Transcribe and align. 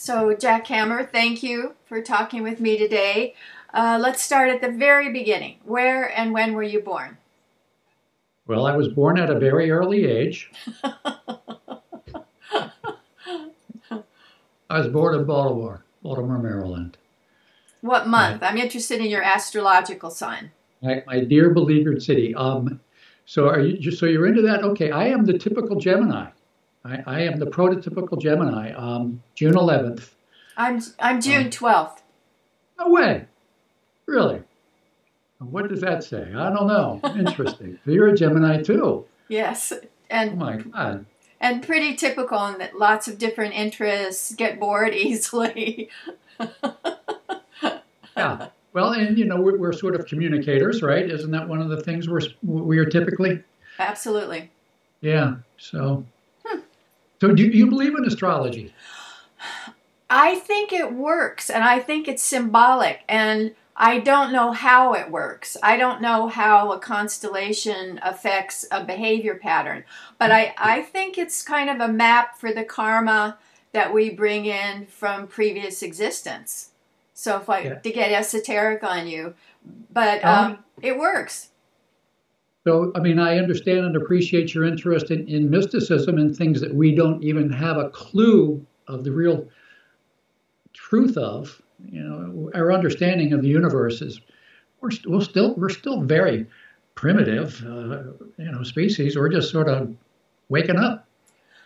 So, 0.00 0.32
Jack 0.32 0.64
Kammer, 0.64 1.10
thank 1.10 1.42
you 1.42 1.74
for 1.86 2.00
talking 2.00 2.44
with 2.44 2.60
me 2.60 2.78
today. 2.78 3.34
Uh, 3.74 3.98
let's 4.00 4.22
start 4.22 4.48
at 4.48 4.60
the 4.60 4.70
very 4.70 5.12
beginning. 5.12 5.56
Where 5.64 6.16
and 6.16 6.32
when 6.32 6.52
were 6.52 6.62
you 6.62 6.78
born? 6.78 7.18
Well, 8.46 8.64
I 8.64 8.76
was 8.76 8.86
born 8.86 9.18
at 9.18 9.28
a 9.28 9.36
very 9.40 9.72
early 9.72 10.06
age. 10.06 10.52
I 10.84 11.00
was 14.70 14.86
born 14.86 15.16
in 15.16 15.24
Baltimore, 15.24 15.82
Baltimore, 16.04 16.38
Maryland. 16.38 16.96
What 17.80 18.06
month? 18.06 18.44
I'm 18.44 18.56
interested 18.56 19.00
in 19.00 19.06
your 19.06 19.24
astrological 19.24 20.10
sign. 20.10 20.52
My, 20.80 21.02
my 21.08 21.24
dear 21.24 21.50
beleaguered 21.50 22.04
city. 22.04 22.36
Um, 22.36 22.78
so 23.26 23.48
are 23.48 23.58
you 23.58 23.90
so 23.90 24.06
you're 24.06 24.28
into 24.28 24.42
that? 24.42 24.62
Okay, 24.62 24.92
I 24.92 25.08
am 25.08 25.24
the 25.24 25.36
typical 25.36 25.74
Gemini. 25.74 26.30
I, 26.88 27.02
I 27.06 27.20
am 27.22 27.36
the 27.38 27.46
prototypical 27.46 28.20
Gemini. 28.20 28.72
Um, 28.72 29.22
June 29.34 29.52
11th. 29.54 30.10
I'm 30.56 30.80
I'm 30.98 31.20
June 31.20 31.50
12th. 31.50 31.98
No 32.78 32.88
way. 32.90 33.26
Really? 34.06 34.42
What 35.38 35.68
does 35.68 35.80
that 35.82 36.02
say? 36.02 36.32
I 36.34 36.50
don't 36.50 36.66
know. 36.66 37.00
Interesting. 37.16 37.78
so 37.84 37.90
you're 37.90 38.08
a 38.08 38.16
Gemini 38.16 38.62
too. 38.62 39.04
Yes, 39.28 39.72
And 40.10 40.32
Oh 40.32 40.36
my 40.36 40.56
God. 40.56 41.04
and 41.40 41.62
pretty 41.62 41.94
typical 41.94 42.44
in 42.46 42.58
that 42.58 42.76
lots 42.78 43.06
of 43.06 43.18
different 43.18 43.54
interests, 43.54 44.34
get 44.34 44.58
bored 44.58 44.94
easily. 44.94 45.90
Yeah. 48.16 48.48
Well, 48.72 48.92
and 48.92 49.16
you 49.18 49.24
know 49.26 49.40
we're, 49.40 49.58
we're 49.58 49.72
sort 49.72 49.94
of 49.94 50.06
communicators, 50.06 50.82
right? 50.82 51.08
Isn't 51.08 51.30
that 51.30 51.48
one 51.48 51.60
of 51.60 51.68
the 51.68 51.80
things 51.82 52.08
we're 52.08 52.20
we 52.42 52.78
are 52.78 52.84
typically? 52.84 53.42
Absolutely. 53.78 54.50
Yeah. 55.00 55.36
So. 55.58 56.04
So 57.20 57.32
do 57.32 57.42
you 57.42 57.66
believe 57.66 57.96
in 57.96 58.04
astrology? 58.04 58.72
I 60.10 60.36
think 60.36 60.72
it 60.72 60.92
works 60.94 61.50
and 61.50 61.64
I 61.64 61.80
think 61.80 62.08
it's 62.08 62.22
symbolic 62.22 63.00
and 63.08 63.54
I 63.76 63.98
don't 64.00 64.32
know 64.32 64.52
how 64.52 64.94
it 64.94 65.10
works. 65.10 65.56
I 65.62 65.76
don't 65.76 66.00
know 66.00 66.28
how 66.28 66.72
a 66.72 66.80
constellation 66.80 68.00
affects 68.02 68.66
a 68.72 68.82
behavior 68.84 69.36
pattern, 69.36 69.84
but 70.18 70.32
I, 70.32 70.54
I 70.58 70.82
think 70.82 71.16
it's 71.18 71.42
kind 71.42 71.70
of 71.70 71.80
a 71.80 71.92
map 71.92 72.38
for 72.38 72.52
the 72.52 72.64
karma 72.64 73.38
that 73.72 73.92
we 73.92 74.10
bring 74.10 74.46
in 74.46 74.86
from 74.86 75.28
previous 75.28 75.82
existence. 75.82 76.70
So 77.14 77.36
if 77.36 77.50
I 77.50 77.62
Yeah. 77.62 77.74
to 77.74 77.90
get 77.92 78.12
esoteric 78.12 78.82
on 78.82 79.06
you, 79.06 79.34
but 79.92 80.24
Um, 80.24 80.44
um, 80.46 80.64
it 80.80 80.96
works. 80.96 81.47
So, 82.68 82.92
I 82.94 83.00
mean, 83.00 83.18
I 83.18 83.38
understand 83.38 83.86
and 83.86 83.96
appreciate 83.96 84.52
your 84.52 84.64
interest 84.64 85.10
in, 85.10 85.26
in 85.26 85.48
mysticism 85.48 86.18
and 86.18 86.36
things 86.36 86.60
that 86.60 86.74
we 86.74 86.94
don't 86.94 87.24
even 87.24 87.50
have 87.50 87.78
a 87.78 87.88
clue 87.88 88.62
of 88.86 89.04
the 89.04 89.10
real 89.10 89.48
truth 90.74 91.16
of. 91.16 91.62
You 91.90 92.02
know, 92.02 92.50
our 92.54 92.70
understanding 92.70 93.32
of 93.32 93.40
the 93.40 93.48
universe 93.48 94.02
is 94.02 94.20
we're, 94.82 94.90
st- 94.90 95.06
we're 95.06 95.22
still 95.22 95.54
we're 95.54 95.70
still 95.70 96.02
very 96.02 96.44
primitive, 96.94 97.64
uh, 97.64 98.12
you 98.36 98.52
know, 98.52 98.62
species. 98.64 99.16
We're 99.16 99.30
just 99.30 99.50
sort 99.50 99.70
of 99.70 99.96
waking 100.50 100.76
up. 100.76 101.08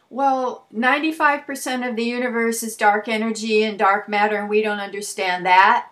Well, 0.08 0.68
95% 0.72 1.88
of 1.88 1.96
the 1.96 2.04
universe 2.04 2.62
is 2.62 2.76
dark 2.76 3.08
energy 3.08 3.64
and 3.64 3.76
dark 3.76 4.08
matter, 4.08 4.36
and 4.36 4.48
we 4.48 4.62
don't 4.62 4.78
understand 4.78 5.44
that. 5.46 5.88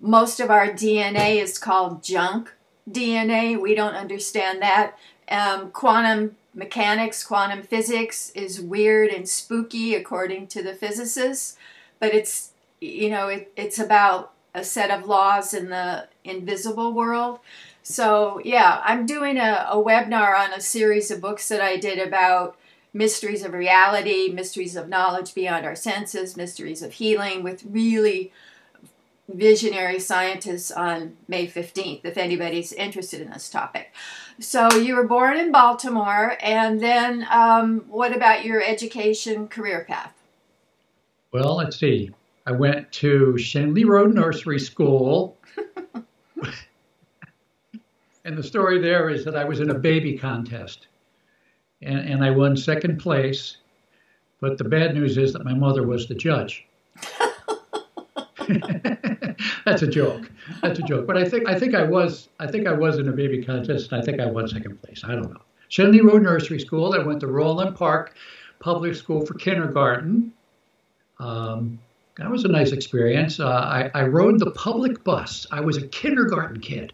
Most 0.00 0.38
of 0.38 0.52
our 0.52 0.68
DNA 0.68 1.42
is 1.42 1.58
called 1.58 2.04
junk 2.04 2.52
DNA. 2.90 3.60
We 3.60 3.74
don't 3.74 3.94
understand 3.94 4.62
that. 4.62 4.96
Um, 5.28 5.70
quantum 5.70 6.36
mechanics, 6.54 7.24
quantum 7.24 7.62
physics 7.62 8.30
is 8.30 8.60
weird 8.60 9.10
and 9.10 9.28
spooky 9.28 9.94
according 9.94 10.48
to 10.48 10.62
the 10.62 10.74
physicists, 10.74 11.56
but 11.98 12.14
it's 12.14 12.50
you 12.80 13.08
know 13.08 13.28
it, 13.28 13.52
it's 13.56 13.78
about 13.78 14.32
a 14.54 14.64
set 14.64 14.90
of 14.90 15.06
laws 15.06 15.54
in 15.54 15.70
the 15.70 16.08
invisible 16.24 16.92
world. 16.92 17.38
So 17.82 18.40
yeah, 18.44 18.80
I'm 18.84 19.06
doing 19.06 19.38
a, 19.38 19.66
a 19.70 19.76
webinar 19.76 20.38
on 20.38 20.52
a 20.52 20.60
series 20.60 21.10
of 21.10 21.20
books 21.20 21.48
that 21.48 21.60
I 21.60 21.76
did 21.76 21.98
about 21.98 22.56
mysteries 22.92 23.42
of 23.42 23.54
reality, 23.54 24.28
mysteries 24.28 24.76
of 24.76 24.88
knowledge 24.88 25.34
beyond 25.34 25.64
our 25.64 25.74
senses, 25.74 26.36
mysteries 26.36 26.82
of 26.82 26.94
healing 26.94 27.42
with 27.42 27.64
really 27.64 28.32
visionary 29.34 29.98
scientists 29.98 30.70
on 30.70 31.16
May 31.28 31.46
15th, 31.46 32.04
if 32.04 32.16
anybody's 32.16 32.72
interested 32.72 33.20
in 33.20 33.30
this 33.30 33.48
topic. 33.48 33.92
So 34.38 34.72
you 34.74 34.96
were 34.96 35.06
born 35.06 35.36
in 35.36 35.52
Baltimore, 35.52 36.36
and 36.40 36.80
then 36.80 37.26
um, 37.30 37.84
what 37.88 38.14
about 38.14 38.44
your 38.44 38.62
education 38.62 39.48
career 39.48 39.84
path? 39.88 40.14
Well, 41.32 41.56
let's 41.56 41.78
see. 41.78 42.10
I 42.46 42.52
went 42.52 42.90
to 42.92 43.34
Shenley 43.38 43.86
Road 43.86 44.14
Nursery 44.14 44.58
School. 44.58 45.36
and 48.24 48.36
the 48.36 48.42
story 48.42 48.80
there 48.80 49.08
is 49.08 49.24
that 49.24 49.36
I 49.36 49.44
was 49.44 49.60
in 49.60 49.70
a 49.70 49.78
baby 49.78 50.18
contest 50.18 50.88
and, 51.80 52.00
and 52.00 52.24
I 52.24 52.30
won 52.30 52.56
second 52.56 52.98
place. 52.98 53.58
But 54.40 54.58
the 54.58 54.64
bad 54.64 54.94
news 54.94 55.18
is 55.18 55.32
that 55.32 55.44
my 55.44 55.54
mother 55.54 55.86
was 55.86 56.08
the 56.08 56.14
judge. 56.14 56.66
That's 59.64 59.82
a 59.82 59.86
joke. 59.86 60.30
That's 60.62 60.78
a 60.78 60.82
joke. 60.82 61.06
But 61.06 61.16
I 61.16 61.28
think 61.28 61.48
I 61.48 61.58
think 61.58 61.74
I 61.74 61.82
was 61.82 62.28
I 62.38 62.46
think 62.46 62.66
I 62.66 62.72
was 62.72 62.98
in 62.98 63.08
a 63.08 63.12
baby 63.12 63.44
contest 63.44 63.92
and 63.92 64.00
I 64.00 64.04
think 64.04 64.20
I 64.20 64.26
won 64.26 64.48
second 64.48 64.80
place. 64.82 65.02
I 65.04 65.12
don't 65.12 65.30
know. 65.30 65.40
Shenley 65.70 66.02
Road 66.02 66.22
Nursery 66.22 66.60
School. 66.60 66.94
I 66.94 66.98
went 66.98 67.20
to 67.20 67.26
Roland 67.26 67.76
Park 67.76 68.14
Public 68.60 68.94
School 68.94 69.24
for 69.24 69.34
kindergarten. 69.34 70.32
Um, 71.18 71.78
that 72.18 72.30
was 72.30 72.44
a 72.44 72.48
nice 72.48 72.72
experience. 72.72 73.40
Uh, 73.40 73.48
I, 73.48 73.90
I 73.94 74.02
rode 74.04 74.38
the 74.38 74.50
public 74.50 75.02
bus. 75.02 75.46
I 75.50 75.60
was 75.60 75.78
a 75.78 75.88
kindergarten 75.88 76.60
kid, 76.60 76.92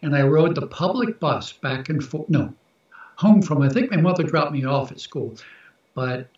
and 0.00 0.16
I 0.16 0.22
rode 0.22 0.54
the 0.54 0.66
public 0.66 1.20
bus 1.20 1.52
back 1.52 1.90
and 1.90 2.02
forth. 2.02 2.30
No, 2.30 2.54
home 3.16 3.42
from. 3.42 3.60
I 3.60 3.68
think 3.68 3.90
my 3.90 3.98
mother 3.98 4.22
dropped 4.22 4.52
me 4.52 4.64
off 4.64 4.90
at 4.90 5.00
school, 5.00 5.36
but 5.94 6.28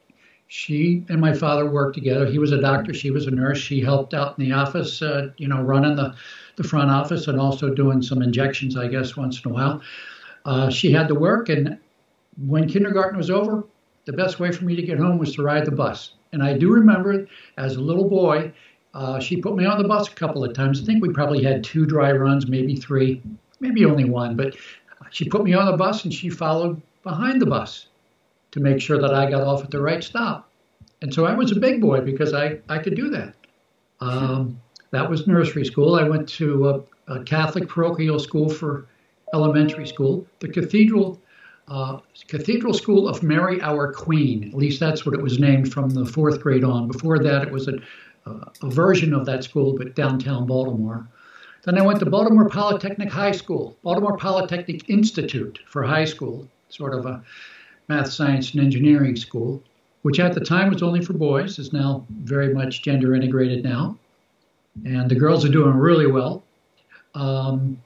she 0.49 1.05
and 1.09 1.21
my 1.21 1.33
father 1.33 1.69
worked 1.69 1.95
together. 1.95 2.27
He 2.27 2.39
was 2.39 2.53
a 2.53 2.61
doctor. 2.61 2.95
She 2.95 3.11
was 3.11 3.27
a 3.27 3.31
nurse. 3.31 3.59
She 3.59 3.81
helped 3.81 4.15
out 4.15 4.39
in 4.39 4.45
the 4.45 4.53
office, 4.53 5.03
uh, 5.03 5.31
you 5.39 5.49
know, 5.49 5.61
running 5.61 5.97
the, 5.97 6.15
the 6.57 6.65
front 6.65 6.91
office 6.91 7.27
and 7.27 7.41
also 7.41 7.75
doing 7.75 8.01
some 8.01 8.23
injections, 8.23 8.77
I 8.77 8.87
guess, 8.87 9.17
once 9.17 9.45
in 9.45 9.51
a 9.51 9.55
while. 9.55 9.83
Uh, 10.45 10.71
she 10.71 10.93
had 10.93 11.09
to 11.09 11.15
work, 11.15 11.49
and 11.49 11.79
when 12.47 12.69
kindergarten 12.69 13.17
was 13.17 13.31
over, 13.31 13.65
the 14.05 14.13
best 14.13 14.39
way 14.39 14.53
for 14.53 14.65
me 14.65 14.77
to 14.77 14.83
get 14.83 14.99
home 14.99 15.19
was 15.19 15.35
to 15.35 15.43
ride 15.43 15.65
the 15.65 15.73
bus. 15.73 16.13
And 16.33 16.43
I 16.43 16.57
do 16.57 16.71
remember 16.71 17.27
as 17.57 17.75
a 17.75 17.81
little 17.81 18.09
boy, 18.09 18.53
uh, 18.95 19.19
she 19.19 19.41
put 19.41 19.57
me 19.57 19.65
on 19.65 19.83
the 19.83 19.89
bus 19.89 20.09
a 20.09 20.13
couple 20.13 20.45
of 20.45 20.55
times. 20.55 20.81
I 20.81 20.85
think 20.85 21.03
we 21.03 21.13
probably 21.13 21.43
had 21.43 21.65
two 21.65 21.87
dry 21.87 22.13
runs, 22.13 22.47
maybe 22.47 22.77
three, 22.77 23.21
maybe 23.59 23.85
only 23.85 24.05
one. 24.05 24.37
But 24.37 24.55
she 25.11 25.29
put 25.29 25.43
me 25.43 25.55
on 25.55 25.67
the 25.67 25.77
bus 25.77 26.05
and 26.05 26.15
she 26.15 26.31
followed 26.31 26.81
behind 27.03 27.43
the 27.43 27.47
bus 27.47 27.89
to 28.57 28.63
make 28.63 28.81
sure 28.81 28.99
that 28.99 29.13
I 29.13 29.31
got 29.31 29.43
off 29.43 29.63
at 29.63 29.71
the 29.71 29.81
right 29.81 30.03
stop. 30.03 30.49
And 31.03 31.13
so 31.13 31.27
I 31.27 31.35
was 31.35 31.53
a 31.53 31.61
big 31.61 31.79
boy 31.79 32.01
because 32.01 32.33
I, 32.33 32.59
I 32.71 32.79
could 32.79 32.97
do 32.97 33.11
that. 33.11 33.35
Um, 34.01 34.59
that 34.93 35.11
was 35.11 35.27
nursery 35.27 35.67
school. 35.67 35.95
I 35.95 36.05
went 36.05 36.27
to 36.41 36.69
a, 36.71 36.83
a 37.07 37.23
Catholic 37.25 37.69
parochial 37.69 38.19
school 38.19 38.49
for 38.49 38.87
elementary 39.35 39.87
school. 39.87 40.27
The 40.41 40.49
cathedral 40.49 41.21
uh, 41.69 41.99
Cathedral 42.29 42.73
School 42.73 43.09
of 43.09 43.23
Mary 43.23 43.61
Our 43.61 43.93
Queen. 43.93 44.49
At 44.49 44.55
least 44.55 44.81
that's 44.81 45.05
what 45.05 45.15
it 45.15 45.21
was 45.21 45.39
named 45.39 45.73
from 45.73 45.91
the 45.91 46.07
fourth 46.07 46.41
grade 46.41 46.65
on. 46.65 46.87
Before 46.87 47.19
that, 47.19 47.43
it 47.43 47.53
was 47.53 47.69
a, 47.69 47.75
a 48.25 48.71
version 48.71 49.13
of 49.13 49.27
that 49.27 49.45
school, 49.45 49.77
but 49.77 49.97
downtown 49.97 50.47
Baltimore. 50.47 51.09
Then 51.65 51.77
I 51.77 51.83
went 51.83 51.99
to 51.99 52.07
Baltimore 52.07 52.49
Polytechnic 52.49 53.11
High 53.11 53.33
School, 53.33 53.77
Baltimore 53.83 54.17
Polytechnic 54.17 54.89
Institute 54.89 55.59
for 55.67 55.83
high 55.83 56.05
school, 56.05 56.47
sort 56.69 56.95
of 56.95 57.05
a 57.05 57.25
math, 57.89 58.11
science, 58.13 58.53
and 58.53 58.61
engineering 58.63 59.17
school, 59.17 59.63
which 60.03 60.21
at 60.21 60.35
the 60.35 60.41
time 60.41 60.71
was 60.71 60.83
only 60.83 61.05
for 61.05 61.13
boys, 61.13 61.59
is 61.59 61.73
now 61.73 62.05
very 62.11 62.53
much 62.53 62.83
gender 62.83 63.15
integrated 63.15 63.65
now. 63.65 63.97
And 64.85 65.11
the 65.11 65.15
girls 65.15 65.45
are 65.45 65.51
doing 65.51 65.75
really 65.75 66.07
well. 66.07 66.43
Um, 67.15 67.81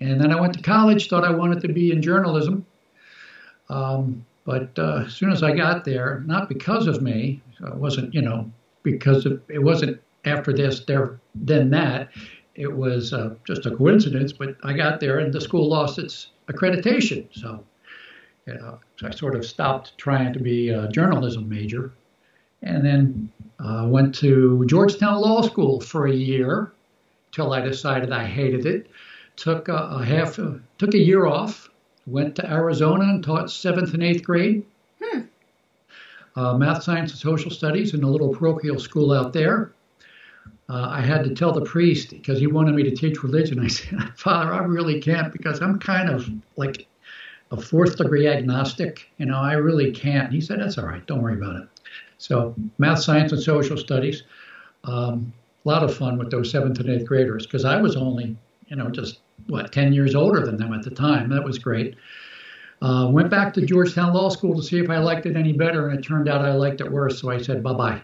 and 0.00 0.20
then 0.20 0.32
I 0.32 0.40
went 0.40 0.54
to 0.54 0.62
college, 0.62 1.08
thought 1.08 1.24
I 1.24 1.30
wanted 1.30 1.60
to 1.62 1.72
be 1.72 1.92
in 1.92 2.02
journalism. 2.02 2.66
Um, 3.68 4.26
but 4.44 4.76
uh, 4.76 5.04
as 5.06 5.14
soon 5.14 5.30
as 5.30 5.42
I 5.42 5.54
got 5.54 5.84
there, 5.84 6.22
not 6.26 6.48
because 6.48 6.88
of 6.88 7.00
me, 7.00 7.40
it 7.60 7.76
wasn't, 7.76 8.12
you 8.12 8.22
know, 8.22 8.50
because 8.82 9.24
of, 9.24 9.40
it 9.48 9.60
wasn't 9.60 10.00
after 10.24 10.52
this, 10.52 10.80
there, 10.80 11.20
then 11.34 11.70
that. 11.70 12.10
It 12.54 12.76
was 12.76 13.12
uh, 13.12 13.34
just 13.46 13.64
a 13.64 13.74
coincidence, 13.74 14.32
but 14.32 14.56
I 14.62 14.72
got 14.72 15.00
there 15.00 15.20
and 15.20 15.32
the 15.32 15.40
school 15.40 15.68
lost 15.68 15.98
its 15.98 16.28
accreditation. 16.48 17.26
So, 17.32 17.64
you 18.46 18.54
know, 18.54 18.78
so 18.96 19.08
I 19.08 19.10
sort 19.10 19.34
of 19.34 19.44
stopped 19.46 19.96
trying 19.98 20.32
to 20.32 20.40
be 20.40 20.70
a 20.70 20.88
journalism 20.88 21.48
major 21.48 21.92
and 22.62 22.84
then 22.84 23.32
uh, 23.58 23.86
went 23.88 24.14
to 24.16 24.64
Georgetown 24.66 25.20
Law 25.20 25.42
School 25.42 25.80
for 25.80 26.06
a 26.06 26.12
year 26.12 26.72
till 27.32 27.52
I 27.52 27.60
decided 27.60 28.12
I 28.12 28.24
hated 28.24 28.66
it. 28.66 28.90
Took 29.36 29.68
a, 29.68 29.74
a 29.74 30.04
half, 30.04 30.38
uh, 30.38 30.54
took 30.78 30.94
a 30.94 30.98
year 30.98 31.26
off 31.26 31.70
went 32.06 32.36
to 32.36 32.50
Arizona 32.50 33.04
and 33.04 33.22
taught 33.22 33.50
seventh 33.50 33.94
and 33.94 34.02
eighth 34.02 34.24
grade. 34.24 34.64
Hmm. 35.02 35.20
uh, 36.36 36.56
math, 36.56 36.82
science, 36.82 37.10
and 37.10 37.20
social 37.20 37.50
studies 37.50 37.94
in 37.94 38.02
a 38.04 38.08
little 38.08 38.34
parochial 38.34 38.78
school 38.78 39.12
out 39.12 39.32
there. 39.32 39.72
Uh, 40.68 40.88
I 40.88 41.00
had 41.00 41.24
to 41.24 41.34
tell 41.34 41.52
the 41.52 41.62
priest 41.62 42.10
because 42.10 42.38
he 42.38 42.46
wanted 42.46 42.74
me 42.74 42.84
to 42.84 42.94
teach 42.94 43.22
religion. 43.22 43.58
I 43.58 43.66
said, 43.68 43.98
Father, 44.16 44.52
I 44.52 44.58
really 44.58 45.00
can't 45.00 45.32
because 45.32 45.60
I'm 45.60 45.78
kind 45.78 46.08
of 46.08 46.28
like 46.56 46.86
a 47.52 47.60
fourth 47.60 47.96
degree 47.96 48.26
agnostic. 48.26 49.08
You 49.18 49.26
know, 49.26 49.38
I 49.38 49.52
really 49.52 49.92
can't. 49.92 50.32
He 50.32 50.40
said, 50.40 50.60
That's 50.60 50.78
all 50.78 50.86
right. 50.86 51.06
Don't 51.06 51.22
worry 51.22 51.34
about 51.34 51.56
it. 51.56 51.68
So, 52.18 52.54
math, 52.78 53.00
science, 53.00 53.32
and 53.32 53.42
social 53.42 53.76
studies. 53.76 54.24
Um, 54.84 55.32
a 55.64 55.68
lot 55.68 55.84
of 55.84 55.94
fun 55.94 56.18
with 56.18 56.30
those 56.30 56.50
seventh 56.50 56.80
and 56.80 56.88
eighth 56.88 57.06
graders 57.06 57.46
because 57.46 57.64
I 57.64 57.80
was 57.80 57.94
only, 57.94 58.36
you 58.66 58.76
know, 58.76 58.88
just 58.88 59.20
what, 59.46 59.70
10 59.70 59.92
years 59.92 60.14
older 60.14 60.44
than 60.44 60.56
them 60.56 60.72
at 60.72 60.82
the 60.82 60.90
time. 60.90 61.28
That 61.30 61.44
was 61.44 61.58
great. 61.58 61.96
Uh, 62.80 63.08
went 63.10 63.30
back 63.30 63.54
to 63.54 63.64
Georgetown 63.64 64.12
Law 64.12 64.28
School 64.28 64.56
to 64.56 64.62
see 64.62 64.78
if 64.78 64.90
I 64.90 64.98
liked 64.98 65.26
it 65.26 65.36
any 65.36 65.52
better, 65.52 65.88
and 65.88 65.98
it 65.98 66.02
turned 66.02 66.28
out 66.28 66.44
I 66.44 66.52
liked 66.52 66.80
it 66.80 66.90
worse. 66.90 67.20
So 67.20 67.30
I 67.30 67.38
said 67.38 67.62
bye 67.62 67.74
bye. 67.74 68.02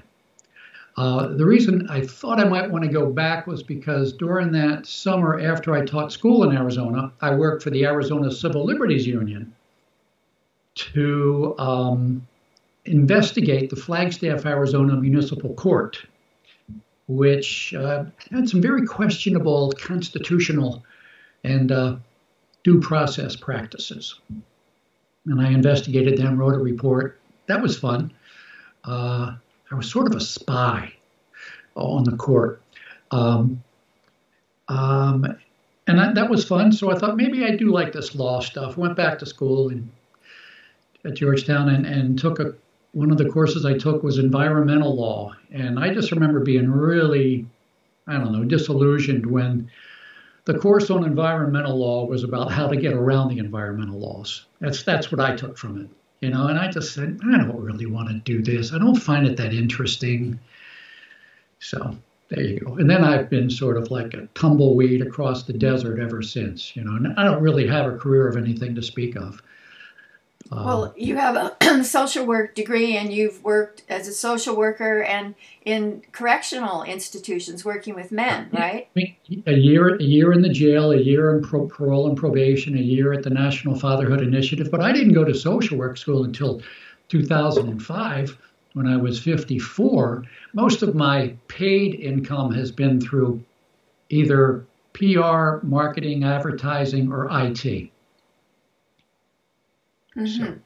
Uh, 0.99 1.29
the 1.29 1.47
reason 1.47 1.89
I 1.89 2.01
thought 2.01 2.41
I 2.41 2.45
might 2.45 2.69
want 2.69 2.85
to 2.85 2.91
go 2.91 3.07
back 3.07 3.47
was 3.47 3.63
because 3.63 4.13
during 4.13 4.51
that 4.51 4.85
summer 4.85 5.39
after 5.39 5.73
I 5.73 5.85
taught 5.85 6.11
school 6.11 6.43
in 6.43 6.57
Arizona, 6.57 7.13
I 7.21 7.37
worked 7.37 7.63
for 7.63 7.71
the 7.71 7.85
Arizona 7.85 8.33
Civil 8.33 8.65
Liberties 8.65 9.07
Union 9.07 9.55
to 10.75 11.55
um, 11.57 12.27
investigate 12.85 13.71
the 13.71 13.77
Flagstaff, 13.77 14.45
Arizona 14.45 14.97
Municipal 14.97 15.55
Court, 15.55 16.05
which 17.07 17.75
uh, 17.75 18.07
had 18.33 18.49
some 18.49 18.61
very 18.61 18.85
questionable 18.85 19.71
constitutional 19.79 20.85
and 21.45 21.71
uh, 21.71 21.95
due 22.65 22.81
process 22.81 23.37
practices. 23.37 24.19
And 25.27 25.41
I 25.41 25.51
investigated 25.51 26.19
them, 26.19 26.37
wrote 26.37 26.55
a 26.55 26.59
report. 26.59 27.21
That 27.47 27.63
was 27.63 27.79
fun. 27.79 28.13
Uh, 28.83 29.37
I 29.71 29.75
was 29.75 29.91
sort 29.91 30.07
of 30.07 30.15
a 30.15 30.21
spy 30.21 30.95
on 31.75 32.05
the 32.05 32.17
court. 32.17 32.63
Um, 33.11 33.63
um, 34.69 35.25
and 35.87 35.99
that, 35.99 36.15
that 36.15 36.31
was 36.31 36.47
fun. 36.47 36.73
So 36.73 36.91
I 36.91 36.99
thought 36.99 37.17
maybe 37.17 37.45
I 37.45 37.57
do 37.57 37.71
like 37.71 37.93
this 37.93 38.15
law 38.15 38.41
stuff. 38.41 38.77
Went 38.77 38.97
back 38.97 39.19
to 39.21 39.27
school 39.27 39.73
at 41.05 41.15
Georgetown 41.15 41.69
and, 41.69 41.87
and 41.87 42.19
took 42.19 42.39
a 42.41 42.55
one 42.93 43.11
of 43.11 43.19
the 43.19 43.29
courses 43.29 43.67
I 43.67 43.77
took 43.77 44.03
was 44.03 44.19
environmental 44.19 44.97
law. 44.97 45.35
And 45.53 45.79
I 45.79 45.93
just 45.93 46.11
remember 46.11 46.41
being 46.41 46.71
really, 46.71 47.47
I 48.07 48.15
don't 48.15 48.33
know, 48.33 48.45
disillusioned 48.45 49.27
when 49.27 49.71
the 50.47 50.59
course 50.59 50.91
on 50.91 51.05
environmental 51.05 51.77
law 51.77 52.07
was 52.07 52.25
about 52.25 52.51
how 52.51 52.67
to 52.67 52.77
get 52.77 52.95
around 52.95 53.29
the 53.29 53.39
environmental 53.39 53.99
laws. 53.99 54.47
That's 54.61 54.83
that's 54.83 55.13
what 55.13 55.21
I 55.21 55.37
took 55.37 55.59
from 55.59 55.83
it 55.83 55.91
you 56.21 56.31
know 56.31 56.47
and 56.49 56.59
i 56.59 56.71
just 56.71 56.95
said 56.95 57.19
i 57.33 57.37
don't 57.37 57.61
really 57.61 57.87
want 57.87 58.09
to 58.09 58.15
do 58.15 58.43
this. 58.43 58.73
I 58.73 58.79
don't 58.79 58.97
find 58.97 59.27
it 59.27 59.37
that 59.37 59.53
interesting. 59.53 60.39
So 61.61 61.97
there 62.29 62.43
you 62.43 62.61
go. 62.61 62.77
And 62.77 62.89
then 62.89 63.05
i've 63.05 63.31
been 63.31 63.51
sort 63.51 63.77
of 63.77 63.91
like 63.91 64.15
a 64.15 64.27
tumbleweed 64.35 65.03
across 65.03 65.45
the 65.45 65.53
desert 65.53 65.99
ever 65.99 66.23
since 66.23 66.77
you 66.77 66.85
know 66.85 66.97
and 66.97 67.15
i 67.19 67.25
don't 67.25 67.43
really 67.43 67.67
have 67.67 67.87
a 67.87 67.97
career 67.97 68.29
of 68.29 68.37
anything 68.37 68.75
to 68.75 68.83
speak 68.83 69.17
of 69.17 69.43
um, 70.51 70.65
well, 70.65 70.95
you 70.97 71.17
have 71.17 71.37
a 71.61 71.85
social 71.85 72.25
work 72.25 72.55
degree 72.55 72.97
and 72.97 73.13
you've 73.13 73.43
worked 73.45 73.83
as 73.89 74.09
a 74.09 74.13
social 74.13 74.57
worker 74.57 75.03
and 75.03 75.35
in 75.65 76.03
correctional 76.13 76.83
institutions 76.85 77.65
working 77.65 77.95
with 77.95 78.11
men, 78.11 78.49
right? 78.53 78.89
A 79.47 79.53
year, 79.53 79.97
a 79.97 80.03
year 80.03 80.33
in 80.33 80.41
the 80.41 80.49
jail, 80.49 80.93
a 80.93 80.97
year 80.97 81.37
in 81.37 81.43
pro- 81.43 81.67
parole 81.67 82.09
and 82.09 82.17
probation, 82.17 82.79
a 82.79 82.81
year 82.81 83.13
at 83.13 83.23
the 83.23 83.31
National 83.31 83.79
Fatherhood 83.79 84.23
Initiative. 84.23 84.71
But 84.71 84.81
I 84.81 84.93
didn't 84.93 85.13
go 85.13 85.25
to 85.25 85.35
social 85.35 85.77
work 85.77 85.99
school 85.99 86.25
until 86.25 86.63
2005 87.09 88.39
when 88.73 88.87
I 88.87 88.97
was 88.97 89.21
54. 89.21 90.25
Most 90.55 90.83
of 90.83 90.95
my 90.95 91.35
paid 91.49 91.95
income 91.95 92.53
has 92.55 92.73
been 92.73 93.01
through 93.01 93.43
either 94.09 94.65
PR, 94.95 95.59
marketing, 95.63 96.25
advertising, 96.25 97.13
or 97.13 97.29
IT. 97.31 97.91
Mm-hmm. 100.19 100.45
So, 100.45 100.59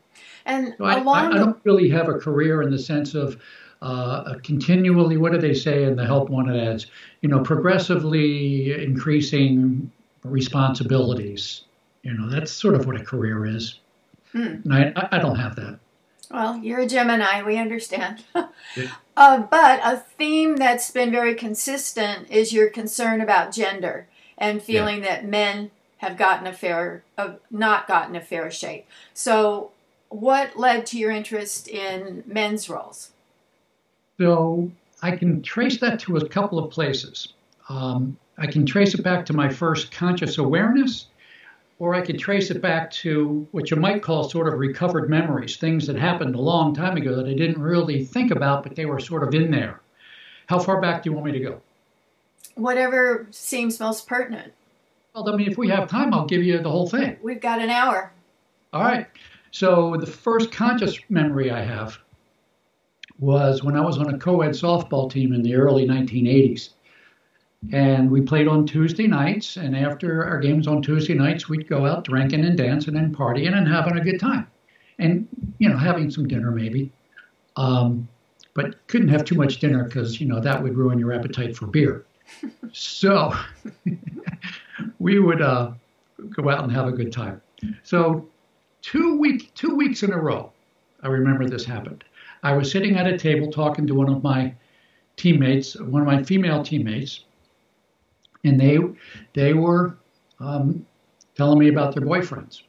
and 0.44 0.74
so 0.78 0.84
I, 0.84 0.98
I, 0.98 1.26
I, 1.28 1.34
don't 1.34 1.60
really 1.64 1.88
have 1.90 2.08
a 2.08 2.14
career 2.14 2.62
in 2.62 2.70
the 2.70 2.78
sense 2.78 3.14
of 3.14 3.40
uh, 3.82 4.34
continually, 4.44 5.16
what 5.16 5.32
do 5.32 5.38
they 5.38 5.54
say 5.54 5.84
in 5.84 5.96
the 5.96 6.06
help 6.06 6.30
wanted 6.30 6.56
ads? 6.56 6.86
You 7.20 7.28
know, 7.28 7.40
progressively 7.40 8.72
increasing 8.72 9.90
responsibilities. 10.24 11.64
You 12.02 12.14
know, 12.14 12.28
that's 12.28 12.52
sort 12.52 12.74
of 12.74 12.86
what 12.86 13.00
a 13.00 13.04
career 13.04 13.44
is. 13.44 13.78
Hmm. 14.32 14.56
And 14.64 14.72
I, 14.96 15.08
I 15.12 15.18
don't 15.18 15.36
have 15.36 15.56
that. 15.56 15.78
Well, 16.30 16.58
you're 16.58 16.80
a 16.80 16.86
Gemini, 16.86 17.42
we 17.42 17.58
understand. 17.58 18.24
uh, 18.34 18.46
but 19.38 19.80
a 19.84 19.98
theme 20.16 20.56
that's 20.56 20.90
been 20.90 21.10
very 21.10 21.34
consistent 21.34 22.30
is 22.30 22.52
your 22.52 22.70
concern 22.70 23.20
about 23.20 23.52
gender 23.52 24.08
and 24.38 24.62
feeling 24.62 25.02
yeah. 25.02 25.16
that 25.16 25.26
men 25.26 25.70
have 26.02 26.16
gotten 26.16 26.48
a 26.48 26.52
fair, 26.52 27.04
uh, 27.16 27.34
not 27.50 27.86
gotten 27.86 28.16
a 28.16 28.20
fair 28.20 28.50
shake. 28.50 28.88
So, 29.14 29.70
what 30.08 30.58
led 30.58 30.84
to 30.86 30.98
your 30.98 31.12
interest 31.12 31.68
in 31.68 32.24
men's 32.26 32.68
roles? 32.68 33.12
So, 34.18 34.70
I 35.00 35.12
can 35.12 35.42
trace 35.42 35.78
that 35.80 36.00
to 36.00 36.16
a 36.16 36.28
couple 36.28 36.58
of 36.58 36.70
places. 36.70 37.32
Um, 37.68 38.18
I 38.36 38.48
can 38.48 38.66
trace 38.66 38.94
it 38.94 39.02
back 39.02 39.24
to 39.26 39.32
my 39.32 39.48
first 39.48 39.92
conscious 39.92 40.38
awareness, 40.38 41.06
or 41.78 41.94
I 41.94 42.00
could 42.00 42.18
trace 42.18 42.50
it 42.50 42.60
back 42.60 42.90
to 43.02 43.46
what 43.52 43.70
you 43.70 43.76
might 43.76 44.02
call 44.02 44.28
sort 44.28 44.52
of 44.52 44.58
recovered 44.58 45.08
memories, 45.08 45.56
things 45.56 45.86
that 45.86 45.96
happened 45.96 46.34
a 46.34 46.40
long 46.40 46.74
time 46.74 46.96
ago 46.96 47.14
that 47.14 47.26
I 47.26 47.34
didn't 47.34 47.62
really 47.62 48.04
think 48.04 48.32
about, 48.32 48.64
but 48.64 48.74
they 48.74 48.86
were 48.86 48.98
sort 48.98 49.22
of 49.22 49.34
in 49.34 49.52
there. 49.52 49.80
How 50.46 50.58
far 50.58 50.80
back 50.80 51.02
do 51.02 51.10
you 51.10 51.14
want 51.14 51.26
me 51.26 51.32
to 51.32 51.40
go? 51.40 51.60
Whatever 52.56 53.28
seems 53.30 53.78
most 53.78 54.08
pertinent. 54.08 54.52
Well, 55.14 55.28
I 55.28 55.36
mean, 55.36 55.50
if 55.50 55.58
we 55.58 55.68
have 55.68 55.88
time, 55.88 56.14
I'll 56.14 56.26
give 56.26 56.42
you 56.42 56.58
the 56.58 56.70
whole 56.70 56.88
thing. 56.88 57.18
We've 57.22 57.40
got 57.40 57.60
an 57.60 57.68
hour. 57.68 58.12
All 58.72 58.82
right. 58.82 59.06
So 59.50 59.96
the 59.98 60.06
first 60.06 60.50
conscious 60.50 60.98
memory 61.10 61.50
I 61.50 61.62
have 61.62 61.98
was 63.18 63.62
when 63.62 63.76
I 63.76 63.80
was 63.80 63.98
on 63.98 64.14
a 64.14 64.18
co-ed 64.18 64.52
softball 64.52 65.10
team 65.10 65.34
in 65.34 65.42
the 65.42 65.54
early 65.54 65.86
1980s. 65.86 66.70
And 67.70 68.10
we 68.10 68.22
played 68.22 68.48
on 68.48 68.66
Tuesday 68.66 69.06
nights, 69.06 69.56
and 69.56 69.76
after 69.76 70.24
our 70.24 70.40
games 70.40 70.66
on 70.66 70.82
Tuesday 70.82 71.14
nights, 71.14 71.48
we'd 71.48 71.68
go 71.68 71.86
out 71.86 72.04
drinking 72.04 72.44
and 72.44 72.58
dancing 72.58 72.96
and 72.96 73.16
partying 73.16 73.56
and 73.56 73.68
having 73.68 73.96
a 73.96 74.00
good 74.02 74.18
time, 74.18 74.48
and 74.98 75.28
you 75.58 75.68
know 75.68 75.76
having 75.76 76.10
some 76.10 76.26
dinner 76.26 76.50
maybe, 76.50 76.90
um, 77.54 78.08
but 78.54 78.84
couldn't 78.88 79.10
have 79.10 79.24
too 79.24 79.36
much 79.36 79.60
dinner 79.60 79.84
because 79.84 80.20
you 80.20 80.26
know 80.26 80.40
that 80.40 80.60
would 80.60 80.76
ruin 80.76 80.98
your 80.98 81.12
appetite 81.12 81.56
for 81.56 81.68
beer. 81.68 82.04
so 82.72 83.32
we 84.98 85.18
would 85.18 85.42
uh, 85.42 85.72
go 86.30 86.48
out 86.48 86.62
and 86.62 86.72
have 86.72 86.86
a 86.86 86.92
good 86.92 87.12
time. 87.12 87.40
So 87.82 88.28
two 88.80 89.18
week 89.18 89.52
two 89.54 89.74
weeks 89.74 90.02
in 90.02 90.12
a 90.12 90.18
row, 90.18 90.52
I 91.02 91.08
remember 91.08 91.48
this 91.48 91.64
happened. 91.64 92.04
I 92.42 92.52
was 92.56 92.70
sitting 92.70 92.96
at 92.96 93.06
a 93.06 93.16
table 93.16 93.50
talking 93.50 93.86
to 93.86 93.94
one 93.94 94.08
of 94.08 94.22
my 94.22 94.54
teammates, 95.16 95.78
one 95.78 96.02
of 96.02 96.06
my 96.06 96.22
female 96.22 96.62
teammates, 96.62 97.24
and 98.44 98.58
they 98.60 98.78
they 99.32 99.54
were 99.54 99.96
um, 100.40 100.84
telling 101.36 101.58
me 101.58 101.68
about 101.68 101.94
their 101.94 102.04
boyfriends. 102.04 102.62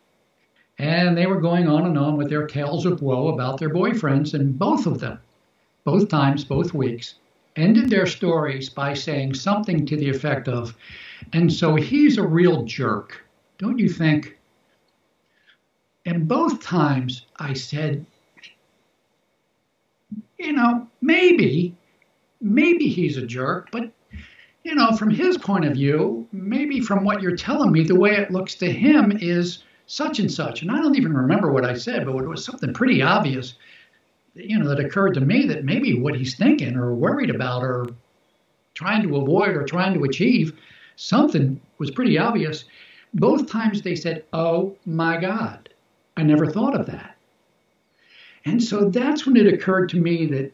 And 0.80 1.16
they 1.16 1.28
were 1.28 1.40
going 1.40 1.68
on 1.68 1.86
and 1.86 1.98
on 1.98 2.18
with 2.18 2.30
their 2.30 2.48
tales 2.48 2.86
of 2.86 3.02
woe 3.02 3.28
about 3.28 3.60
their 3.60 3.70
boyfriends, 3.70 4.34
and 4.34 4.58
both 4.58 4.86
of 4.86 5.00
them, 5.00 5.20
both 5.84 6.10
times, 6.10 6.44
both 6.44 6.74
weeks, 6.74 7.16
ended 7.56 7.90
their 7.90 8.08
stories 8.08 8.70
by 8.70 8.94
saying 8.94 9.36
something 9.36 9.86
to 9.86 9.96
the 9.96 10.10
effect 10.10 10.48
of, 10.48 10.76
and 11.32 11.51
so 11.51 11.75
he's 11.75 12.18
a 12.18 12.27
real 12.27 12.63
jerk, 12.63 13.24
don't 13.58 13.80
you 13.80 13.88
think? 13.88 14.38
And 16.06 16.27
both 16.27 16.62
times 16.62 17.25
I 17.38 17.53
said, 17.53 18.06
you 20.38 20.51
know, 20.51 20.88
maybe, 21.01 21.75
maybe 22.42 22.89
he's 22.89 23.18
a 23.18 23.25
jerk, 23.25 23.70
but, 23.72 23.89
you 24.63 24.75
know, 24.75 24.92
from 24.92 25.10
his 25.10 25.38
point 25.38 25.65
of 25.65 25.74
view, 25.74 26.27
maybe 26.34 26.82
from 26.82 27.06
what 27.06 27.22
you're 27.22 27.38
telling 27.38 27.72
me, 27.72 27.84
the 27.84 28.00
way 28.00 28.12
it 28.12 28.32
looks 28.32 28.56
to 28.56 28.72
him 28.72 29.18
is 29.22 29.63
such 29.86 30.20
and 30.20 30.32
such. 30.32 30.62
And 30.62 30.72
I 30.72 30.82
don't 30.82 30.98
even 30.98 31.13
remember 31.13 31.51
what 31.51 31.65
I 31.65 31.75
said, 31.75 32.06
but 32.06 32.18
it 32.18 32.27
was 32.27 32.44
something 32.44 32.74
pretty 32.74 33.01
obvious, 33.01 33.53
you 34.34 34.60
know, 34.60 34.68
that 34.68 34.84
occurred 34.84 35.13
to 35.13 35.22
me 35.22 35.46
that 35.48 35.63
maybe 35.63 35.98
what 35.98 36.15
he's 36.15 36.36
thinking 36.36 36.75
or 36.75 36.94
worried 36.94 37.30
about 37.30 37.63
or 37.63 37.88
trying 38.74 39.03
to 39.03 39.18
avoid 39.18 39.50
or 39.50 39.63
trying 39.63 39.94
to 39.94 40.03
achieve 40.03 40.53
something 40.96 41.60
was 41.78 41.92
pretty 41.92 42.18
obvious. 42.18 42.66
Both 43.14 43.50
times 43.50 43.82
they 43.82 43.96
said, 43.96 44.26
Oh 44.34 44.76
my 44.86 45.18
God, 45.18 45.70
I 46.18 46.24
never 46.24 46.50
thought 46.50 46.80
of 46.80 46.86
that. 46.88 47.16
And 48.46 48.62
so 48.62 48.90
that's 48.90 49.26
when 49.26 49.38
it 49.38 49.52
occurred 49.52 49.90
to 49.90 49.98
me 49.98 50.26
that 50.28 50.52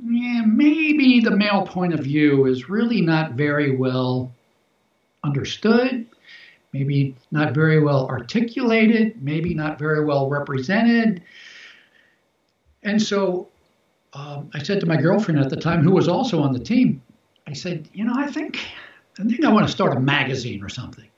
yeah, 0.00 0.42
maybe 0.46 1.20
the 1.20 1.36
male 1.36 1.66
point 1.66 1.92
of 1.92 2.00
view 2.00 2.46
is 2.46 2.68
really 2.68 3.00
not 3.00 3.32
very 3.32 3.74
well 3.76 4.32
understood, 5.24 6.06
maybe 6.72 7.16
not 7.32 7.52
very 7.52 7.82
well 7.82 8.06
articulated, 8.06 9.20
maybe 9.22 9.54
not 9.54 9.78
very 9.78 10.04
well 10.04 10.28
represented. 10.28 11.22
And 12.84 13.02
so 13.02 13.48
um, 14.12 14.50
I 14.54 14.62
said 14.62 14.80
to 14.80 14.86
my 14.86 14.96
girlfriend 14.96 15.40
at 15.40 15.50
the 15.50 15.56
time, 15.56 15.82
who 15.82 15.90
was 15.90 16.08
also 16.08 16.40
on 16.40 16.52
the 16.52 16.60
team, 16.60 17.02
I 17.46 17.52
said, 17.52 17.88
you 17.92 18.04
know, 18.04 18.14
I 18.16 18.30
think 18.30 18.60
I 19.18 19.24
think 19.24 19.44
I 19.44 19.52
want 19.52 19.66
to 19.66 19.72
start 19.72 19.96
a 19.96 20.00
magazine 20.00 20.62
or 20.62 20.68
something. 20.68 21.08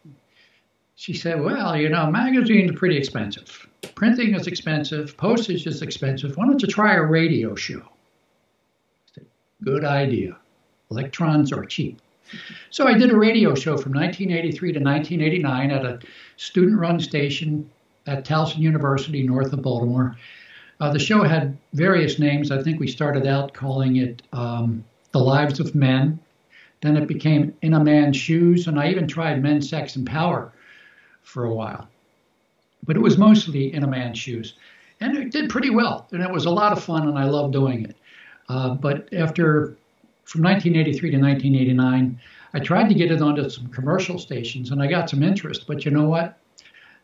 She 0.96 1.14
said, 1.14 1.40
well, 1.40 1.76
you 1.76 1.88
know, 1.88 2.10
magazines 2.10 2.70
are 2.70 2.74
pretty 2.74 2.96
expensive. 2.96 3.66
Printing 3.94 4.34
is 4.34 4.46
expensive. 4.46 5.16
Postage 5.16 5.66
is 5.66 5.82
expensive. 5.82 6.36
Why 6.36 6.46
don't 6.46 6.60
you 6.60 6.68
try 6.68 6.94
a 6.94 7.02
radio 7.02 7.54
show? 7.54 7.82
Said, 9.14 9.26
Good 9.62 9.84
idea. 9.84 10.36
Electrons 10.90 11.52
are 11.52 11.64
cheap. 11.64 12.00
So 12.70 12.86
I 12.86 12.94
did 12.96 13.10
a 13.10 13.16
radio 13.16 13.54
show 13.54 13.76
from 13.76 13.92
1983 13.92 14.72
to 14.72 14.78
1989 14.78 15.70
at 15.70 15.84
a 15.84 15.98
student-run 16.36 17.00
station 17.00 17.68
at 18.06 18.24
Towson 18.24 18.58
University, 18.58 19.22
north 19.22 19.52
of 19.52 19.62
Baltimore. 19.62 20.16
Uh, 20.80 20.92
the 20.92 20.98
show 20.98 21.22
had 21.22 21.56
various 21.74 22.18
names. 22.18 22.50
I 22.50 22.62
think 22.62 22.80
we 22.80 22.86
started 22.86 23.26
out 23.26 23.52
calling 23.52 23.96
it 23.96 24.22
um, 24.32 24.84
The 25.12 25.18
Lives 25.18 25.60
of 25.60 25.74
Men. 25.74 26.18
Then 26.82 26.96
it 26.96 27.06
became 27.06 27.54
In 27.62 27.74
a 27.74 27.84
Man's 27.84 28.16
Shoes, 28.16 28.66
and 28.66 28.80
I 28.80 28.88
even 28.88 29.06
tried 29.06 29.42
Men, 29.42 29.60
Sex, 29.60 29.96
and 29.96 30.06
Power 30.06 30.52
for 31.22 31.44
a 31.44 31.54
while. 31.54 31.88
But 32.84 32.96
it 32.96 33.00
was 33.00 33.18
mostly 33.18 33.72
In 33.72 33.84
a 33.84 33.86
Man's 33.86 34.18
Shoes. 34.18 34.54
And 35.00 35.16
it 35.16 35.30
did 35.30 35.50
pretty 35.50 35.70
well, 35.70 36.06
and 36.12 36.22
it 36.22 36.30
was 36.30 36.44
a 36.44 36.50
lot 36.50 36.72
of 36.72 36.82
fun, 36.82 37.08
and 37.08 37.18
I 37.18 37.24
loved 37.24 37.52
doing 37.52 37.84
it. 37.84 37.96
Uh, 38.48 38.74
but 38.74 39.12
after, 39.12 39.76
from 40.24 40.42
1983 40.42 41.10
to 41.10 41.18
1989, 41.18 42.20
I 42.52 42.58
tried 42.60 42.88
to 42.88 42.94
get 42.94 43.10
it 43.10 43.22
onto 43.22 43.48
some 43.48 43.68
commercial 43.68 44.18
stations, 44.18 44.70
and 44.70 44.82
I 44.82 44.86
got 44.86 45.08
some 45.08 45.22
interest. 45.22 45.66
But 45.66 45.84
you 45.84 45.90
know 45.90 46.08
what? 46.08 46.38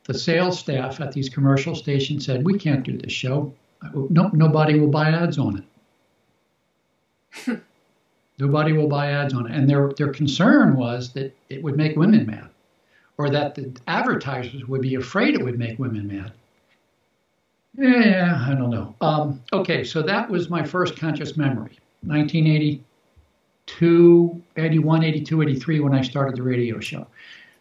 The 0.04 0.14
sales 0.14 0.58
staff 0.58 1.00
at 1.00 1.12
these 1.12 1.28
commercial 1.28 1.74
stations 1.74 2.26
said, 2.26 2.44
"We 2.44 2.58
can't 2.58 2.84
do 2.84 2.96
this 2.96 3.12
show. 3.12 3.52
No, 3.94 4.30
nobody 4.32 4.78
will 4.78 4.88
buy 4.88 5.10
ads 5.10 5.38
on 5.38 5.64
it." 7.46 7.62
Nobody 8.38 8.72
will 8.72 8.88
buy 8.88 9.12
ads 9.12 9.34
on 9.34 9.46
it. 9.46 9.56
And 9.56 9.68
their, 9.68 9.90
their 9.96 10.12
concern 10.12 10.76
was 10.76 11.12
that 11.12 11.36
it 11.48 11.62
would 11.62 11.76
make 11.76 11.96
women 11.96 12.26
mad, 12.26 12.48
or 13.18 13.30
that 13.30 13.54
the 13.54 13.72
advertisers 13.86 14.66
would 14.66 14.82
be 14.82 14.96
afraid 14.96 15.34
it 15.34 15.44
would 15.44 15.58
make 15.58 15.78
women 15.78 16.06
mad. 16.06 16.32
Yeah, 17.78 18.42
I 18.46 18.54
don't 18.54 18.70
know. 18.70 18.94
Um, 19.00 19.42
okay, 19.52 19.82
so 19.84 20.02
that 20.02 20.30
was 20.30 20.48
my 20.48 20.64
first 20.64 20.96
conscious 20.96 21.36
memory, 21.36 21.78
1982, 22.04 24.42
81, 24.56 25.04
82, 25.04 25.42
83, 25.42 25.80
when 25.80 25.94
I 25.94 26.02
started 26.02 26.36
the 26.36 26.42
radio 26.42 26.80
show, 26.80 27.06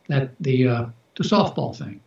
that 0.08 0.32
the 0.40 0.68
uh, 0.68 0.86
the 1.16 1.24
softball 1.24 1.76
thing. 1.76 2.00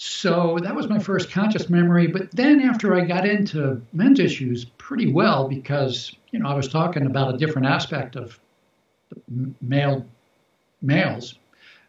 So 0.00 0.58
that 0.62 0.76
was 0.76 0.88
my 0.88 1.00
first 1.00 1.28
conscious 1.28 1.68
memory. 1.68 2.06
But 2.06 2.30
then 2.30 2.60
after 2.60 2.94
I 2.94 3.00
got 3.00 3.26
into 3.26 3.82
men's 3.92 4.20
issues 4.20 4.64
pretty 4.64 5.12
well, 5.12 5.48
because 5.48 6.14
you 6.30 6.38
know 6.38 6.48
I 6.48 6.54
was 6.54 6.68
talking 6.68 7.04
about 7.06 7.34
a 7.34 7.36
different 7.36 7.66
aspect 7.66 8.14
of 8.14 8.38
male 9.60 10.06
males 10.82 11.34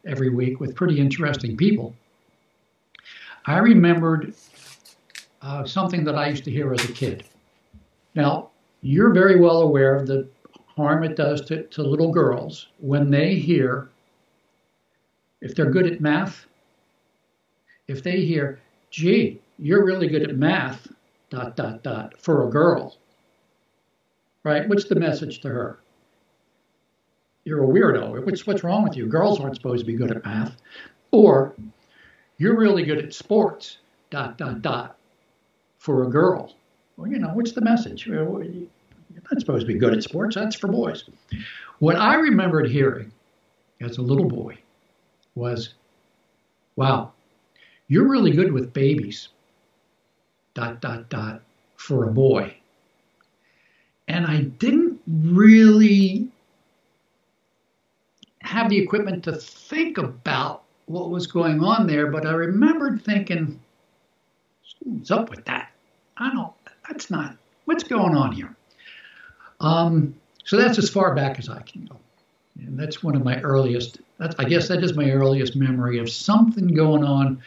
every 0.07 0.31
week 0.31 0.59
with 0.59 0.75
pretty 0.75 0.99
interesting 0.99 1.55
people. 1.55 1.93
I 3.45 3.59
remembered 3.59 4.33
uh, 5.43 5.65
something 5.65 6.03
that 6.05 6.15
I 6.15 6.29
used 6.29 6.45
to 6.45 6.51
hear 6.51 6.73
as 6.73 6.83
a 6.85 6.91
kid. 6.91 7.25
Now, 8.15 8.49
you're 8.81 9.13
very 9.13 9.39
well 9.39 9.61
aware 9.61 9.95
of 9.95 10.07
the 10.07 10.27
harm 10.75 11.03
it 11.03 11.15
does 11.15 11.41
to, 11.41 11.61
to 11.61 11.83
little 11.83 12.11
girls 12.11 12.69
when 12.79 13.11
they 13.11 13.35
hear, 13.35 13.89
if 15.41 15.53
they're 15.53 15.69
good 15.69 15.85
at 15.85 16.01
math, 16.01 16.47
if 17.89 18.03
they 18.03 18.21
hear, 18.21 18.59
gee, 18.91 19.41
you're 19.57 19.83
really 19.83 20.07
good 20.07 20.23
at 20.23 20.35
math, 20.35 20.87
dot, 21.29 21.55
dot, 21.55 21.83
dot, 21.83 22.13
for 22.21 22.47
a 22.47 22.51
girl, 22.51 22.95
right? 24.43 24.69
What's 24.69 24.85
the 24.85 24.95
message 24.95 25.41
to 25.41 25.49
her? 25.49 25.79
You're 27.43 27.63
a 27.63 27.67
weirdo. 27.67 28.25
What's, 28.25 28.45
what's 28.45 28.63
wrong 28.63 28.83
with 28.83 28.95
you? 28.95 29.07
Girls 29.07 29.39
aren't 29.39 29.55
supposed 29.55 29.81
to 29.81 29.91
be 29.91 29.97
good 29.97 30.11
at 30.11 30.23
math. 30.23 30.55
Or, 31.11 31.55
you're 32.37 32.57
really 32.57 32.83
good 32.83 32.99
at 32.99 33.13
sports, 33.13 33.79
dot, 34.11 34.37
dot, 34.37 34.61
dot, 34.61 34.97
for 35.79 36.03
a 36.03 36.09
girl. 36.09 36.53
Well, 36.95 37.11
you 37.11 37.17
know, 37.17 37.29
what's 37.29 37.53
the 37.53 37.61
message? 37.61 38.05
You're 38.05 38.43
not 39.31 39.39
supposed 39.39 39.65
to 39.65 39.73
be 39.73 39.79
good 39.79 39.93
at 39.93 40.03
sports. 40.03 40.35
That's 40.35 40.55
for 40.55 40.67
boys. 40.67 41.05
What 41.79 41.95
I 41.95 42.15
remembered 42.15 42.69
hearing 42.69 43.11
as 43.81 43.97
a 43.97 44.01
little 44.01 44.27
boy 44.27 44.57
was, 45.33 45.73
wow, 46.75 47.13
you're 47.89 48.07
really 48.07 48.31
good 48.31 48.53
with 48.53 48.71
babies. 48.71 49.27
Dot, 50.53 50.79
dot, 50.79 51.09
dot, 51.09 51.41
for 51.75 52.07
a 52.07 52.13
boy. 52.13 52.55
And 54.07 54.25
I 54.25 54.41
didn't 54.41 55.01
really 55.07 56.29
have 58.41 58.69
the 58.69 58.77
equipment 58.77 59.23
to 59.25 59.33
think 59.33 59.97
about 59.97 60.63
what 60.85 61.09
was 61.09 61.27
going 61.27 61.63
on 61.63 61.85
there, 61.85 62.07
but 62.07 62.25
I 62.25 62.31
remembered 62.31 63.03
thinking, 63.03 63.59
what's 64.83 65.11
up 65.11 65.29
with 65.29 65.45
that? 65.45 65.71
I 66.17 66.31
don't, 66.31 66.53
that's 66.87 67.11
not, 67.11 67.37
what's 67.65 67.83
going 67.83 68.15
on 68.15 68.31
here? 68.31 68.55
Um, 69.59 70.15
so 70.43 70.57
that's 70.57 70.77
as 70.79 70.89
far 70.89 71.13
back 71.13 71.37
as 71.37 71.49
I 71.49 71.61
can 71.61 71.85
go. 71.85 71.97
And 72.59 72.77
that's 72.77 73.03
one 73.03 73.15
of 73.15 73.23
my 73.23 73.39
earliest, 73.41 73.99
I 74.19 74.43
guess 74.45 74.67
that 74.67 74.83
is 74.83 74.95
my 74.95 75.11
earliest 75.11 75.55
memory 75.55 75.99
of 75.99 76.09
something 76.09 76.67
going 76.67 77.03
on 77.03 77.41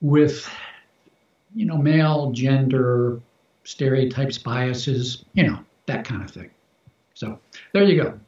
with, 0.00 0.48
you 1.54 1.66
know, 1.66 1.76
male 1.76 2.30
gender 2.32 3.20
stereotypes, 3.64 4.38
biases, 4.38 5.24
you 5.34 5.46
know, 5.46 5.58
that 5.86 6.04
kind 6.04 6.22
of 6.22 6.30
thing. 6.30 6.50
So 7.14 7.38
there 7.72 7.84
you 7.84 8.02
go. 8.02 8.18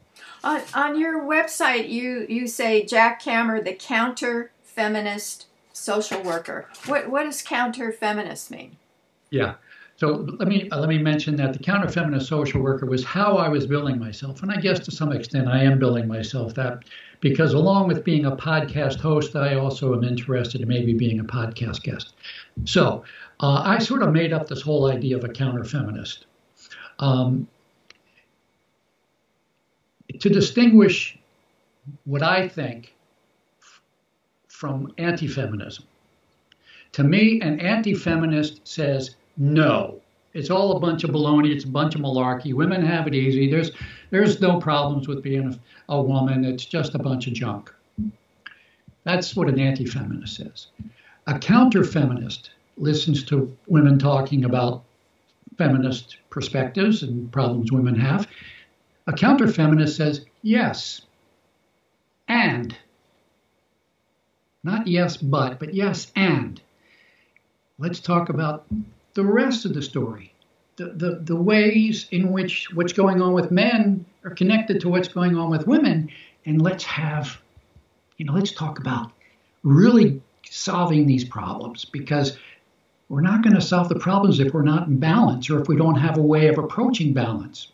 On, 0.44 0.60
on 0.74 0.98
your 0.98 1.22
website, 1.22 1.88
you, 1.88 2.26
you 2.28 2.46
say 2.46 2.84
Jack 2.84 3.22
Kammer, 3.22 3.62
the 3.62 3.74
counter 3.74 4.52
feminist 4.62 5.46
social 5.72 6.22
worker. 6.22 6.68
What, 6.86 7.10
what 7.10 7.24
does 7.24 7.42
counter 7.42 7.92
feminist 7.92 8.50
mean? 8.50 8.76
Yeah. 9.30 9.54
So 9.98 10.24
let 10.38 10.46
me 10.46 10.68
let 10.70 10.88
me 10.88 10.98
mention 10.98 11.34
that 11.36 11.52
the 11.52 11.58
counter 11.58 11.88
feminist 11.88 12.28
social 12.28 12.62
worker 12.62 12.86
was 12.86 13.02
how 13.02 13.36
I 13.36 13.48
was 13.48 13.66
building 13.66 13.98
myself, 13.98 14.44
and 14.44 14.52
I 14.52 14.56
guess 14.60 14.78
to 14.80 14.92
some 14.92 15.10
extent 15.10 15.48
I 15.48 15.64
am 15.64 15.80
building 15.80 16.06
myself 16.06 16.54
that 16.54 16.84
because 17.18 17.52
along 17.52 17.88
with 17.88 18.04
being 18.04 18.24
a 18.24 18.36
podcast 18.36 19.00
host, 19.00 19.34
I 19.34 19.56
also 19.56 19.92
am 19.94 20.04
interested 20.04 20.60
in 20.60 20.68
maybe 20.68 20.94
being 20.94 21.18
a 21.18 21.24
podcast 21.24 21.82
guest. 21.82 22.14
So 22.64 23.02
uh, 23.40 23.62
I 23.64 23.80
sort 23.80 24.04
of 24.04 24.12
made 24.12 24.32
up 24.32 24.46
this 24.46 24.62
whole 24.62 24.86
idea 24.86 25.16
of 25.16 25.24
a 25.24 25.28
counter 25.28 25.64
feminist. 25.64 26.26
Um, 27.00 27.48
to 30.20 30.28
distinguish 30.28 31.18
what 32.04 32.22
I 32.22 32.46
think 32.46 32.94
from 34.46 34.92
anti 34.96 35.26
feminism. 35.26 35.86
To 36.92 37.02
me, 37.02 37.40
an 37.40 37.58
anti 37.58 37.94
feminist 37.94 38.60
says 38.62 39.16
no. 39.38 40.00
It's 40.34 40.50
all 40.50 40.76
a 40.76 40.80
bunch 40.80 41.04
of 41.04 41.10
baloney. 41.10 41.54
It's 41.54 41.64
a 41.64 41.68
bunch 41.68 41.94
of 41.94 42.02
malarkey. 42.02 42.52
Women 42.52 42.84
have 42.84 43.06
it 43.06 43.14
easy. 43.14 43.50
There's 43.50 43.70
there's 44.10 44.40
no 44.40 44.60
problems 44.60 45.08
with 45.08 45.22
being 45.22 45.58
a, 45.88 45.94
a 45.94 46.02
woman. 46.02 46.44
It's 46.44 46.64
just 46.64 46.94
a 46.94 46.98
bunch 46.98 47.26
of 47.26 47.32
junk. 47.32 47.74
That's 49.04 49.34
what 49.34 49.48
an 49.48 49.58
anti-feminist 49.58 50.40
is. 50.40 50.66
A 51.26 51.38
counter-feminist 51.38 52.50
listens 52.76 53.24
to 53.24 53.56
women 53.66 53.98
talking 53.98 54.44
about 54.44 54.84
feminist 55.56 56.18
perspectives 56.30 57.02
and 57.02 57.32
problems 57.32 57.72
women 57.72 57.94
have. 57.94 58.28
A 59.06 59.12
counter-feminist 59.12 59.96
says 59.96 60.26
yes, 60.42 61.02
and 62.28 62.76
not 64.62 64.86
yes 64.86 65.16
but, 65.16 65.58
but 65.58 65.74
yes 65.74 66.12
and. 66.14 66.60
Let's 67.78 68.00
talk 68.00 68.28
about 68.28 68.66
the 69.14 69.24
rest 69.24 69.64
of 69.64 69.74
the 69.74 69.82
story, 69.82 70.32
the, 70.76 70.86
the, 70.86 71.20
the 71.22 71.36
ways 71.36 72.06
in 72.10 72.32
which 72.32 72.68
what's 72.74 72.92
going 72.92 73.20
on 73.20 73.32
with 73.32 73.50
men 73.50 74.04
are 74.24 74.30
connected 74.30 74.80
to 74.80 74.88
what's 74.88 75.08
going 75.08 75.36
on 75.36 75.50
with 75.50 75.66
women. 75.66 76.10
And 76.46 76.62
let's 76.62 76.84
have, 76.84 77.40
you 78.16 78.24
know, 78.24 78.32
let's 78.32 78.52
talk 78.52 78.78
about 78.78 79.10
really 79.62 80.22
solving 80.48 81.06
these 81.06 81.24
problems 81.24 81.84
because 81.84 82.38
we're 83.08 83.20
not 83.20 83.42
going 83.42 83.54
to 83.54 83.60
solve 83.60 83.88
the 83.88 83.98
problems 83.98 84.38
if 84.38 84.52
we're 84.52 84.62
not 84.62 84.88
in 84.88 84.98
balance 84.98 85.50
or 85.50 85.60
if 85.60 85.68
we 85.68 85.76
don't 85.76 85.96
have 85.96 86.18
a 86.18 86.22
way 86.22 86.48
of 86.48 86.58
approaching 86.58 87.12
balance. 87.12 87.68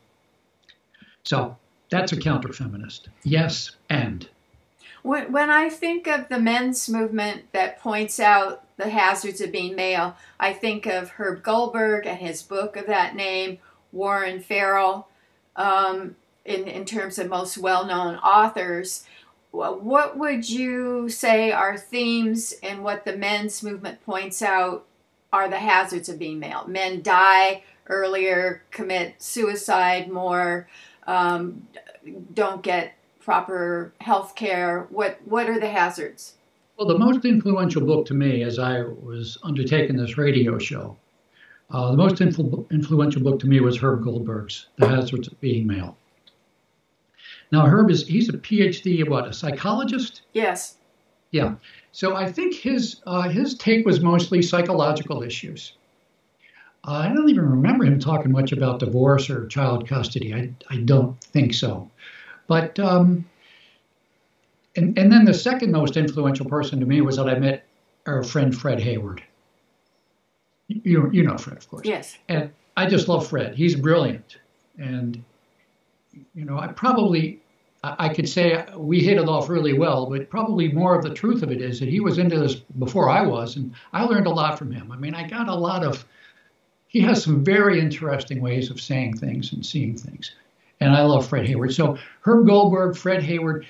So 1.24 1.56
that's 1.90 2.12
a 2.12 2.16
counter 2.16 2.52
feminist. 2.52 3.08
Yes, 3.24 3.72
and. 3.90 4.28
When, 5.02 5.50
I 5.50 5.68
think 5.68 6.06
of 6.06 6.28
the 6.28 6.38
men's 6.38 6.88
movement 6.88 7.42
that 7.52 7.78
points 7.80 8.18
out 8.18 8.63
the 8.76 8.88
hazards 8.90 9.40
of 9.40 9.52
being 9.52 9.76
male, 9.76 10.16
I 10.38 10.52
think 10.52 10.86
of 10.86 11.10
Herb 11.10 11.42
Goldberg 11.42 12.06
and 12.06 12.18
his 12.18 12.42
book 12.42 12.76
of 12.76 12.86
that 12.86 13.14
name, 13.14 13.58
Warren 13.92 14.40
Farrell, 14.40 15.08
um, 15.56 16.16
in, 16.44 16.66
in 16.66 16.84
terms 16.84 17.18
of 17.18 17.28
most 17.28 17.56
well 17.58 17.86
known 17.86 18.16
authors. 18.16 19.04
What 19.52 20.18
would 20.18 20.50
you 20.50 21.08
say 21.08 21.52
are 21.52 21.78
themes 21.78 22.54
and 22.62 22.82
what 22.82 23.04
the 23.04 23.16
men's 23.16 23.62
movement 23.62 24.04
points 24.04 24.42
out 24.42 24.84
are 25.32 25.48
the 25.48 25.58
hazards 25.58 26.08
of 26.08 26.18
being 26.18 26.40
male? 26.40 26.64
Men 26.66 27.02
die 27.02 27.62
earlier, 27.86 28.62
commit 28.72 29.22
suicide 29.22 30.10
more, 30.10 30.68
um, 31.06 31.68
don't 32.32 32.62
get 32.62 32.94
proper 33.20 33.92
health 34.00 34.34
care? 34.34 34.88
What, 34.90 35.20
what 35.24 35.48
are 35.48 35.60
the 35.60 35.70
hazards? 35.70 36.34
Well, 36.76 36.88
the 36.88 36.98
most 36.98 37.24
influential 37.24 37.82
book 37.86 38.06
to 38.06 38.14
me 38.14 38.42
as 38.42 38.58
I 38.58 38.82
was 38.82 39.38
undertaking 39.44 39.96
this 39.96 40.18
radio 40.18 40.58
show, 40.58 40.96
uh, 41.70 41.92
the 41.92 41.96
most 41.96 42.16
influ- 42.16 42.68
influential 42.70 43.22
book 43.22 43.38
to 43.40 43.46
me 43.46 43.60
was 43.60 43.78
Herb 43.78 44.02
Goldberg's 44.02 44.66
The 44.76 44.88
Hazards 44.88 45.28
of 45.28 45.40
Being 45.40 45.68
Male. 45.68 45.96
Now, 47.52 47.66
Herb 47.66 47.90
is, 47.90 48.06
he's 48.06 48.28
a 48.28 48.32
PhD, 48.32 49.08
what, 49.08 49.28
a 49.28 49.32
psychologist? 49.32 50.22
Yes. 50.32 50.78
Yeah. 51.30 51.54
So 51.92 52.16
I 52.16 52.30
think 52.30 52.54
his, 52.54 53.00
uh, 53.06 53.28
his 53.28 53.54
take 53.54 53.86
was 53.86 54.00
mostly 54.00 54.42
psychological 54.42 55.22
issues. 55.22 55.74
Uh, 56.86 56.92
I 56.92 57.08
don't 57.08 57.30
even 57.30 57.48
remember 57.48 57.84
him 57.84 58.00
talking 58.00 58.32
much 58.32 58.50
about 58.50 58.80
divorce 58.80 59.30
or 59.30 59.46
child 59.46 59.88
custody. 59.88 60.34
I, 60.34 60.52
I 60.68 60.78
don't 60.78 61.22
think 61.22 61.54
so. 61.54 61.88
But 62.48 62.78
um, 62.80 63.24
and 64.76 64.98
and 64.98 65.12
then 65.12 65.24
the 65.24 65.34
second 65.34 65.72
most 65.72 65.96
influential 65.96 66.46
person 66.46 66.80
to 66.80 66.86
me 66.86 67.00
was 67.00 67.16
that 67.16 67.28
I 67.28 67.38
met 67.38 67.64
our 68.06 68.22
friend 68.22 68.56
Fred 68.56 68.80
Hayward. 68.80 69.22
You 70.68 71.10
you 71.12 71.22
know 71.22 71.36
Fred, 71.36 71.56
of 71.56 71.68
course. 71.68 71.86
Yes. 71.86 72.18
And 72.28 72.50
I 72.76 72.86
just 72.86 73.08
love 73.08 73.26
Fred. 73.26 73.54
He's 73.54 73.76
brilliant, 73.76 74.38
and 74.78 75.22
you 76.34 76.44
know 76.44 76.58
I 76.58 76.68
probably 76.68 77.40
I 77.82 78.08
could 78.08 78.28
say 78.28 78.64
we 78.76 79.00
hit 79.00 79.18
it 79.18 79.28
off 79.28 79.48
really 79.48 79.78
well, 79.78 80.06
but 80.06 80.30
probably 80.30 80.72
more 80.72 80.96
of 80.96 81.02
the 81.02 81.12
truth 81.12 81.42
of 81.42 81.52
it 81.52 81.60
is 81.60 81.80
that 81.80 81.88
he 81.88 82.00
was 82.00 82.16
into 82.18 82.38
this 82.38 82.54
before 82.54 83.10
I 83.10 83.22
was, 83.22 83.56
and 83.56 83.74
I 83.92 84.04
learned 84.04 84.26
a 84.26 84.30
lot 84.30 84.58
from 84.58 84.72
him. 84.72 84.90
I 84.90 84.96
mean, 84.96 85.14
I 85.14 85.28
got 85.28 85.48
a 85.48 85.54
lot 85.54 85.84
of. 85.84 86.04
He 86.88 87.00
has 87.00 87.22
some 87.22 87.44
very 87.44 87.80
interesting 87.80 88.40
ways 88.40 88.70
of 88.70 88.80
saying 88.80 89.16
things 89.16 89.52
and 89.52 89.66
seeing 89.66 89.96
things 89.96 90.30
and 90.80 90.94
I 90.94 91.02
love 91.02 91.26
Fred 91.26 91.46
Hayward. 91.46 91.74
So 91.74 91.98
Herb 92.20 92.46
Goldberg, 92.46 92.96
Fred 92.96 93.22
Hayward, 93.22 93.66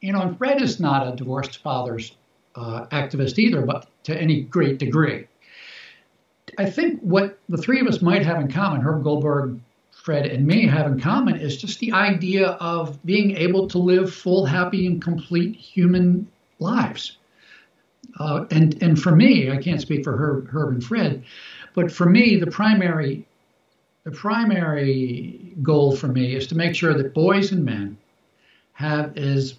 you 0.00 0.12
know, 0.12 0.22
and 0.22 0.38
Fred 0.38 0.62
is 0.62 0.80
not 0.80 1.06
a 1.06 1.16
divorced 1.16 1.58
father's 1.58 2.14
uh, 2.54 2.86
activist 2.86 3.38
either, 3.38 3.62
but 3.62 3.88
to 4.04 4.16
any 4.16 4.42
great 4.42 4.78
degree. 4.78 5.26
I 6.56 6.70
think 6.70 7.00
what 7.00 7.38
the 7.48 7.56
three 7.56 7.80
of 7.80 7.86
us 7.86 8.00
might 8.00 8.24
have 8.24 8.40
in 8.40 8.50
common, 8.50 8.80
Herb 8.80 9.02
Goldberg, 9.02 9.60
Fred, 9.90 10.26
and 10.26 10.46
me 10.46 10.66
have 10.66 10.86
in 10.86 11.00
common 11.00 11.36
is 11.36 11.56
just 11.56 11.80
the 11.80 11.92
idea 11.92 12.48
of 12.60 13.04
being 13.04 13.36
able 13.36 13.68
to 13.68 13.78
live 13.78 14.12
full, 14.14 14.46
happy, 14.46 14.86
and 14.86 15.02
complete 15.02 15.54
human 15.54 16.26
lives. 16.58 17.18
Uh, 18.18 18.46
and 18.50 18.82
and 18.82 19.00
for 19.00 19.14
me, 19.14 19.50
I 19.50 19.58
can't 19.58 19.80
speak 19.80 20.04
for 20.04 20.16
Herb, 20.16 20.48
Herb 20.48 20.70
and 20.70 20.82
Fred, 20.84 21.24
but 21.74 21.92
for 21.92 22.08
me, 22.08 22.36
the 22.36 22.50
primary 22.50 23.26
the 24.04 24.10
primary 24.10 25.54
goal 25.62 25.94
for 25.94 26.08
me 26.08 26.34
is 26.34 26.46
to 26.46 26.56
make 26.56 26.74
sure 26.74 26.94
that 26.94 27.12
boys 27.12 27.52
and 27.52 27.64
men 27.64 27.98
have 28.72 29.18
as 29.18 29.56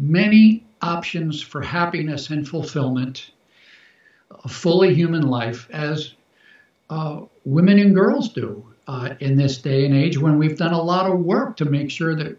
many 0.00 0.64
options 0.82 1.42
for 1.42 1.60
happiness 1.60 2.30
and 2.30 2.48
fulfillment, 2.48 3.30
a 4.44 4.48
fully 4.48 4.94
human 4.94 5.22
life, 5.22 5.68
as 5.70 6.14
uh, 6.90 7.22
women 7.44 7.78
and 7.78 7.94
girls 7.94 8.30
do 8.30 8.64
uh, 8.86 9.14
in 9.20 9.36
this 9.36 9.58
day 9.58 9.84
and 9.84 9.94
age 9.94 10.18
when 10.18 10.38
we've 10.38 10.56
done 10.56 10.72
a 10.72 10.82
lot 10.82 11.10
of 11.10 11.18
work 11.18 11.56
to 11.56 11.64
make 11.64 11.90
sure 11.90 12.14
that 12.14 12.38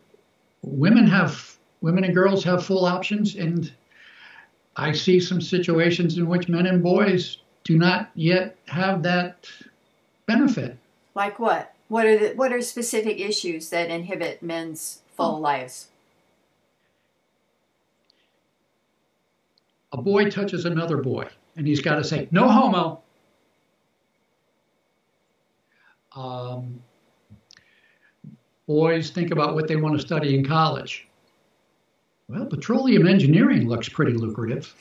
women 0.61 1.05
have 1.07 1.55
women 1.81 2.03
and 2.03 2.13
girls 2.13 2.43
have 2.43 2.65
full 2.65 2.85
options 2.85 3.35
and 3.35 3.71
I 4.75 4.91
see 4.91 5.19
some 5.19 5.41
situations 5.41 6.17
in 6.17 6.27
which 6.27 6.49
men 6.49 6.65
and 6.65 6.81
boys 6.81 7.37
do 7.63 7.77
not 7.77 8.09
yet 8.15 8.57
have 8.67 9.03
that 9.03 9.49
benefit. 10.25 10.77
Like 11.15 11.39
what? 11.39 11.73
What 11.87 12.05
are 12.05 12.17
the 12.17 12.29
what 12.35 12.53
are 12.53 12.61
specific 12.61 13.19
issues 13.19 13.69
that 13.69 13.89
inhibit 13.89 14.41
men's 14.41 15.01
full 15.15 15.39
lives? 15.39 15.87
A 19.91 20.01
boy 20.01 20.29
touches 20.29 20.65
another 20.65 20.97
boy, 20.97 21.27
and 21.55 21.67
he's 21.67 21.81
got 21.81 21.95
to 21.95 22.03
say, 22.03 22.27
"No 22.31 22.47
homo." 22.47 23.01
Um, 26.15 26.81
boys 28.67 29.09
think 29.11 29.31
about 29.31 29.55
what 29.55 29.67
they 29.67 29.75
want 29.75 29.95
to 29.99 30.05
study 30.05 30.35
in 30.35 30.45
college. 30.45 31.07
Well, 32.27 32.45
petroleum 32.45 33.07
engineering 33.07 33.67
looks 33.67 33.89
pretty 33.89 34.13
lucrative, 34.13 34.73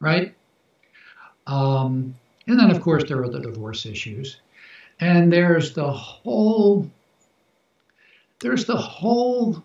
right? 0.00 0.34
Um, 1.46 2.14
and 2.46 2.58
then, 2.58 2.70
of 2.70 2.80
course, 2.82 3.04
there 3.08 3.22
are 3.22 3.28
the 3.28 3.40
divorce 3.40 3.86
issues. 3.86 4.40
And 5.00 5.32
there's 5.32 5.74
the 5.74 5.90
whole 5.90 6.90
there's 8.40 8.64
the 8.66 8.76
whole 8.76 9.64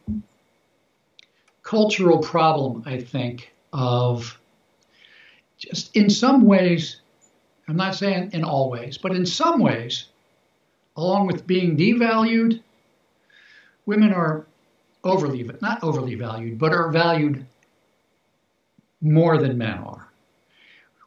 cultural 1.74 2.20
problem, 2.20 2.84
I 2.86 3.00
think, 3.00 3.52
of 3.74 4.40
just 5.58 5.96
in 5.96 6.08
some 6.08 6.44
ways, 6.46 7.02
I'm 7.68 7.76
not 7.76 7.96
saying 7.96 8.30
in 8.34 8.44
all 8.44 8.70
ways, 8.70 9.00
but 9.00 9.16
in 9.16 9.26
some 9.26 9.60
ways, 9.60 10.06
along 10.96 11.26
with 11.26 11.48
being 11.48 11.76
devalued, 11.76 12.62
women 13.88 14.14
are 14.14 14.46
overly, 15.04 15.50
not 15.62 15.84
overly 15.84 16.14
valued, 16.14 16.60
but 16.60 16.74
are 16.74 16.92
valued 16.92 17.44
more 19.02 19.40
than 19.40 19.58
men 19.58 19.80
are. 19.80 20.12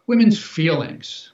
Women's 0.08 0.38
feelings, 0.42 1.30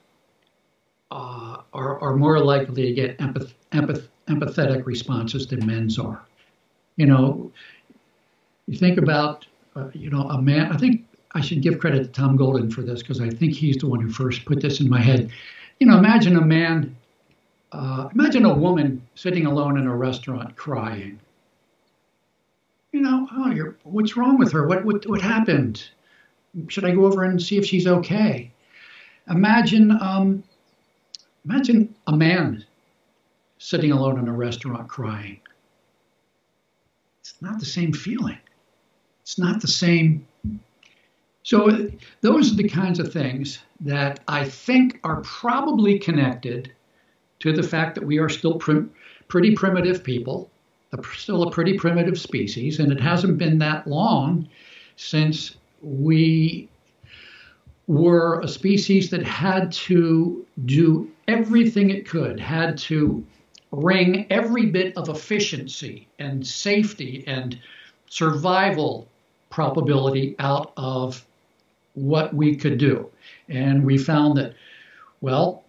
uh, 1.11 1.63
are, 1.73 1.99
are 2.01 2.17
more 2.17 2.39
likely 2.39 2.83
to 2.83 2.93
get 2.93 3.17
empath, 3.19 3.55
empath, 3.73 4.09
empathetic 4.29 4.85
responses 4.85 5.47
than 5.47 5.65
men's 5.65 5.99
are. 5.99 6.23
You 6.97 7.07
know, 7.07 7.51
you 8.67 8.79
think 8.79 8.99
about, 8.99 9.47
uh, 9.77 9.89
you 9.93 10.11
know, 10.11 10.23
a 10.29 10.41
man, 10.41 10.73
I 10.73 10.77
think 10.77 11.07
I 11.33 11.41
should 11.41 11.63
give 11.63 11.79
credit 11.79 12.05
to 12.05 12.09
Tom 12.11 12.37
Golden 12.37 12.71
for 12.71 12.83
this 12.83 13.03
because 13.03 13.21
I 13.21 13.31
think 13.31 13.55
he's 13.55 13.77
the 13.77 13.89
one 13.89 14.01
who 14.01 14.11
first 14.11 14.45
put 14.45 14.61
this 14.61 14.81
in 14.81 14.89
my 14.89 15.01
head. 15.01 15.31
You 15.81 15.87
know, 15.87 15.99
imagine 15.99 16.37
a 16.37 16.45
man, 16.45 16.97
uh, 17.73 18.09
imagine 18.15 18.45
a 18.45 18.55
woman 18.55 19.03
sitting 19.15 19.47
alone 19.47 19.79
in 19.79 19.87
a 19.87 19.97
restaurant 19.97 20.57
crying. 20.57 21.19
You 22.93 23.01
know, 23.01 23.29
oh, 23.33 23.51
you're, 23.51 23.77
what's 23.85 24.17
wrong 24.17 24.39
with 24.39 24.53
her? 24.53 24.67
What, 24.67 24.85
what, 24.85 25.07
what 25.07 25.21
happened? 25.21 25.89
Should 26.69 26.85
I 26.85 26.91
go 26.91 27.07
over 27.07 27.25
and 27.25 27.43
see 27.43 27.57
if 27.57 27.65
she's 27.65 27.87
okay? 27.87 28.53
Imagine 29.29 29.93
um, 29.93 30.45
Imagine 31.45 31.93
a 32.07 32.17
man 32.17 32.65
sitting 33.59 33.91
alone 33.91 34.19
in 34.19 34.29
a 34.29 34.33
restaurant 34.33 34.89
crying. 34.89 35.41
It's 37.21 37.35
not 37.41 37.59
the 37.59 37.67
same 37.67 37.93
feeling. 37.93 38.39
It's 39.23 39.39
not 39.39 39.61
the 39.61 39.69
same. 39.69 40.27
So, 41.45 41.71
uh, 41.71 41.87
those 42.21 42.53
are 42.53 42.57
the 42.57 42.69
kinds 42.69 42.99
of 42.99 43.13
things 43.13 43.61
that 43.81 44.21
I 44.29 44.49
think 44.49 45.01
are 45.05 45.21
probably 45.23 45.99
connected 45.99 46.73
to 47.41 47.53
the 47.53 47.63
fact 47.63 47.95
that 47.95 48.05
we 48.05 48.19
are 48.19 48.29
still 48.29 48.55
prim- 48.59 48.91
pretty 49.29 49.55
primitive 49.55 50.05
people, 50.05 50.51
still 51.15 51.43
a 51.45 51.51
pretty 51.51 51.79
primitive 51.79 52.21
species, 52.21 52.79
and 52.79 52.93
it 52.93 53.01
hasn't 53.01 53.39
been 53.39 53.59
that 53.59 53.87
long 53.87 54.49
since 54.97 55.57
we 55.83 56.69
were 57.87 58.41
a 58.41 58.49
species 58.49 59.11
that 59.11 59.25
had 59.25 59.73
to 59.73 60.47
do 60.65 61.11
everything 61.27 61.91
it 61.91 62.07
could, 62.07 62.39
had 62.39 62.79
to 62.79 63.25
wring 63.73 64.27
every 64.31 64.67
bit 64.67 64.97
of 64.97 65.09
efficiency 65.09 66.07
and 66.19 66.47
safety 66.47 67.25
and 67.27 67.59
survival 68.09 69.09
probability 69.53 70.35
out 70.41 70.73
of 70.77 71.25
what 71.95 72.35
we 72.35 72.57
could 72.57 72.79
do. 72.79 73.09
And 73.49 73.85
we 73.85 73.99
found 73.99 74.37
that, 74.39 74.55
well, 75.21 75.63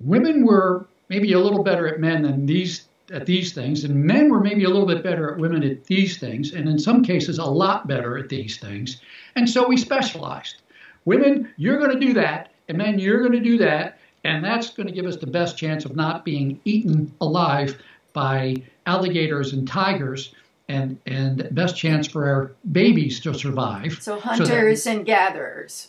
women 0.00 0.46
were 0.46 0.86
maybe 1.08 1.32
a 1.32 1.38
little 1.38 1.62
better 1.62 1.86
at 1.88 2.00
men 2.00 2.22
than 2.22 2.46
these 2.46 2.86
at 3.12 3.26
these 3.26 3.52
things, 3.52 3.82
and 3.82 4.04
men 4.04 4.30
were 4.30 4.38
maybe 4.38 4.62
a 4.62 4.68
little 4.68 4.86
bit 4.86 5.02
better 5.02 5.32
at 5.32 5.38
women 5.40 5.64
at 5.64 5.84
these 5.86 6.18
things, 6.18 6.52
and 6.52 6.68
in 6.68 6.78
some 6.78 7.02
cases 7.02 7.38
a 7.38 7.44
lot 7.44 7.88
better 7.88 8.16
at 8.16 8.28
these 8.28 8.58
things. 8.58 9.00
And 9.34 9.50
so 9.50 9.66
we 9.66 9.76
specialized. 9.76 10.62
Women, 11.06 11.52
you're 11.56 11.78
going 11.78 11.90
to 11.90 11.98
do 11.98 12.12
that, 12.14 12.52
and 12.68 12.78
men, 12.78 13.00
you're 13.00 13.18
going 13.18 13.32
to 13.32 13.40
do 13.40 13.58
that, 13.58 13.98
and 14.22 14.44
that's 14.44 14.70
going 14.70 14.86
to 14.86 14.92
give 14.92 15.06
us 15.06 15.16
the 15.16 15.26
best 15.26 15.58
chance 15.58 15.84
of 15.84 15.96
not 15.96 16.24
being 16.24 16.60
eaten 16.64 17.12
alive 17.20 17.82
by 18.12 18.56
alligators 18.86 19.52
and 19.52 19.66
tigers, 19.66 20.34
and 20.70 20.98
and 21.06 21.48
best 21.52 21.76
chance 21.76 22.06
for 22.06 22.28
our 22.28 22.52
babies 22.70 23.20
to 23.20 23.34
survive. 23.34 23.98
So 24.00 24.18
hunters 24.18 24.82
so 24.82 24.90
that, 24.90 24.96
and 24.96 25.06
gatherers. 25.06 25.88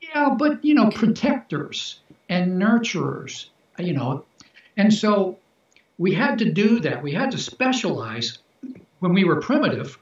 Yeah, 0.00 0.34
but 0.38 0.64
you 0.64 0.74
know, 0.74 0.90
protectors 0.90 2.00
and 2.28 2.60
nurturers, 2.60 3.46
you 3.78 3.92
know, 3.92 4.24
and 4.76 4.92
so 4.92 5.38
we 5.98 6.14
had 6.14 6.38
to 6.38 6.50
do 6.50 6.80
that. 6.80 7.02
We 7.02 7.12
had 7.12 7.30
to 7.32 7.38
specialize 7.38 8.38
when 8.98 9.14
we 9.14 9.24
were 9.24 9.40
primitive 9.40 9.98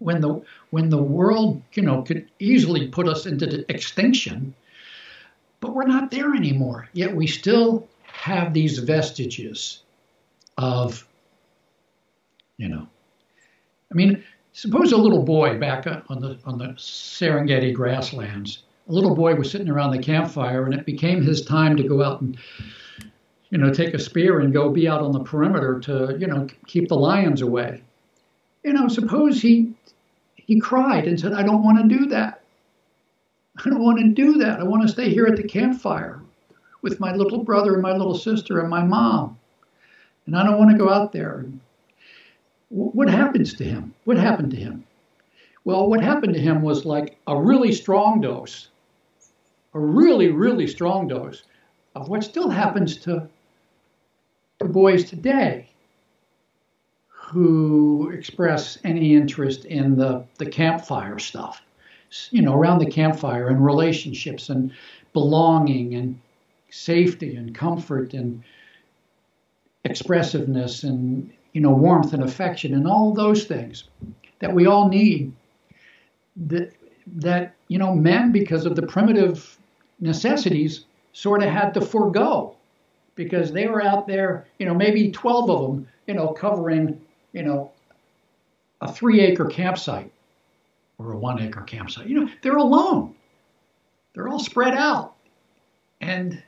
when 0.00 0.20
the 0.20 0.40
when 0.70 0.88
the 0.90 1.02
world 1.02 1.60
you 1.72 1.82
know 1.82 2.02
could 2.02 2.28
easily 2.38 2.88
put 2.88 3.08
us 3.08 3.26
into 3.26 3.64
extinction 3.68 4.54
but 5.60 5.74
we're 5.74 5.86
not 5.86 6.10
there 6.10 6.34
anymore. 6.34 6.88
Yet 6.92 7.14
we 7.14 7.26
still 7.26 7.88
have 8.06 8.54
these 8.54 8.78
vestiges 8.78 9.82
of, 10.56 11.06
you 12.58 12.68
know, 12.68 12.86
I 13.90 13.94
mean, 13.94 14.22
suppose 14.52 14.92
a 14.92 14.96
little 14.96 15.22
boy 15.22 15.58
back 15.58 15.86
on 15.86 16.20
the 16.20 16.38
on 16.44 16.58
the 16.58 16.74
Serengeti 16.76 17.72
grasslands, 17.72 18.64
a 18.88 18.92
little 18.92 19.14
boy 19.14 19.34
was 19.36 19.50
sitting 19.50 19.68
around 19.68 19.92
the 19.92 20.02
campfire, 20.02 20.64
and 20.64 20.74
it 20.74 20.84
became 20.84 21.22
his 21.22 21.42
time 21.42 21.76
to 21.76 21.84
go 21.84 22.02
out 22.02 22.20
and, 22.20 22.36
you 23.50 23.58
know, 23.58 23.72
take 23.72 23.94
a 23.94 23.98
spear 23.98 24.40
and 24.40 24.52
go 24.52 24.70
be 24.70 24.88
out 24.88 25.00
on 25.00 25.12
the 25.12 25.22
perimeter 25.22 25.78
to, 25.80 26.16
you 26.18 26.26
know, 26.26 26.46
keep 26.66 26.88
the 26.88 26.96
lions 26.96 27.40
away. 27.40 27.82
You 28.64 28.72
know, 28.72 28.88
suppose 28.88 29.40
he 29.40 29.72
he 30.34 30.58
cried 30.58 31.06
and 31.06 31.18
said, 31.18 31.32
"I 31.32 31.44
don't 31.44 31.62
want 31.62 31.78
to 31.80 31.96
do 31.96 32.06
that. 32.06 32.42
I 33.64 33.70
don't 33.70 33.82
want 33.82 34.00
to 34.00 34.08
do 34.08 34.38
that. 34.38 34.60
I 34.60 34.64
want 34.64 34.82
to 34.82 34.88
stay 34.88 35.10
here 35.10 35.26
at 35.26 35.36
the 35.36 35.42
campfire 35.46 36.20
with 36.82 37.00
my 37.00 37.14
little 37.14 37.44
brother 37.44 37.74
and 37.74 37.82
my 37.82 37.92
little 37.92 38.14
sister 38.14 38.60
and 38.60 38.68
my 38.68 38.82
mom, 38.82 39.38
and 40.26 40.36
I 40.36 40.42
don't 40.42 40.58
want 40.58 40.72
to 40.72 40.76
go 40.76 40.90
out 40.90 41.12
there." 41.12 41.46
What 42.70 43.08
happens 43.08 43.54
to 43.54 43.64
him? 43.64 43.94
What 44.04 44.18
happened 44.18 44.50
to 44.50 44.56
him? 44.56 44.84
Well, 45.64 45.88
what 45.88 46.02
happened 46.02 46.34
to 46.34 46.40
him 46.40 46.62
was 46.62 46.84
like 46.84 47.18
a 47.26 47.40
really 47.40 47.72
strong 47.72 48.20
dose, 48.20 48.68
a 49.74 49.80
really, 49.80 50.28
really 50.28 50.66
strong 50.66 51.08
dose 51.08 51.42
of 51.94 52.08
what 52.08 52.24
still 52.24 52.48
happens 52.48 52.96
to, 52.98 53.28
to 54.58 54.64
boys 54.64 55.04
today 55.04 55.68
who 57.08 58.10
express 58.10 58.78
any 58.84 59.14
interest 59.14 59.64
in 59.66 59.96
the, 59.96 60.24
the 60.38 60.46
campfire 60.46 61.18
stuff, 61.18 61.60
you 62.30 62.40
know, 62.40 62.54
around 62.54 62.78
the 62.78 62.90
campfire 62.90 63.48
and 63.48 63.64
relationships 63.64 64.48
and 64.48 64.72
belonging 65.12 65.94
and 65.94 66.18
safety 66.70 67.36
and 67.36 67.54
comfort 67.54 68.14
and 68.14 68.42
expressiveness 69.84 70.84
and 70.84 71.30
you 71.52 71.60
know, 71.60 71.70
warmth 71.70 72.12
and 72.12 72.22
affection 72.22 72.74
and 72.74 72.86
all 72.86 73.12
those 73.12 73.44
things 73.44 73.84
that 74.38 74.52
we 74.52 74.66
all 74.66 74.88
need. 74.88 75.32
That, 76.36 76.72
that 77.06 77.54
you 77.68 77.78
know, 77.78 77.94
men, 77.94 78.32
because 78.32 78.66
of 78.66 78.76
the 78.76 78.86
primitive 78.86 79.58
necessities, 80.00 80.84
sort 81.12 81.42
of 81.42 81.50
had 81.50 81.74
to 81.74 81.80
forego 81.80 82.54
because 83.14 83.50
they 83.52 83.66
were 83.66 83.82
out 83.82 84.06
there, 84.06 84.46
you 84.58 84.66
know, 84.66 84.74
maybe 84.74 85.10
12 85.10 85.50
of 85.50 85.60
them, 85.62 85.88
you 86.06 86.14
know, 86.14 86.28
covering, 86.28 87.00
you 87.32 87.42
know, 87.42 87.72
a 88.80 88.92
three 88.92 89.20
acre 89.20 89.46
campsite 89.46 90.12
or 90.98 91.12
a 91.12 91.18
one 91.18 91.40
acre 91.40 91.62
campsite. 91.62 92.06
You 92.06 92.20
know, 92.20 92.30
they're 92.42 92.56
alone. 92.56 93.14
They're 94.14 94.28
all 94.28 94.38
spread 94.38 94.74
out. 94.74 95.14
And 96.00 96.40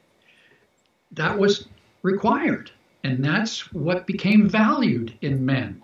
that 1.12 1.36
was 1.36 1.66
required. 2.02 2.70
And 3.02 3.24
that's 3.24 3.72
what 3.72 4.06
became 4.06 4.48
valued 4.48 5.14
in 5.20 5.44
men. 5.44 5.82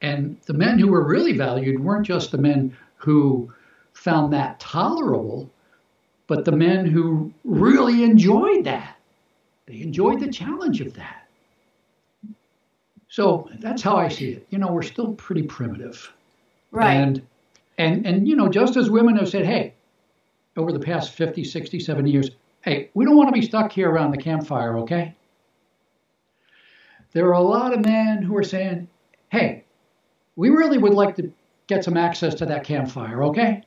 And 0.00 0.36
the 0.46 0.54
men 0.54 0.78
who 0.78 0.88
were 0.88 1.06
really 1.06 1.36
valued 1.36 1.80
weren't 1.80 2.06
just 2.06 2.30
the 2.30 2.38
men 2.38 2.76
who 2.96 3.52
found 3.94 4.32
that 4.32 4.58
tolerable, 4.60 5.50
but 6.26 6.44
the 6.44 6.52
men 6.52 6.86
who 6.86 7.32
really 7.44 8.02
enjoyed 8.02 8.64
that. 8.64 8.96
They 9.66 9.80
enjoyed 9.80 10.20
the 10.20 10.30
challenge 10.30 10.80
of 10.80 10.94
that. 10.94 11.28
So 13.08 13.48
that's 13.60 13.82
how 13.82 13.96
I 13.96 14.08
see 14.08 14.30
it. 14.30 14.46
You 14.50 14.58
know, 14.58 14.72
we're 14.72 14.82
still 14.82 15.12
pretty 15.14 15.42
primitive. 15.42 16.12
Right. 16.70 16.94
And 16.94 17.22
and 17.78 18.06
and 18.06 18.26
you 18.26 18.36
know, 18.36 18.48
just 18.48 18.76
as 18.76 18.90
women 18.90 19.16
have 19.16 19.28
said, 19.28 19.44
hey, 19.44 19.74
over 20.56 20.72
the 20.72 20.80
past 20.80 21.12
50, 21.12 21.44
60, 21.44 21.78
70 21.78 22.10
years, 22.10 22.30
hey, 22.62 22.90
we 22.94 23.04
don't 23.04 23.16
want 23.16 23.28
to 23.28 23.32
be 23.32 23.46
stuck 23.46 23.72
here 23.72 23.90
around 23.90 24.10
the 24.10 24.18
campfire, 24.18 24.78
okay? 24.78 25.14
There 27.12 27.26
are 27.26 27.32
a 27.32 27.40
lot 27.40 27.72
of 27.72 27.80
men 27.80 28.22
who 28.22 28.36
are 28.36 28.44
saying, 28.44 28.88
hey, 29.30 29.64
we 30.36 30.50
really 30.50 30.78
would 30.78 30.94
like 30.94 31.16
to 31.16 31.32
get 31.66 31.84
some 31.84 31.96
access 31.96 32.34
to 32.34 32.46
that 32.46 32.64
campfire, 32.64 33.22
okay? 33.24 33.62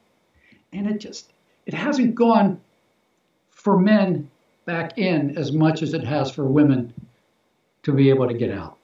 And 0.74 0.88
it 0.88 1.00
just, 1.00 1.32
it 1.66 1.74
hasn't 1.74 2.16
gone 2.16 2.60
for 3.50 3.78
men 3.80 4.30
back 4.66 4.98
in 4.98 5.38
as 5.38 5.52
much 5.52 5.82
as 5.82 5.94
it 5.94 6.04
has 6.04 6.32
for 6.32 6.46
women 6.46 6.94
to 7.84 7.94
be 7.94 8.10
able 8.10 8.28
to 8.28 8.34
get 8.34 8.52
out. 8.52 8.78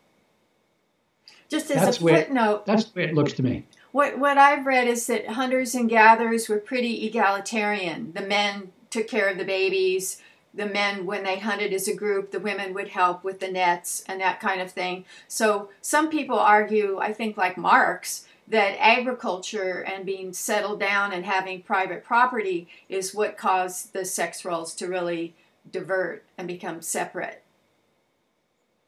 Just 1.50 1.69
as 1.71 1.84
that's 1.84 1.97
a 1.97 2.02
footnote. 2.02 2.65
that's 2.65 2.86
the 2.86 3.00
way 3.00 3.06
it 3.06 3.13
looks 3.13 3.34
to 3.34 3.43
me. 3.43 3.65
What, 3.91 4.17
what 4.17 4.38
I've 4.38 4.65
read 4.65 4.88
is 4.88 5.08
that 5.08 5.28
hunters 5.28 5.76
and 5.76 5.89
gatherers 5.89 6.47
were 6.47 6.60
pretty 6.60 7.06
egalitarian. 7.06 8.13
The 8.13 8.21
men 8.21 8.71
took 8.89 9.08
care 9.08 9.28
of 9.28 9.38
the 9.38 9.43
babies, 9.43 10.21
the 10.54 10.66
men 10.66 11.06
when 11.06 11.24
they 11.24 11.40
hunted 11.40 11.74
as 11.74 11.88
a 11.88 11.96
group 11.96 12.32
the 12.32 12.40
women 12.40 12.74
would 12.74 12.90
help 12.90 13.24
with 13.24 13.40
the 13.40 13.52
nets 13.52 14.04
and 14.08 14.20
that 14.20 14.40
kind 14.40 14.62
of 14.62 14.72
thing. 14.72 15.06
So 15.28 15.70
some 15.82 16.10
people 16.10 16.38
argue 16.38 17.00
i 17.00 17.14
think 17.14 17.38
like 17.38 17.58
marx 17.58 18.26
that 18.48 18.76
agriculture 18.80 19.80
and 19.88 20.06
being 20.06 20.34
settled 20.34 20.80
down 20.80 21.14
and 21.14 21.24
having 21.26 21.62
private 21.62 22.04
property 22.04 22.68
is 22.90 23.16
what 23.16 23.38
caused 23.38 23.94
the 23.94 24.04
sex 24.04 24.44
roles 24.44 24.76
to 24.76 24.88
really 24.88 25.34
divert 25.72 26.26
and 26.38 26.48
become 26.48 26.82
separate. 26.82 27.42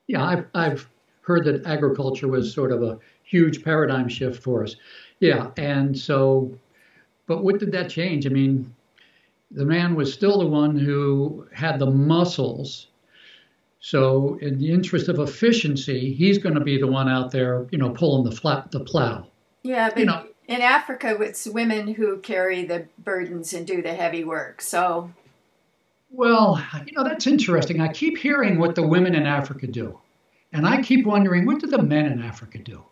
Yeah 0.08 0.26
i've, 0.26 0.46
I've 0.54 0.90
heard 1.22 1.46
that 1.46 1.66
agriculture 1.66 2.28
was 2.28 2.54
sort 2.54 2.74
of 2.74 2.84
a 2.84 3.00
huge 3.24 3.64
paradigm 3.64 4.10
shift 4.10 4.44
for 4.44 4.64
us. 4.64 4.76
Yeah 5.20 5.52
and 5.58 5.98
so 5.98 6.52
but 7.26 7.42
what 7.42 7.58
did 7.58 7.72
that 7.72 7.90
change? 7.90 8.26
I 8.26 8.30
mean 8.30 8.74
the 9.54 9.66
man 9.66 9.96
was 9.96 10.12
still 10.12 10.40
the 10.40 10.48
one 10.48 10.78
who 10.78 11.48
had 11.54 11.80
the 11.80 11.90
muscles. 11.90 12.88
So, 13.80 14.38
in 14.42 14.60
the 14.60 14.72
interest 14.72 15.10
of 15.10 15.20
efficiency, 15.20 16.14
he's 16.14 16.38
going 16.38 16.56
to 16.56 16.62
be 16.62 16.80
the 16.80 16.88
one 16.88 17.10
out 17.10 17.32
there, 17.32 17.68
you 17.70 17.78
know, 17.78 17.90
pulling 17.90 18.24
the 18.24 18.36
flat 18.36 18.72
the 18.72 18.80
plow. 18.80 19.28
Yeah, 19.62 19.90
but 19.90 20.00
you 20.00 20.06
know, 20.06 20.26
in 20.48 20.62
Africa, 20.62 21.18
it's 21.20 21.46
women 21.46 21.94
who 21.94 22.20
carry 22.20 22.66
the 22.66 22.88
burdens 22.98 23.54
and 23.54 23.68
do 23.68 23.82
the 23.82 23.94
heavy 23.94 24.24
work. 24.24 24.62
So, 24.62 25.12
well, 26.12 26.64
you 26.86 26.94
know, 26.94 27.04
that's 27.04 27.28
interesting. 27.28 27.82
I 27.82 27.92
keep 27.92 28.18
hearing 28.18 28.58
what 28.58 28.76
the 28.76 28.88
women 28.88 29.16
in 29.16 29.26
Africa 29.26 29.68
do, 29.68 30.00
and 30.54 30.66
I 30.66 30.82
keep 30.82 31.06
wondering 31.06 31.46
what 31.46 31.60
do 31.60 31.68
the 31.68 31.82
men 31.82 32.06
in 32.06 32.22
Africa 32.22 32.60
do? 32.60 32.84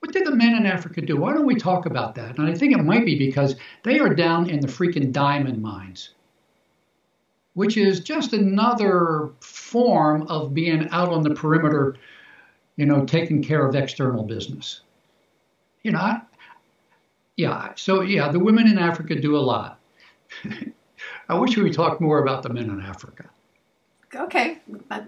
What 0.00 0.12
did 0.12 0.26
the 0.26 0.34
men 0.34 0.56
in 0.56 0.66
Africa 0.66 1.02
do? 1.02 1.16
Why 1.16 1.34
don't 1.34 1.46
we 1.46 1.54
talk 1.54 1.86
about 1.86 2.14
that? 2.14 2.38
And 2.38 2.48
I 2.48 2.54
think 2.54 2.72
it 2.72 2.82
might 2.82 3.04
be 3.04 3.18
because 3.18 3.56
they 3.82 3.98
are 3.98 4.14
down 4.14 4.48
in 4.48 4.60
the 4.60 4.66
freaking 4.66 5.12
diamond 5.12 5.62
mines, 5.62 6.10
which 7.52 7.76
is 7.76 8.00
just 8.00 8.32
another 8.32 9.30
form 9.40 10.26
of 10.28 10.54
being 10.54 10.88
out 10.88 11.10
on 11.10 11.22
the 11.22 11.34
perimeter, 11.34 11.96
you 12.76 12.86
know, 12.86 13.04
taking 13.04 13.42
care 13.42 13.66
of 13.66 13.76
external 13.76 14.24
business. 14.24 14.80
You 15.82 15.92
know, 15.92 15.98
I, 15.98 16.22
yeah, 17.36 17.72
so 17.76 18.00
yeah, 18.00 18.32
the 18.32 18.38
women 18.38 18.68
in 18.68 18.78
Africa 18.78 19.20
do 19.20 19.36
a 19.36 19.38
lot. 19.38 19.80
I 21.28 21.34
wish 21.34 21.56
we 21.56 21.62
would 21.62 21.74
talk 21.74 22.00
more 22.00 22.22
about 22.22 22.42
the 22.42 22.48
men 22.48 22.70
in 22.70 22.80
Africa. 22.80 23.30
Okay, 24.14 24.58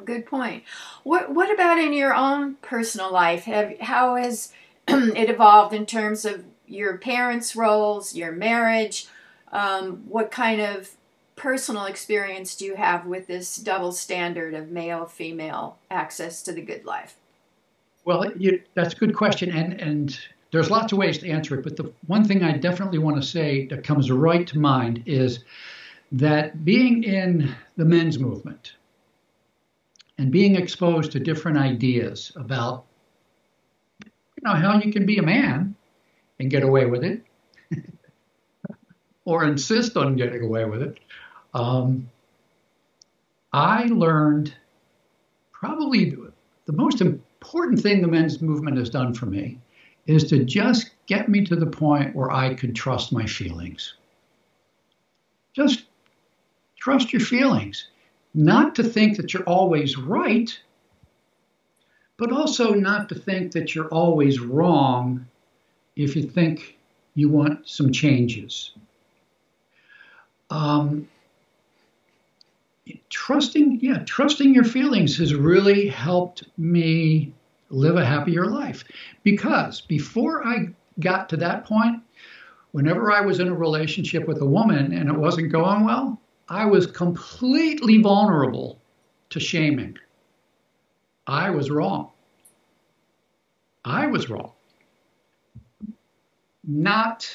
good 0.05 0.27
point. 0.27 0.63
What 1.03 1.35
what 1.35 1.53
about 1.53 1.79
in 1.79 1.93
your 1.93 2.15
own 2.15 2.55
personal 2.57 3.13
life? 3.13 3.45
Have 3.45 3.79
how 3.81 4.15
has 4.15 4.53
it 4.89 5.31
evolved 5.31 5.75
in 5.75 5.87
terms 5.87 6.25
of 6.25 6.45
your 6.67 6.99
parents' 6.99 7.55
roles, 7.55 8.15
your 8.15 8.33
marriage. 8.33 9.07
Um, 9.53 10.05
what 10.09 10.31
kind 10.31 10.61
of 10.61 10.93
personal 11.37 11.85
experience 11.85 12.55
do 12.55 12.65
you 12.65 12.77
have 12.77 13.07
with 13.07 13.27
this 13.27 13.57
double 13.57 13.93
standard 13.93 14.55
of 14.55 14.71
male 14.71 15.07
female 15.07 15.79
access 15.91 16.43
to 16.43 16.53
the 16.53 16.63
good 16.63 16.85
life? 16.85 17.17
Well, 18.05 18.33
you, 18.37 18.63
that's 18.75 18.95
a 18.95 18.97
good 18.97 19.15
question, 19.15 19.51
and 19.51 19.81
and 19.81 20.19
there's 20.51 20.71
lots 20.71 20.93
of 20.93 20.99
ways 20.99 21.19
to 21.19 21.29
answer 21.29 21.59
it. 21.59 21.63
But 21.63 21.77
the 21.77 21.93
one 22.07 22.25
thing 22.25 22.43
I 22.43 22.57
definitely 22.57 22.99
want 22.99 23.17
to 23.17 23.23
say 23.23 23.67
that 23.67 23.85
comes 23.85 24.11
right 24.11 24.47
to 24.49 24.59
mind 24.59 25.03
is 25.07 25.45
that 26.13 26.65
being 26.65 27.05
in 27.05 27.55
the 27.77 27.85
men's 27.85 28.19
movement 28.19 28.75
and 30.19 30.31
being 30.31 30.57
exposed 30.57 31.13
to 31.13 31.21
different 31.21 31.59
ideas 31.59 32.33
about 32.37 32.85
know 34.43 34.55
how 34.55 34.79
you 34.79 34.93
can 34.93 35.07
be 35.07 35.19
a 35.19 35.23
man 35.23 35.75
and 36.39 36.51
get 36.51 36.63
away 36.63 36.87
with 36.87 37.05
it, 37.05 37.25
or 39.25 39.45
insist 39.45 39.97
on 39.97 40.17
getting 40.17 40.43
away 40.43 40.65
with 40.65 40.83
it. 40.83 40.99
Um, 41.55 42.11
I 43.53 43.85
learned 43.85 44.55
probably 45.53 46.17
the 46.67 46.73
most 46.73 47.01
important 47.01 47.81
thing 47.81 48.03
the 48.03 48.09
men's 48.09 48.41
movement 48.41 48.79
has 48.79 48.91
done 48.91 49.15
for 49.15 49.27
me 49.27 49.59
is 50.07 50.25
to 50.31 50.45
just 50.45 50.91
get 51.07 51.29
me 51.29 51.45
to 51.45 51.55
the 51.55 51.67
point 51.67 52.17
where 52.17 52.31
I 52.31 52.55
could 52.55 52.75
trust 52.75 53.13
my 53.13 53.27
feelings. 53.27 53.95
Just 55.53 55.85
trust 56.81 57.13
your 57.13 57.21
feelings. 57.21 57.89
Not 58.35 58.75
to 58.77 58.83
think 58.83 59.19
that 59.19 59.33
you're 59.33 59.45
always 59.45 59.99
right, 59.99 60.59
but 62.23 62.31
also 62.31 62.73
not 62.73 63.09
to 63.09 63.17
think 63.17 63.51
that 63.51 63.75
you're 63.75 63.89
always 63.89 64.39
wrong 64.39 65.27
if 65.97 66.15
you 66.15 66.23
think 66.23 66.79
you 67.17 67.29
want 67.29 67.69
some 67.69 67.91
changes. 67.91 68.71
Um, 70.49 71.09
trusting, 73.11 73.81
yeah, 73.83 74.05
trusting 74.07 74.55
your 74.55 74.63
feelings 74.63 75.19
has 75.19 75.35
really 75.35 75.89
helped 75.89 76.45
me 76.57 77.33
live 77.71 77.97
a 77.97 78.07
happier 78.07 78.47
life. 78.47 78.85
Because 79.25 79.81
before 79.81 80.47
I 80.47 80.69
got 81.01 81.29
to 81.31 81.37
that 81.39 81.65
point, 81.65 82.01
whenever 82.71 83.11
I 83.11 83.21
was 83.23 83.41
in 83.41 83.49
a 83.49 83.55
relationship 83.55 84.29
with 84.29 84.41
a 84.41 84.47
woman 84.47 84.93
and 84.93 85.09
it 85.09 85.19
wasn't 85.19 85.51
going 85.51 85.85
well, 85.85 86.21
I 86.49 86.67
was 86.67 86.87
completely 86.87 87.99
vulnerable 87.99 88.79
to 89.31 89.41
shaming. 89.41 89.99
I 91.27 91.51
was 91.51 91.71
wrong. 91.71 92.11
I 93.85 94.07
was 94.07 94.29
wrong. 94.31 94.53
Not, 96.65 97.29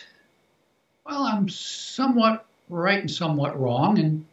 well, 1.06 1.24
I'm 1.24 1.50
somewhat 1.50 2.46
right 2.70 3.00
and 3.00 3.12
somewhat 3.12 3.60
wrong, 3.60 4.00
and 4.00 4.26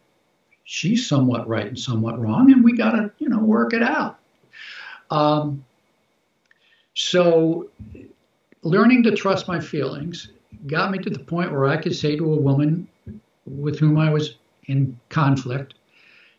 she's 0.63 1.07
somewhat 1.07 1.47
right 1.47 1.67
and 1.67 1.79
somewhat 1.79 2.19
wrong, 2.19 2.51
and 2.51 2.63
we 2.63 2.77
got 2.77 2.91
to, 2.91 3.11
you 3.17 3.29
know, 3.29 3.39
work 3.39 3.73
it 3.73 3.83
out. 3.83 4.19
Um, 5.09 5.65
so, 6.93 7.69
learning 8.63 9.03
to 9.03 9.11
trust 9.11 9.47
my 9.47 9.59
feelings 9.59 10.29
got 10.67 10.91
me 10.91 10.97
to 10.99 11.09
the 11.09 11.19
point 11.19 11.51
where 11.51 11.67
I 11.67 11.77
could 11.77 11.95
say 11.95 12.15
to 12.15 12.33
a 12.33 12.37
woman 12.37 12.87
with 13.45 13.77
whom 13.79 13.97
I 13.97 14.11
was 14.11 14.35
in 14.65 14.99
conflict 15.09 15.75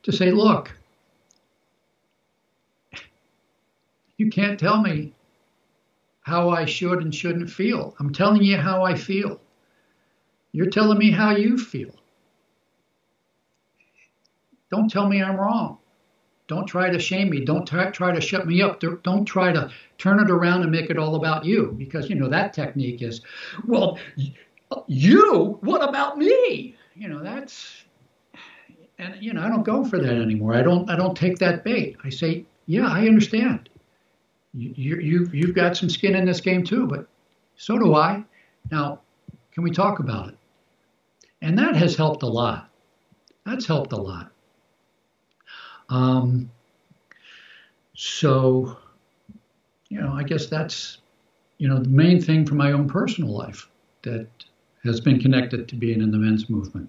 to 0.03 0.13
say, 0.13 0.31
look, 0.31 0.76
you 4.17 4.31
can't 4.31 4.59
tell 4.59 4.81
me 4.81 5.15
how 6.23 6.51
I 6.51 6.65
should 6.65 7.03
and 7.03 7.15
shouldn't 7.15 7.51
feel. 7.51 7.95
I'm 8.01 8.13
telling 8.13 8.43
you 8.43 8.57
how 8.57 8.85
I 8.85 8.95
feel. 8.95 9.41
You're 10.53 10.71
telling 10.71 10.99
me 10.99 11.11
how 11.11 11.37
you 11.37 11.59
feel. 11.59 11.95
Don't 14.71 14.91
tell 14.91 15.09
me 15.09 15.23
I'm 15.23 15.37
wrong. 15.37 15.79
Don't 16.49 16.67
try 16.67 16.91
to 16.91 16.99
shame 16.99 17.31
me. 17.31 17.45
Don't 17.45 17.67
try, 17.67 17.91
try 17.91 18.13
to 18.13 18.21
shut 18.21 18.47
me 18.47 18.63
up. 18.63 18.81
Don't 18.81 19.25
try 19.25 19.53
to 19.53 19.71
turn 19.99 20.21
it 20.21 20.31
around 20.31 20.63
and 20.63 20.71
make 20.71 20.91
it 20.91 20.99
all 20.99 21.17
about 21.17 21.45
you 21.45 21.75
because, 21.77 22.09
you 22.09 22.17
know, 22.17 22.29
that 22.29 22.53
technique 22.53 23.03
is, 23.03 23.21
well, 23.67 23.99
you? 24.87 25.59
What 25.61 25.89
about 25.89 26.19
me? 26.19 26.77
You 26.95 27.09
know, 27.09 27.23
that's, 27.23 27.85
and, 28.99 29.17
you 29.21 29.33
know, 29.33 29.43
I 29.43 29.49
don't 29.49 29.65
go 29.65 29.85
for 29.85 29.99
that 29.99 30.15
anymore. 30.15 30.55
I 30.55 30.63
don't, 30.63 30.89
I 30.89 30.97
don't 30.97 31.17
take 31.17 31.39
that 31.39 31.65
bait. 31.65 31.97
I 32.05 32.11
say, 32.11 32.47
yeah, 32.67 32.87
I 32.87 33.07
understand. 33.07 33.69
You, 34.57 34.97
you, 34.97 35.31
you've 35.33 35.55
got 35.55 35.77
some 35.77 35.91
skin 35.91 36.15
in 36.15 36.25
this 36.25 36.41
game 36.41 36.65
too, 36.65 36.87
but 36.87 37.07
so 37.57 37.79
do 37.79 37.95
I. 37.95 38.25
Now, 38.71 39.01
can 39.53 39.63
we 39.63 39.71
talk 39.71 39.99
about 39.99 40.31
it? 40.31 40.39
And 41.43 41.59
that 41.59 41.77
has 41.77 41.95
helped 41.95 42.23
a 42.23 42.27
lot. 42.27 42.71
That's 43.45 43.67
helped 43.67 43.93
a 43.93 43.97
lot. 43.97 44.33
Um, 45.89 46.51
so, 47.95 48.77
you 49.89 50.01
know, 50.01 50.13
I 50.13 50.23
guess 50.23 50.47
that's, 50.47 50.99
you 51.59 51.69
know, 51.69 51.79
the 51.79 51.89
main 51.89 52.21
thing 52.21 52.47
for 52.47 52.55
my 52.55 52.73
own 52.73 52.89
personal 52.89 53.31
life 53.31 53.69
that 54.03 54.27
has 54.85 55.01
been 55.01 55.21
connected 55.21 55.69
to 55.69 55.77
being 55.77 56.01
in 56.01 56.11
the 56.11 56.19
men's 56.19 56.49
movement. 56.49 56.89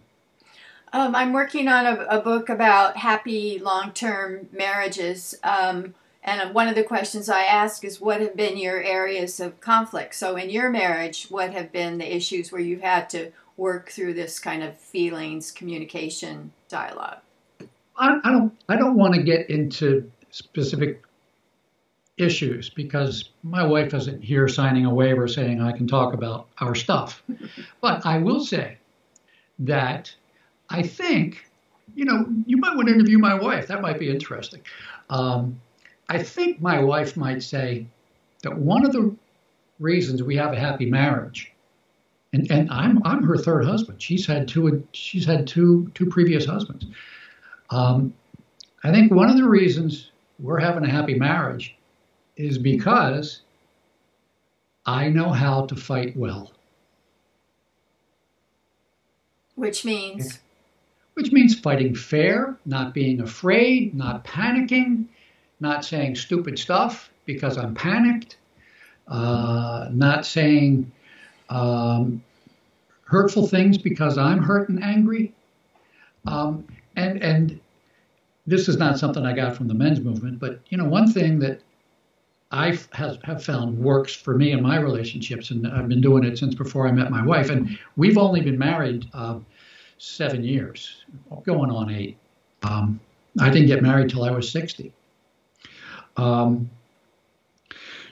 Um, 0.94 1.16
I'm 1.16 1.34
working 1.34 1.68
on 1.68 1.86
a, 1.86 2.06
a, 2.10 2.22
book 2.22 2.48
about 2.48 2.96
happy 2.96 3.60
long 3.60 3.92
term 3.92 4.48
marriages. 4.54 5.36
Um, 5.44 5.94
and 6.24 6.54
one 6.54 6.68
of 6.68 6.76
the 6.76 6.84
questions 6.84 7.30
I 7.30 7.44
ask 7.44 7.84
is 7.86 8.02
what 8.02 8.22
have 8.22 8.36
been 8.36 8.58
your 8.58 8.82
areas 8.82 9.40
of 9.40 9.60
conflict? 9.62 10.16
So, 10.16 10.36
in 10.36 10.50
your 10.50 10.70
marriage, 10.70 11.28
what 11.30 11.52
have 11.52 11.72
been 11.72 11.98
the 11.98 12.16
issues 12.16 12.52
where 12.52 12.62
you've 12.62 12.82
had 12.82 13.10
to 13.12 13.32
work 13.56 13.90
through 13.90 14.14
this 14.14 14.40
kind 14.40 14.64
of 14.64 14.78
feelings, 14.78 15.52
communication, 15.52 16.52
dialogue? 16.70 17.20
I, 17.98 18.20
I 18.24 18.32
don't. 18.32 18.54
I 18.70 18.76
don't 18.76 18.96
want 18.96 19.16
to 19.16 19.24
get 19.24 19.50
into 19.50 20.12
specific 20.32 21.04
issues 22.18 22.70
because 22.70 23.30
my 23.44 23.64
wife 23.64 23.94
isn't 23.94 24.24
here 24.24 24.48
signing 24.48 24.86
a 24.86 24.94
waiver 24.94 25.28
saying 25.28 25.62
I 25.62 25.72
can 25.72 25.88
talk 25.88 26.14
about 26.14 26.48
our 26.60 26.76
stuff. 26.76 27.24
but 27.82 28.06
I 28.06 28.18
will 28.18 28.44
say 28.44 28.78
that 29.60 30.14
I 30.70 30.82
think, 30.82 31.46
you 31.96 32.06
know, 32.06 32.26
you 32.46 32.58
might 32.58 32.76
want 32.76 32.88
to 32.88 32.94
interview 32.94 33.20
my 33.20 33.36
wife. 33.36 33.68
That 33.68 33.82
might 33.82 34.00
be 34.00 34.10
interesting. 34.10 34.62
Um, 35.10 35.60
I 36.10 36.24
think 36.24 36.62
my 36.62 36.80
wife 36.80 37.18
might 37.18 37.44
say 37.44 37.88
that 38.44 38.58
one 38.58 38.86
of 38.86 38.94
the 38.94 39.16
reasons 39.80 40.24
we 40.24 40.36
have 40.38 40.54
a 40.54 40.60
happy 40.60 40.86
marriage, 40.86 41.52
and, 42.34 42.50
and 42.52 42.70
I'm 42.72 43.02
I'm 43.06 43.24
her 43.24 43.38
third 43.38 43.66
husband. 43.66 44.02
She's 44.02 44.26
had 44.26 44.48
two 44.48 44.88
she's 44.94 45.26
had 45.26 45.48
two 45.48 45.92
two 45.94 46.06
previous 46.06 46.46
husbands. 46.46 46.86
Um, 47.70 48.14
I 48.84 48.92
think 48.92 49.12
one 49.12 49.30
of 49.30 49.38
the 49.38 49.48
reasons 49.48 50.12
we're 50.40 50.60
having 50.60 50.86
a 50.86 50.90
happy 50.90 51.16
marriage 51.16 51.76
is 52.38 52.58
because 52.58 53.42
I 54.86 55.10
know 55.10 55.30
how 55.30 55.66
to 55.66 55.76
fight 55.76 56.16
well. 56.16 56.52
Which 59.56 59.84
means? 59.84 60.40
Which 61.16 61.32
means 61.32 61.60
fighting 61.60 61.96
fair, 61.96 62.58
not 62.66 62.94
being 62.94 63.20
afraid, 63.20 63.96
not 63.96 64.24
panicking, 64.24 65.06
not 65.60 65.84
saying 65.86 66.16
stupid 66.16 66.60
stuff 66.60 67.10
because 67.26 67.58
I'm 67.58 67.74
panicked, 67.74 68.38
uh, 69.08 69.90
not 69.92 70.26
saying 70.26 70.92
um, 71.50 72.24
hurtful 73.04 73.48
things 73.48 73.78
because 73.78 74.18
I'm 74.18 74.42
hurt 74.42 74.70
and 74.70 74.84
angry. 74.84 75.34
Um, 76.26 76.68
and 76.96 77.22
and 77.22 77.60
this 78.46 78.68
is 78.68 78.78
not 78.78 78.98
something 78.98 79.26
I 79.26 79.34
got 79.34 79.56
from 79.56 79.68
the 79.68 79.74
men's 79.74 80.00
movement, 80.00 80.40
but 80.40 80.60
you 80.70 80.78
know, 80.78 80.86
one 80.86 81.12
thing 81.12 81.40
that 81.40 81.62
I 82.50 82.80
have, 82.94 83.44
found 83.44 83.78
works 83.78 84.14
for 84.14 84.38
me 84.38 84.52
in 84.52 84.62
my 84.62 84.80
relationships, 84.80 85.52
and 85.52 85.68
I've 85.68 85.90
been 85.90 86.00
doing 86.00 86.24
it 86.24 86.38
since 86.38 86.56
before 86.56 86.88
I 86.88 86.92
met 86.92 87.12
my 87.12 87.26
wife, 87.26 87.50
and 87.50 87.78
we've 87.98 88.18
only 88.18 88.40
been 88.40 88.58
married 88.58 89.06
uh, 89.14 89.40
seven 89.98 90.44
years, 90.46 91.04
going 91.44 91.70
on 91.70 91.90
eight. 91.90 92.18
Um, 92.64 93.02
I 93.40 93.50
didn't 93.50 93.68
get 93.68 93.84
married 93.84 94.10
till 94.10 94.24
I 94.24 94.32
was 94.32 94.50
60. 94.50 94.94
Um, 96.18 96.70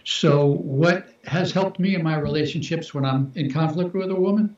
so, 0.04 0.46
what 0.46 1.08
has 1.26 1.52
helped 1.52 1.80
me 1.80 1.96
in 1.96 2.04
my 2.04 2.18
relationships 2.18 2.94
when 2.94 3.04
I'm 3.04 3.32
in 3.36 3.52
conflict 3.52 3.96
with 3.96 4.12
a 4.12 4.16
woman 4.16 4.56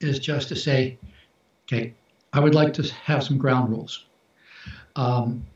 is 0.00 0.18
just 0.18 0.48
to 0.48 0.56
say, 0.56 0.98
okay, 1.64 1.94
I 2.32 2.40
would 2.40 2.54
like 2.54 2.74
to 2.74 2.82
have 3.04 3.24
some 3.24 3.38
ground 3.38 3.70
rules. 3.70 4.04
Um, 4.96 5.46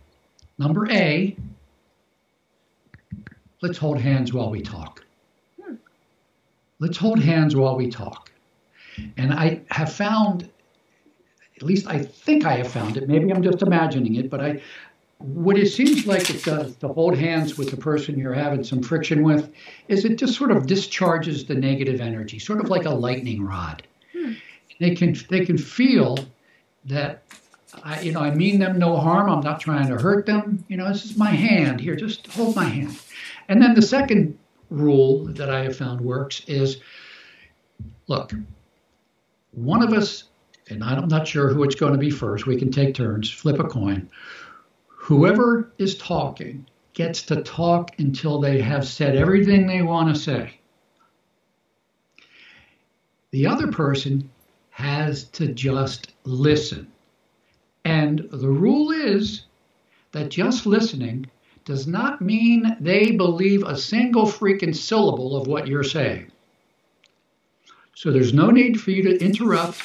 number 0.59 0.91
A, 0.91 1.37
let's 3.61 3.77
hold 3.77 4.01
hands 4.01 4.33
while 4.33 4.51
we 4.51 4.63
talk. 4.63 5.05
Let's 6.79 6.97
hold 6.97 7.21
hands 7.21 7.55
while 7.55 7.77
we 7.77 7.91
talk. 7.91 8.33
And 9.17 9.33
I 9.33 9.61
have 9.71 9.93
found, 9.93 10.51
at 11.57 11.63
least 11.63 11.87
I 11.87 11.99
think 11.99 12.45
I 12.45 12.57
have 12.57 12.69
found 12.69 12.97
it, 12.97 13.09
maybe 13.09 13.33
I'm 13.33 13.43
just 13.43 13.63
imagining 13.63 14.17
it, 14.17 14.31
but 14.31 14.41
I, 14.41 14.61
what 15.23 15.57
it 15.57 15.69
seems 15.69 16.07
like 16.07 16.31
it 16.31 16.43
does 16.45 16.77
to 16.77 16.89
hold 16.89 17.17
hands 17.17 17.57
with 17.57 17.71
the 17.71 17.77
person 17.77 18.19
you're 18.19 18.33
having 18.33 18.65
some 18.65 18.83
friction 18.83 19.23
with 19.23 19.53
is 19.89 20.05
it 20.05 20.17
just 20.17 20.37
sort 20.37 20.51
of 20.51 20.67
discharges 20.67 21.45
the 21.45 21.55
negative 21.55 22.01
energy, 22.01 22.39
sort 22.39 22.61
of 22.61 22.69
like 22.69 22.85
a 22.85 22.91
lightning 22.91 23.45
rod. 23.45 23.87
Hmm. 24.13 24.33
They 24.81 24.95
can 24.95 25.17
they 25.31 25.45
can 25.45 25.57
feel 25.59 26.19
that 26.87 27.23
I, 27.85 28.01
you 28.01 28.13
know 28.13 28.21
I 28.21 28.35
mean 28.35 28.59
them 28.59 28.79
no 28.79 28.97
harm. 28.97 29.31
I'm 29.31 29.41
not 29.41 29.61
trying 29.61 29.89
to 29.89 29.97
hurt 29.97 30.27
them. 30.27 30.65
You 30.69 30.77
know, 30.77 30.89
this 30.89 31.05
is 31.05 31.17
my 31.17 31.31
hand 31.31 31.81
here. 31.81 31.95
Just 31.97 32.27
hold 32.29 32.57
my 32.57 32.65
hand. 32.65 32.99
And 33.49 33.63
then 33.63 33.75
the 33.75 33.83
second 33.83 34.39
rule 34.71 35.27
that 35.27 35.51
I 35.51 35.63
have 35.65 35.77
found 35.77 36.01
works 36.01 36.43
is, 36.47 36.79
look, 38.07 38.33
one 39.53 39.83
of 39.83 39.93
us, 39.93 40.25
and 40.71 40.83
I'm 40.83 41.09
not 41.09 41.29
sure 41.29 41.51
who 41.51 41.63
it's 41.65 41.75
going 41.75 41.93
to 41.93 41.99
be 41.99 42.11
first. 42.11 42.47
We 42.47 42.57
can 42.57 42.71
take 42.71 42.95
turns, 42.95 43.31
flip 43.31 43.59
a 43.59 43.65
coin 43.65 44.09
Whoever 45.03 45.73
is 45.79 45.97
talking 45.97 46.65
gets 46.95 47.23
to 47.23 47.43
talk 47.43 47.91
until 47.99 48.41
they 48.41 48.61
have 48.61 48.87
said 48.87 49.17
everything 49.17 49.67
they 49.67 49.83
want 49.83 50.15
to 50.15 50.21
say. 50.21 50.61
The 53.33 53.49
other 53.49 53.67
person 53.67 54.31
has 54.71 55.25
to 55.31 55.49
just 55.49 56.12
listen. 56.23 56.87
And 57.85 58.29
the 58.31 58.49
rule 58.49 58.93
is 58.93 59.47
that 60.12 60.29
just 60.29 60.67
listening 60.67 61.27
does 61.65 61.88
not 61.88 62.23
mean 62.23 62.77
they 62.79 63.11
believe 63.11 63.65
a 63.65 63.77
single 63.77 64.27
freaking 64.27 64.75
syllable 64.75 65.37
of 65.37 65.49
what 65.49 65.67
you're 65.67 65.83
saying. 65.83 66.31
So 67.97 68.12
there's 68.12 68.33
no 68.33 68.53
need 68.53 68.81
for 68.81 68.93
you 68.93 69.03
to 69.03 69.19
interrupt 69.19 69.83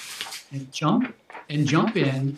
and 0.51 0.71
jump 0.71 1.15
and 1.49 1.65
jump 1.67 1.97
in 1.97 2.37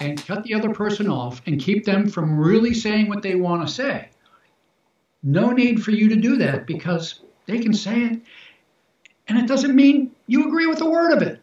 and 0.00 0.26
cut 0.26 0.42
the 0.44 0.54
other 0.54 0.70
person 0.70 1.08
off 1.08 1.42
and 1.46 1.60
keep 1.60 1.84
them 1.84 2.08
from 2.08 2.38
really 2.38 2.74
saying 2.74 3.08
what 3.08 3.22
they 3.22 3.34
want 3.34 3.66
to 3.66 3.72
say. 3.72 4.08
No 5.22 5.50
need 5.50 5.82
for 5.82 5.90
you 5.90 6.08
to 6.08 6.16
do 6.16 6.36
that 6.38 6.66
because 6.66 7.20
they 7.46 7.58
can 7.58 7.74
say 7.74 8.04
it 8.04 8.22
and 9.30 9.38
it 9.38 9.46
doesn't 9.46 9.76
mean 9.76 10.10
you 10.26 10.48
agree 10.48 10.66
with 10.66 10.80
a 10.80 10.90
word 10.90 11.12
of 11.12 11.22
it. 11.22 11.40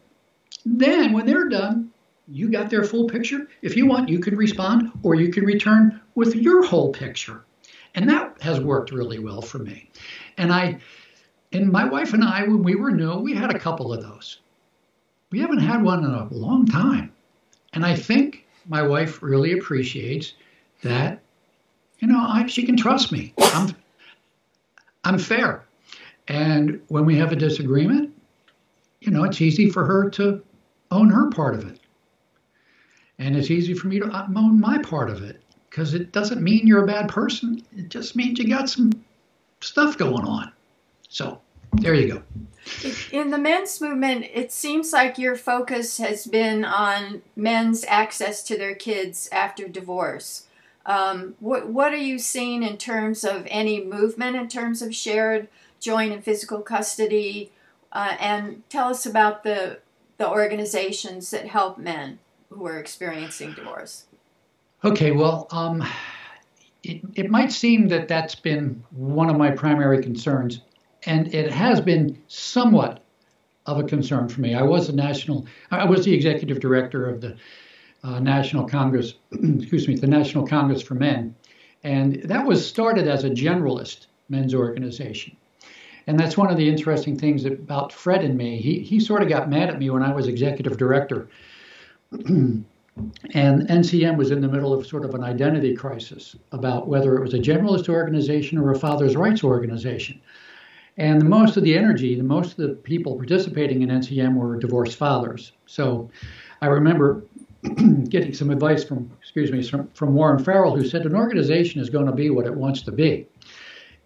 Then, 0.65 1.13
when 1.13 1.26
they're 1.26 1.48
done, 1.48 1.89
you 2.28 2.52
got 2.52 2.70
their 2.70 2.84
full 2.84 3.08
picture. 3.08 3.48
If 3.62 3.78
you 3.78 3.86
want, 3.88 4.10
you 4.10 4.20
can 4.20 4.36
respond 4.36 4.91
or 5.04 5.15
you 5.15 5.32
can 5.32 5.46
return 5.46 6.02
with 6.13 6.36
your 6.36 6.65
whole 6.65 6.91
picture. 6.91 7.46
And 7.96 8.10
that 8.10 8.41
has 8.41 8.60
worked 8.60 8.91
really 8.91 9.20
well 9.20 9.41
for 9.41 9.60
me. 9.60 9.89
And 10.38 10.52
I, 10.52 10.80
and 11.54 11.72
my 11.72 11.86
wife 11.86 12.13
and 12.13 12.26
I, 12.26 12.43
when 12.43 12.62
we 12.62 12.76
were 12.76 12.91
new, 12.91 13.20
we 13.20 13.34
had 13.34 13.56
a 13.56 13.60
couple 13.60 13.93
of 13.93 14.02
those. 14.02 14.41
We 15.32 15.39
haven't 15.39 15.60
had 15.60 15.82
one 15.82 16.04
in 16.04 16.12
a 16.12 16.28
long 16.34 16.65
time. 16.65 17.13
And 17.72 17.86
I 17.86 17.96
think 17.96 18.46
my 18.67 18.82
wife 18.82 19.21
really 19.21 19.53
appreciates 19.53 20.34
that, 20.84 21.21
you 21.99 22.08
know, 22.08 22.19
I, 22.19 22.45
she 22.47 22.65
can 22.65 22.77
trust 22.77 23.12
me. 23.12 23.34
I'm, 23.39 23.75
I'm 25.03 25.17
fair. 25.17 25.65
And 26.27 26.82
when 26.89 27.06
we 27.06 27.17
have 27.17 27.32
a 27.32 27.36
disagreement, 27.36 28.13
you 29.01 29.12
know, 29.12 29.23
it's 29.23 29.41
easy 29.41 29.69
for 29.69 29.86
her 29.86 30.10
to 30.12 30.43
own 30.91 31.10
her 31.10 31.30
part 31.30 31.56
of 31.56 31.67
it. 31.67 31.80
And 33.19 33.36
it's 33.36 33.49
easy 33.49 33.73
for 33.73 33.88
me 33.88 33.99
to 33.99 34.06
uh, 34.06 34.27
own 34.36 34.60
my 34.60 34.77
part 34.80 35.10
of 35.10 35.23
it 35.23 35.41
because 35.69 35.93
it 35.93 36.12
doesn't 36.12 36.41
mean 36.41 36.67
you're 36.67 36.84
a 36.84 36.88
bad 36.88 37.10
person. 37.10 37.63
It 37.75 37.89
just 37.89 38.15
means 38.15 38.39
you 38.39 38.47
got 38.47 38.69
some 38.69 38.91
stuff 39.62 39.97
going 39.97 40.25
on. 40.25 40.51
So 41.10 41.41
there 41.73 41.93
you 41.93 42.13
go. 42.13 42.23
In 43.12 43.32
the 43.32 43.38
men's 43.38 43.80
movement, 43.82 44.25
it 44.34 44.51
seems 44.51 44.93
like 44.93 45.17
your 45.17 45.36
focus 45.36 45.97
has 45.97 46.25
been 46.25 46.65
on 46.65 47.21
men's 47.36 47.84
access 47.86 48.43
to 48.43 48.58
their 48.58 48.75
kids 48.75 49.30
after 49.32 49.67
divorce. 49.67 50.47
Um, 50.86 51.36
what 51.39 51.67
what 51.67 51.93
are 51.93 51.97
you 51.97 52.17
seeing 52.17 52.63
in 52.63 52.77
terms 52.77 53.23
of 53.23 53.45
any 53.49 53.84
movement 53.84 54.38
in 54.38 54.47
terms 54.47 54.82
of 54.82 54.95
shared 54.95 55.49
joint 55.80 56.13
and 56.13 56.23
physical 56.23 56.62
custody? 56.62 57.51
Uh, 57.91 58.15
and 58.19 58.63
tell 58.69 58.89
us 58.89 59.06
about 59.06 59.43
the 59.43 59.80
the 60.17 60.30
organizations 60.30 61.30
that 61.32 61.47
help 61.47 61.77
men 61.77 62.19
who 62.49 62.65
are 62.65 62.80
experiencing 62.80 63.53
divorce. 63.53 64.06
Okay, 64.84 65.12
well, 65.12 65.47
um, 65.51 65.84
it, 66.84 67.01
it 67.15 67.30
might 67.30 67.51
seem 67.51 67.88
that 67.89 68.08
that's 68.08 68.36
been 68.36 68.84
one 68.91 69.30
of 69.30 69.38
my 69.38 69.51
primary 69.51 70.01
concerns, 70.01 70.62
and 71.05 71.33
it 71.33 71.51
has 71.51 71.81
been 71.81 72.21
somewhat 72.27 73.03
of 73.65 73.79
a 73.79 73.83
concern 73.83 74.29
for 74.29 74.41
me. 74.41 74.55
I 74.55 74.62
was 74.62 74.89
a 74.89 74.95
national, 74.95 75.45
I 75.71 75.86
was 75.86 76.05
the 76.05 76.13
executive 76.13 76.60
director 76.60 77.10
of 77.10 77.21
the 77.21 77.36
uh, 78.03 78.19
National 78.19 78.67
Congress, 78.67 79.15
excuse 79.31 79.88
me, 79.88 79.95
the 79.95 80.07
National 80.07 80.47
Congress 80.47 80.81
for 80.81 80.95
Men, 80.95 81.36
and 81.83 82.21
that 82.23 82.45
was 82.45 82.65
started 82.65 83.07
as 83.07 83.23
a 83.23 83.29
generalist 83.29 84.07
men's 84.29 84.55
organization. 84.55 85.36
And 86.07 86.17
that's 86.17 86.38
one 86.38 86.49
of 86.49 86.57
the 86.57 86.69
interesting 86.69 87.17
things 87.17 87.43
about 87.43 87.91
Fred 87.91 88.23
and 88.23 88.38
me. 88.38 88.62
He, 88.62 88.79
he 88.79 88.99
sort 88.99 89.21
of 89.21 89.29
got 89.29 89.49
mad 89.49 89.69
at 89.69 89.77
me 89.77 89.89
when 89.89 90.03
I 90.03 90.13
was 90.13 90.27
executive 90.27 90.77
director. 90.77 91.27
and 92.12 92.65
NCM 93.33 94.15
was 94.15 94.31
in 94.31 94.41
the 94.41 94.47
middle 94.47 94.73
of 94.73 94.88
sort 94.88 95.03
of 95.03 95.13
an 95.13 95.23
identity 95.23 95.75
crisis 95.75 96.36
about 96.53 96.88
whether 96.88 97.15
it 97.15 97.21
was 97.21 97.33
a 97.33 97.39
generalist 97.39 97.89
organization 97.89 98.57
or 98.57 98.71
a 98.71 98.79
father's 98.79 99.17
rights 99.17 99.43
organization. 99.43 100.21
And 100.97 101.29
most 101.29 101.57
of 101.57 101.63
the 101.63 101.77
energy, 101.77 102.15
the 102.15 102.23
most 102.23 102.57
of 102.57 102.57
the 102.57 102.75
people 102.75 103.15
participating 103.15 103.83
in 103.83 103.89
NCM 103.89 104.36
were 104.36 104.57
divorced 104.57 104.97
fathers. 104.97 105.51
So 105.67 106.10
I 106.62 106.67
remember 106.67 107.23
getting 108.10 108.33
some 108.33 108.49
advice 108.49 108.83
from, 108.83 109.12
excuse 109.19 109.51
me, 109.51 109.62
from, 109.62 109.88
from 109.89 110.15
Warren 110.15 110.43
Farrell, 110.43 110.75
who 110.75 110.86
said 110.86 111.05
an 111.05 111.15
organization 111.15 111.81
is 111.81 111.89
going 111.89 112.07
to 112.07 112.12
be 112.12 112.29
what 112.29 112.45
it 112.45 112.55
wants 112.55 112.81
to 112.83 112.91
be. 112.91 113.27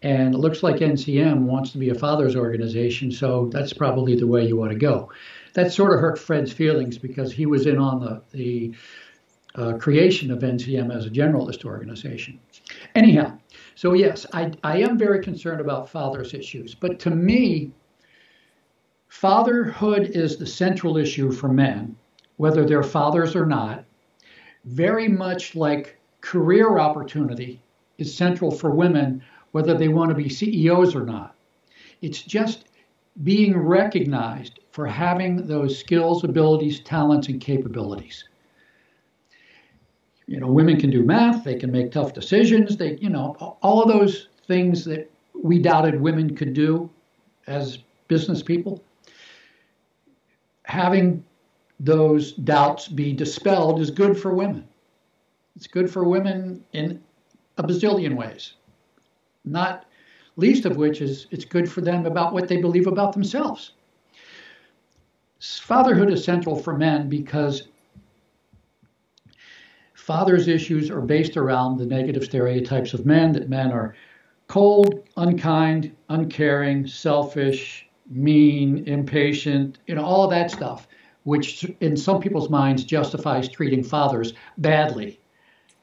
And 0.02 0.34
it 0.34 0.40
looks 0.40 0.64
like 0.64 0.78
NCM 0.78 1.42
wants 1.42 1.72
to 1.72 1.78
be 1.78 1.90
a 1.90 1.96
father's 1.96 2.36
organization, 2.36 3.12
so 3.12 3.50
that's 3.54 3.72
probably 3.72 4.16
the 4.16 4.26
way 4.26 4.46
you 4.46 4.58
want 4.58 4.72
to 4.72 4.78
go. 4.78 5.12
That 5.54 5.72
sort 5.72 5.94
of 5.94 6.00
hurt 6.00 6.18
Fred's 6.18 6.52
feelings 6.52 6.98
because 6.98 7.32
he 7.32 7.46
was 7.46 7.68
in 7.68 7.78
on 7.78 8.00
the, 8.00 8.22
the 8.32 8.74
uh, 9.54 9.78
creation 9.78 10.32
of 10.32 10.40
NCM 10.40 10.96
as 10.96 11.06
a 11.06 11.10
generalist 11.10 11.66
organization. 11.66 12.40
Anyhow, 12.96 13.38
so 13.76 13.94
yes, 13.94 14.26
I, 14.34 14.52
I 14.64 14.78
am 14.78 14.98
very 14.98 15.24
concerned 15.24 15.62
about 15.62 15.90
fathers' 15.90 16.34
issues, 16.34 16.76
but 16.76 17.00
to 17.00 17.10
me, 17.10 17.72
fatherhood 19.08 20.12
is 20.14 20.38
the 20.38 20.46
central 20.46 20.98
issue 20.98 21.32
for 21.32 21.48
men, 21.50 21.96
whether 22.38 22.66
they're 22.66 22.84
fathers 22.84 23.36
or 23.36 23.46
not, 23.46 23.86
very 24.66 25.08
much 25.08 25.56
like 25.56 26.00
career 26.22 26.78
opportunity 26.78 27.62
is 27.98 28.14
central 28.14 28.52
for 28.52 28.72
women 28.72 29.22
whether 29.52 29.78
they 29.78 29.90
want 29.90 30.10
to 30.10 30.16
be 30.16 30.30
CEOs 30.30 30.96
or 30.96 31.06
not. 31.06 31.36
It's 32.02 32.22
just 32.22 32.66
being 33.24 33.58
recognized 33.58 34.60
for 34.72 34.86
having 34.86 35.48
those 35.48 35.78
skills, 35.78 36.24
abilities, 36.24 36.80
talents, 36.80 37.28
and 37.28 37.42
capabilities. 37.42 38.24
You 40.32 40.40
know, 40.40 40.48
women 40.48 40.80
can 40.80 40.90
do 40.90 41.04
math, 41.04 41.44
they 41.44 41.56
can 41.56 41.72
make 41.72 41.92
tough 41.92 42.14
decisions, 42.14 42.78
they, 42.78 42.98
you 42.98 43.10
know, 43.10 43.36
all 43.62 43.82
of 43.82 43.90
those 43.90 44.30
things 44.48 44.86
that 44.86 45.12
we 45.34 45.60
doubted 45.60 46.00
women 46.00 46.36
could 46.36 46.54
do 46.54 46.90
as 47.48 47.80
business 48.08 48.42
people. 48.42 48.84
Having 50.64 51.24
those 51.80 52.32
doubts 52.32 52.88
be 52.88 53.12
dispelled 53.12 53.82
is 53.82 53.92
good 53.92 54.18
for 54.18 54.34
women. 54.34 54.68
It's 55.56 55.68
good 55.68 55.90
for 55.92 56.04
women 56.06 56.64
in 56.72 57.02
a 57.58 57.64
bazillion 57.64 58.16
ways 58.16 58.54
not 59.46 59.86
least 60.38 60.66
of 60.66 60.78
which 60.78 61.02
is 61.02 61.28
it's 61.32 61.46
good 61.46 61.70
for 61.70 61.82
them 61.82 62.06
about 62.06 62.34
what 62.34 62.48
they 62.48 62.58
believe 62.58 62.88
about 62.88 63.14
themselves. 63.14 63.74
Fatherhood 65.40 66.12
is 66.12 66.24
central 66.24 66.56
for 66.56 66.78
men 66.78 67.10
because 67.10 67.68
fathers' 70.02 70.48
issues 70.48 70.90
are 70.90 71.02
based 71.02 71.38
around 71.38 71.78
the 71.78 71.86
negative 71.86 72.24
stereotypes 72.24 72.94
of 72.96 73.06
men 73.06 73.32
that 73.34 73.50
men 73.50 73.72
are 73.72 73.96
cold, 74.48 75.08
unkind, 75.16 75.96
uncaring, 76.10 76.88
selfish, 76.88 77.88
mean, 78.10 78.84
impatient, 78.88 79.78
you 79.86 79.94
know, 79.94 80.04
all 80.04 80.24
of 80.24 80.32
that 80.32 80.50
stuff, 80.50 80.88
which 81.24 81.64
in 81.82 81.96
some 81.96 82.20
people's 82.20 82.50
minds 82.50 82.84
justifies 82.84 83.48
treating 83.48 83.84
fathers 83.84 84.34
badly. 84.58 85.20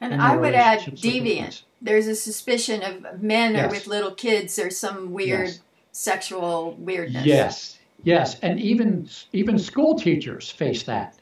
And 0.01 0.21
I 0.21 0.37
would 0.37 0.55
add 0.55 0.81
deviant 0.81 1.63
there's 1.81 2.09
a 2.09 2.17
suspicion 2.17 2.83
of 2.83 3.23
men 3.23 3.55
yes. 3.55 3.67
or 3.67 3.71
with 3.71 3.87
little 3.87 4.11
kids 4.11 4.57
there's 4.57 4.77
some 4.77 5.13
weird 5.13 5.49
yes. 5.49 5.61
sexual 5.93 6.75
weirdness. 6.77 7.25
Yes, 7.25 7.79
yes, 8.03 8.39
and 8.41 8.59
even 8.59 9.09
even 9.33 9.59
school 9.59 9.97
teachers 9.97 10.51
face 10.51 10.83
that. 10.85 11.17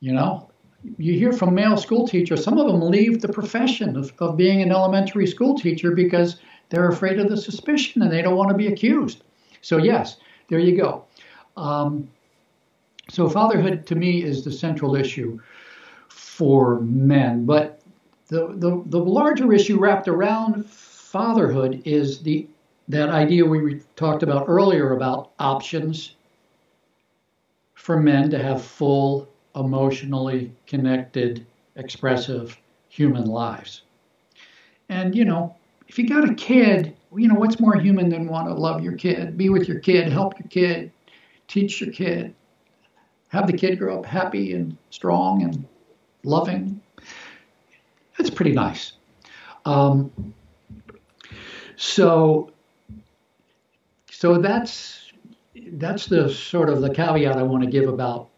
You 0.00 0.12
know, 0.12 0.50
you 0.98 1.14
hear 1.14 1.32
from 1.32 1.54
male 1.54 1.76
school 1.76 2.06
teachers. 2.06 2.44
Some 2.44 2.58
of 2.58 2.66
them 2.66 2.80
leave 2.80 3.20
the 3.20 3.32
profession 3.32 3.96
of, 3.96 4.12
of 4.18 4.36
being 4.36 4.62
an 4.62 4.70
elementary 4.70 5.26
school 5.26 5.56
teacher 5.56 5.92
because 5.92 6.36
they're 6.68 6.88
afraid 6.88 7.18
of 7.18 7.28
the 7.28 7.36
suspicion 7.36 8.02
and 8.02 8.12
they 8.12 8.22
don't 8.22 8.36
want 8.36 8.50
to 8.50 8.56
be 8.56 8.66
accused. 8.66 9.22
So 9.60 9.78
yes, 9.78 10.16
there 10.48 10.58
you 10.58 10.76
go. 10.76 11.04
Um, 11.56 12.08
so 13.10 13.28
fatherhood 13.28 13.86
to 13.86 13.94
me 13.94 14.22
is 14.22 14.44
the 14.44 14.52
central 14.52 14.96
issue 14.96 15.38
for 16.08 16.80
men, 16.80 17.44
but 17.44 17.80
the, 18.28 18.48
the, 18.56 18.82
the 18.86 18.98
larger 18.98 19.52
issue 19.52 19.78
wrapped 19.78 20.08
around 20.08 20.66
fatherhood 20.66 21.82
is 21.84 22.20
the 22.20 22.48
that 22.88 23.08
idea 23.08 23.44
we 23.44 23.80
talked 23.96 24.22
about 24.22 24.44
earlier 24.46 24.92
about 24.92 25.30
options 25.38 26.16
for 27.74 27.98
men 27.98 28.30
to 28.30 28.42
have 28.42 28.62
full, 28.62 29.28
emotionally 29.54 30.52
connected, 30.66 31.46
expressive 31.76 32.58
human 32.88 33.26
lives. 33.26 33.82
And, 34.88 35.14
you 35.14 35.24
know, 35.24 35.54
if 35.88 35.98
you 35.98 36.08
got 36.08 36.28
a 36.28 36.34
kid, 36.34 36.96
you 37.14 37.28
know, 37.28 37.34
what's 37.34 37.60
more 37.60 37.76
human 37.78 38.08
than 38.08 38.26
want 38.28 38.48
to 38.48 38.54
love 38.54 38.82
your 38.82 38.94
kid, 38.94 39.36
be 39.36 39.48
with 39.48 39.68
your 39.68 39.78
kid, 39.80 40.12
help 40.12 40.38
your 40.38 40.48
kid, 40.48 40.92
teach 41.48 41.80
your 41.80 41.92
kid, 41.92 42.34
have 43.28 43.46
the 43.46 43.56
kid 43.56 43.78
grow 43.78 43.98
up 43.98 44.06
happy 44.06 44.54
and 44.54 44.76
strong 44.90 45.42
and 45.42 45.66
loving 46.24 46.80
that's 48.16 48.30
pretty 48.30 48.52
nice. 48.52 48.92
Um, 49.64 50.34
so, 51.76 52.52
so 54.10 54.38
that's 54.38 55.12
that's 55.72 56.06
the 56.06 56.28
sort 56.28 56.68
of 56.68 56.80
the 56.80 56.92
caveat 56.92 57.36
I 57.36 57.42
want 57.42 57.64
to 57.64 57.70
give 57.70 57.88
about 57.88 58.28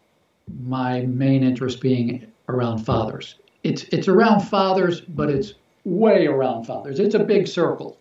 my 0.63 1.01
main 1.01 1.43
interest 1.43 1.81
being 1.81 2.31
around 2.49 2.79
fathers. 2.79 3.35
It's 3.63 3.83
it's 3.85 4.07
around 4.07 4.41
fathers, 4.41 5.01
but 5.01 5.29
it's 5.29 5.53
way 5.83 6.27
around 6.27 6.65
fathers. 6.65 6.99
It's 6.99 7.15
a 7.15 7.23
big 7.23 7.47
circle 7.47 7.97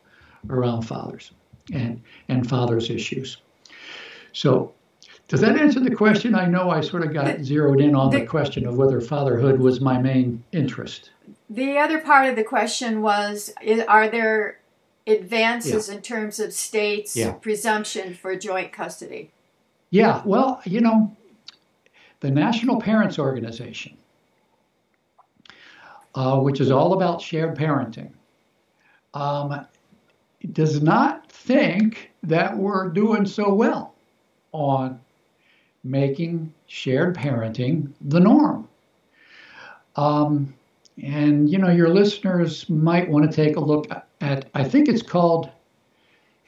around 0.49 0.83
fathers 0.83 1.33
and 1.73 2.03
and 2.29 2.49
fathers 2.49 2.91
issues. 2.91 3.39
So 4.33 4.73
does 5.29 5.41
that 5.41 5.57
answer 5.57 5.81
the 5.81 5.95
question? 5.95 6.35
I 6.35 6.47
know 6.47 6.71
I 6.71 6.81
sort 6.81 7.05
of 7.05 7.13
got 7.13 7.41
zeroed 7.41 7.81
in 7.81 7.97
on 7.97 8.11
the, 8.11 8.21
the 8.21 8.27
question 8.27 8.67
of 8.67 8.77
whether 8.77 9.01
fatherhood 9.01 9.59
was 9.59 9.81
my 9.81 9.99
main 9.99 10.45
interest. 10.53 11.11
The 11.51 11.79
other 11.79 11.99
part 11.99 12.29
of 12.29 12.37
the 12.37 12.45
question 12.45 13.03
was 13.03 13.53
Are 13.89 14.09
there 14.09 14.61
advances 15.07 15.89
yeah. 15.89 15.95
in 15.97 16.03
terms 16.03 16.39
of 16.39 16.53
states' 16.53 17.17
yeah. 17.17 17.33
presumption 17.33 18.15
for 18.15 18.37
joint 18.37 18.73
custody? 18.73 19.31
Yeah, 19.91 20.23
well, 20.25 20.61
you 20.65 20.81
know, 20.81 21.17
the 22.21 22.31
National 22.31 22.81
Parents 22.81 23.19
Organization, 23.19 23.97
uh, 26.15 26.41
which 26.41 26.61
is 26.61 26.71
all 26.71 26.95
about 26.95 27.21
shared 27.21 27.57
parenting, 27.57 28.13
um, 29.15 29.67
does 30.53 30.83
not 30.83 31.31
think 31.31 32.11
that 32.23 32.57
we're 32.57 32.89
doing 32.89 33.27
so 33.27 33.53
well 33.53 33.95
on 34.53 35.01
making 35.85 36.53
shared 36.67 37.15
parenting 37.17 37.93
the 38.01 38.21
norm. 38.21 38.69
Um, 39.97 40.55
and 41.03 41.49
you 41.49 41.59
know, 41.59 41.71
your 41.71 41.89
listeners 41.89 42.69
might 42.69 43.09
want 43.09 43.31
to 43.31 43.35
take 43.35 43.57
a 43.57 43.61
look 43.61 43.87
at. 44.21 44.49
I 44.55 44.65
think 44.65 44.89
it's 44.89 45.03
called. 45.03 45.51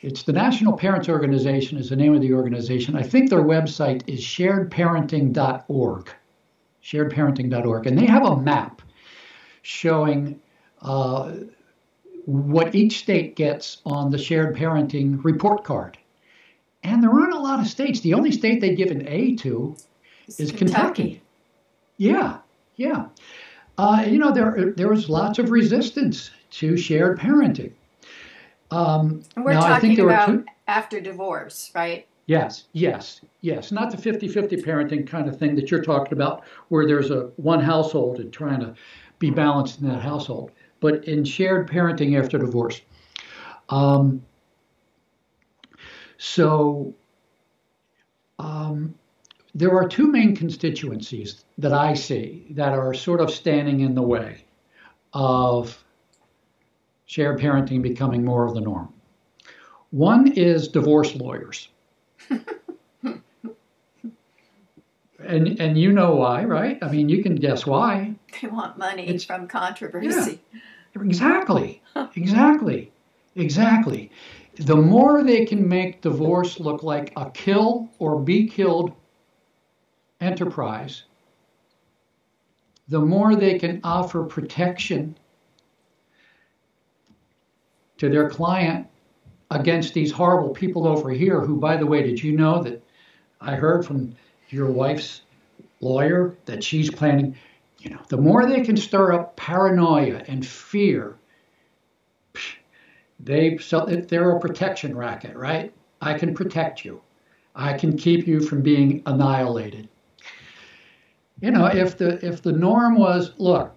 It's 0.01 0.23
the 0.23 0.33
National 0.33 0.75
Parents 0.75 1.09
Organization 1.09 1.77
is 1.77 1.91
the 1.91 1.97
name 1.97 2.15
of 2.15 2.21
the 2.21 2.33
organization. 2.33 2.97
I 2.97 3.03
think 3.03 3.31
their 3.31 3.43
website 3.43 4.03
is 4.07 4.21
sharedparenting.org, 4.21 6.11
sharedparenting.org, 6.85 7.87
and 7.87 7.99
they 7.99 8.07
have 8.07 8.25
a 8.25 8.37
map 8.37 8.81
showing 9.63 10.41
uh, 10.83 11.33
what 12.27 12.75
each 12.75 12.99
state 12.99 13.35
gets 13.35 13.79
on 13.85 14.11
the 14.11 14.19
shared 14.19 14.55
parenting 14.55 15.23
report 15.25 15.65
card. 15.65 15.99
And 16.85 17.03
there 17.03 17.11
aren't 17.11 17.35
a 17.35 17.41
lot 17.41 17.59
of 17.59 17.67
states. 17.67 18.01
The 18.01 18.15
only 18.15 18.31
state 18.31 18.61
they 18.61 18.77
give 18.77 18.93
an 18.93 19.07
A 19.09 19.35
to 19.37 19.77
is 20.29 20.53
Kentucky. 20.53 20.57
Kentucky. 20.59 21.23
Yeah, 21.97 22.39
yeah. 22.77 23.07
Uh, 23.77 24.05
you 24.07 24.19
know, 24.19 24.31
there 24.31 24.73
there 24.77 24.89
was 24.89 25.09
lots 25.09 25.41
of 25.41 25.51
resistance 25.51 26.31
to 26.51 26.77
shared 26.77 27.19
parenting. 27.19 27.73
Um, 28.71 29.23
we're 29.37 29.55
now, 29.55 29.61
talking 29.61 29.99
about 30.01 30.27
two... 30.27 30.45
after 30.67 31.01
divorce, 31.01 31.71
right? 31.75 32.07
Yes, 32.27 32.65
yes, 32.73 33.23
yes. 33.41 33.73
Not 33.73 33.91
the 33.91 33.97
50-50 33.97 34.63
parenting 34.63 35.07
kind 35.07 35.29
of 35.29 35.39
thing 35.39 35.55
that 35.55 35.71
you're 35.71 35.83
talking 35.83 36.13
about, 36.13 36.45
where 36.69 36.87
there's 36.87 37.11
a 37.11 37.31
one 37.37 37.61
household 37.61 38.21
and 38.21 38.31
trying 38.31 38.61
to 38.61 38.75
be 39.19 39.31
balanced 39.31 39.81
in 39.81 39.89
that 39.89 40.03
household, 40.03 40.51
but 40.81 41.05
in 41.07 41.25
shared 41.25 41.71
parenting 41.71 42.21
after 42.21 42.39
divorce. 42.39 42.83
Um, 43.71 44.23
so 46.19 46.95
um, 48.39 48.95
there 49.55 49.75
are 49.75 49.89
two 49.89 50.07
main 50.07 50.37
constituencies 50.37 51.45
that 51.57 51.73
I 51.73 51.95
see 51.95 52.47
that 52.51 52.73
are 52.73 52.93
sort 52.93 53.21
of 53.21 53.31
standing 53.31 53.81
in 53.81 53.95
the 53.95 54.03
way 54.03 54.45
of 55.15 55.83
shared 57.09 57.41
parenting 57.41 57.83
becoming 57.83 58.25
more 58.25 58.47
of 58.47 58.55
the 58.55 58.61
norm. 58.61 58.95
One 59.91 60.31
is 60.33 60.69
divorce 60.69 61.17
lawyers. 61.17 61.69
and 65.19 65.59
and 65.61 65.77
you 65.77 65.93
know 65.93 66.15
why, 66.15 66.45
right? 66.45 66.79
I 66.81 66.89
mean, 66.89 67.09
you 67.09 67.25
can 67.25 67.35
guess 67.35 67.67
why. 67.67 68.15
They 68.41 68.47
want 68.47 68.79
money 68.79 69.09
it's, 69.09 69.25
from 69.25 69.49
controversy. 69.49 70.41
Yeah, 70.95 71.03
exactly. 71.03 71.83
exactly. 72.15 72.93
Exactly 73.35 74.13
the 74.59 74.77
more 74.77 75.23
they 75.23 75.45
can 75.45 75.69
make 75.69 76.01
divorce 76.01 76.59
look 76.59 76.83
like 76.83 77.13
a 77.17 77.31
kill 77.31 77.89
or 77.99 78.21
be 78.21 78.47
killed 78.49 78.93
enterprise, 80.21 81.05
the 82.89 82.99
more 82.99 83.37
they 83.37 83.59
can 83.59 83.81
offer 83.85 84.25
protection 84.25 85.17
to 87.99 88.09
their 88.09 88.29
client 88.29 88.87
against 89.51 89.95
these 89.95 90.11
horrible 90.11 90.51
people 90.51 90.87
over 90.87 91.11
here 91.11 91.41
who, 91.41 91.57
by 91.57 91.77
the 91.77 91.87
way, 91.87 92.03
did 92.03 92.23
you 92.23 92.33
know 92.33 92.63
that 92.63 92.83
I 93.41 93.55
heard 93.55 93.85
from 93.85 94.15
your 94.51 94.71
wife's 94.71 95.23
lawyer 95.81 96.37
that 96.47 96.65
she's 96.65 96.91
planning, 96.91 97.37
you 97.79 97.91
know, 97.91 98.01
the 98.09 98.17
more 98.17 98.47
they 98.47 98.63
can 98.63 98.77
stir 98.77 99.13
up 99.13 99.37
paranoia 99.37 100.23
and 100.27 100.45
fear 100.45 101.17
they 103.21 103.59
sell 103.59 103.89
so 103.89 103.97
they're 103.97 104.31
a 104.31 104.41
protection 104.41 104.97
racket, 104.97 105.37
right? 105.37 105.73
I 106.01 106.15
can 106.15 106.35
protect 106.35 106.85
you. 106.85 107.01
I 107.55 107.73
can 107.73 107.97
keep 107.97 108.27
you 108.27 108.41
from 108.41 108.63
being 108.63 109.03
annihilated. 109.07 109.89
You 111.41 111.51
know, 111.51 111.67
if 111.67 111.99
the 111.99 112.25
if 112.25 112.43
the 112.43 112.53
norm 112.53 112.97
was, 112.97 113.33
look, 113.39 113.75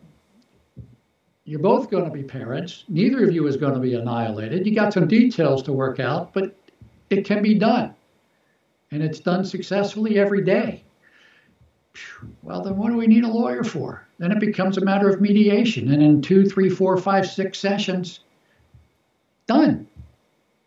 you're 1.51 1.59
both 1.59 1.91
going 1.91 2.05
to 2.05 2.11
be 2.11 2.23
parents. 2.23 2.85
Neither 2.87 3.25
of 3.25 3.33
you 3.33 3.45
is 3.45 3.57
going 3.57 3.73
to 3.73 3.79
be 3.81 3.93
annihilated. 3.95 4.65
You 4.65 4.73
got 4.73 4.93
some 4.93 5.05
details 5.05 5.61
to 5.63 5.73
work 5.73 5.99
out, 5.99 6.33
but 6.33 6.55
it 7.09 7.25
can 7.25 7.43
be 7.43 7.55
done. 7.55 7.93
And 8.91 9.03
it's 9.03 9.19
done 9.19 9.43
successfully 9.43 10.17
every 10.17 10.45
day. 10.45 10.81
Well, 12.41 12.61
then 12.61 12.77
what 12.77 12.89
do 12.89 12.95
we 12.95 13.05
need 13.05 13.25
a 13.25 13.27
lawyer 13.27 13.65
for? 13.65 14.07
Then 14.17 14.31
it 14.31 14.39
becomes 14.39 14.77
a 14.77 14.85
matter 14.85 15.09
of 15.09 15.19
mediation. 15.19 15.91
And 15.91 16.01
in 16.01 16.21
two, 16.21 16.45
three, 16.45 16.69
four, 16.69 16.95
five, 16.95 17.29
six 17.29 17.59
sessions, 17.59 18.21
Done. 19.47 19.85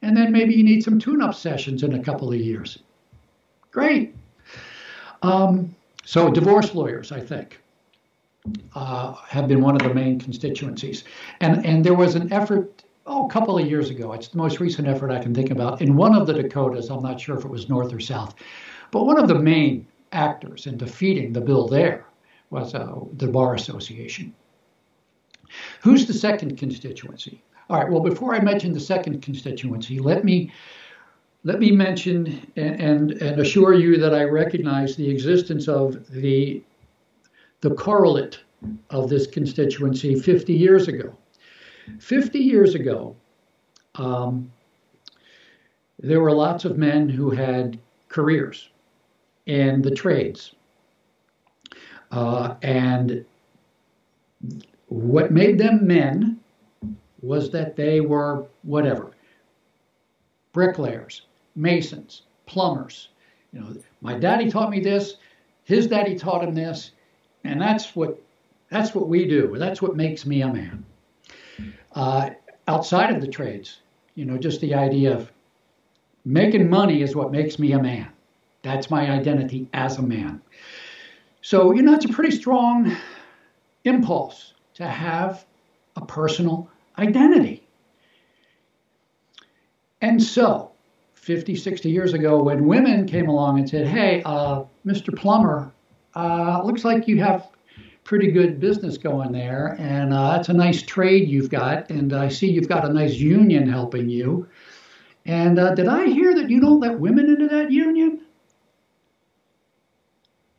And 0.02 0.14
then 0.14 0.32
maybe 0.32 0.52
you 0.52 0.62
need 0.62 0.84
some 0.84 0.98
tune 0.98 1.22
up 1.22 1.34
sessions 1.34 1.82
in 1.82 1.94
a 1.94 2.04
couple 2.04 2.30
of 2.30 2.38
years. 2.38 2.80
Great. 3.70 4.14
Um, 5.22 5.74
so, 6.04 6.30
divorce 6.30 6.74
lawyers, 6.74 7.10
I 7.10 7.20
think, 7.20 7.58
uh, 8.74 9.14
have 9.28 9.48
been 9.48 9.60
one 9.60 9.74
of 9.74 9.82
the 9.82 9.94
main 9.94 10.18
constituencies. 10.18 11.04
And, 11.40 11.64
and 11.64 11.84
there 11.84 11.94
was 11.94 12.14
an 12.14 12.32
effort, 12.32 12.84
oh, 13.06 13.26
a 13.26 13.30
couple 13.30 13.58
of 13.58 13.66
years 13.66 13.90
ago, 13.90 14.12
it's 14.12 14.28
the 14.28 14.38
most 14.38 14.60
recent 14.60 14.86
effort 14.86 15.10
I 15.10 15.22
can 15.22 15.34
think 15.34 15.50
about, 15.50 15.80
in 15.80 15.96
one 15.96 16.14
of 16.14 16.26
the 16.26 16.34
Dakotas, 16.34 16.90
I'm 16.90 17.02
not 17.02 17.20
sure 17.20 17.38
if 17.38 17.44
it 17.44 17.50
was 17.50 17.68
North 17.68 17.92
or 17.92 18.00
South, 18.00 18.34
but 18.90 19.04
one 19.04 19.18
of 19.18 19.28
the 19.28 19.38
main 19.38 19.86
actors 20.12 20.66
in 20.66 20.76
defeating 20.76 21.32
the 21.32 21.40
bill 21.40 21.66
there 21.66 22.06
was 22.50 22.74
uh, 22.74 22.94
the 23.14 23.26
Bar 23.26 23.54
Association. 23.54 24.34
Who's 25.80 26.06
the 26.06 26.14
second 26.14 26.58
constituency? 26.58 27.42
All 27.70 27.78
right. 27.78 27.90
Well, 27.90 28.00
before 28.02 28.34
I 28.34 28.40
mention 28.40 28.72
the 28.72 28.80
second 28.80 29.22
constituency, 29.22 29.98
let 29.98 30.24
me 30.24 30.52
let 31.44 31.58
me 31.58 31.70
mention 31.70 32.50
and, 32.56 32.80
and, 32.80 33.12
and 33.12 33.40
assure 33.40 33.74
you 33.74 33.98
that 33.98 34.14
I 34.14 34.24
recognize 34.24 34.96
the 34.96 35.08
existence 35.10 35.68
of 35.68 36.10
the 36.10 36.62
the 37.64 37.74
correlate 37.74 38.40
of 38.90 39.08
this 39.08 39.26
constituency 39.26 40.14
50 40.14 40.52
years 40.52 40.86
ago. 40.86 41.16
50 41.98 42.38
years 42.38 42.74
ago, 42.74 43.16
um, 43.94 44.52
there 45.98 46.20
were 46.20 46.32
lots 46.32 46.66
of 46.66 46.76
men 46.76 47.08
who 47.08 47.30
had 47.30 47.78
careers 48.10 48.68
in 49.46 49.80
the 49.80 49.90
trades. 49.90 50.54
Uh, 52.10 52.56
and 52.60 53.24
what 54.88 55.32
made 55.32 55.56
them 55.56 55.86
men 55.86 56.38
was 57.22 57.50
that 57.50 57.76
they 57.76 58.02
were 58.02 58.44
whatever 58.62 59.12
bricklayers, 60.52 61.22
masons, 61.56 62.22
plumbers. 62.44 63.08
You 63.54 63.60
know, 63.60 63.76
my 64.02 64.18
daddy 64.18 64.50
taught 64.50 64.68
me 64.68 64.80
this, 64.80 65.16
his 65.64 65.86
daddy 65.86 66.14
taught 66.14 66.44
him 66.44 66.54
this, 66.54 66.90
and 67.44 67.60
that's 67.60 67.94
what 67.94 68.20
that's 68.70 68.94
what 68.94 69.08
we 69.08 69.26
do. 69.26 69.54
That's 69.56 69.80
what 69.80 69.94
makes 69.94 70.26
me 70.26 70.42
a 70.42 70.52
man. 70.52 70.84
Uh, 71.92 72.30
outside 72.66 73.14
of 73.14 73.20
the 73.20 73.28
trades, 73.28 73.80
you 74.14 74.24
know, 74.24 74.36
just 74.36 74.60
the 74.60 74.74
idea 74.74 75.14
of 75.14 75.30
making 76.24 76.68
money 76.68 77.02
is 77.02 77.14
what 77.14 77.30
makes 77.30 77.58
me 77.58 77.72
a 77.72 77.80
man. 77.80 78.08
That's 78.62 78.90
my 78.90 79.10
identity 79.10 79.68
as 79.74 79.98
a 79.98 80.02
man. 80.02 80.40
So, 81.42 81.72
you 81.72 81.82
know, 81.82 81.94
it's 81.94 82.06
a 82.06 82.08
pretty 82.08 82.34
strong 82.34 82.96
impulse 83.84 84.54
to 84.74 84.86
have 84.88 85.44
a 85.96 86.04
personal 86.04 86.70
identity. 86.98 87.62
And 90.00 90.22
so, 90.22 90.72
50, 91.14 91.54
60 91.54 91.90
years 91.90 92.14
ago, 92.14 92.42
when 92.42 92.66
women 92.66 93.06
came 93.06 93.28
along 93.28 93.58
and 93.58 93.68
said, 93.68 93.86
Hey, 93.86 94.22
uh, 94.24 94.64
Mr. 94.86 95.14
Plumber, 95.16 95.73
uh, 96.14 96.62
looks 96.64 96.84
like 96.84 97.08
you 97.08 97.22
have 97.22 97.50
pretty 98.04 98.30
good 98.30 98.60
business 98.60 98.98
going 98.98 99.32
there, 99.32 99.76
and 99.78 100.12
uh, 100.12 100.32
that's 100.32 100.50
a 100.50 100.52
nice 100.52 100.82
trade 100.82 101.28
you've 101.28 101.50
got, 101.50 101.90
and 101.90 102.12
I 102.12 102.28
see 102.28 102.50
you've 102.50 102.68
got 102.68 102.84
a 102.84 102.92
nice 102.92 103.14
union 103.14 103.68
helping 103.68 104.08
you. 104.08 104.46
And 105.26 105.58
uh, 105.58 105.74
did 105.74 105.88
I 105.88 106.06
hear 106.06 106.34
that 106.34 106.50
you 106.50 106.60
don't 106.60 106.80
let 106.80 106.98
women 106.98 107.30
into 107.30 107.48
that 107.48 107.70
union? 107.70 108.20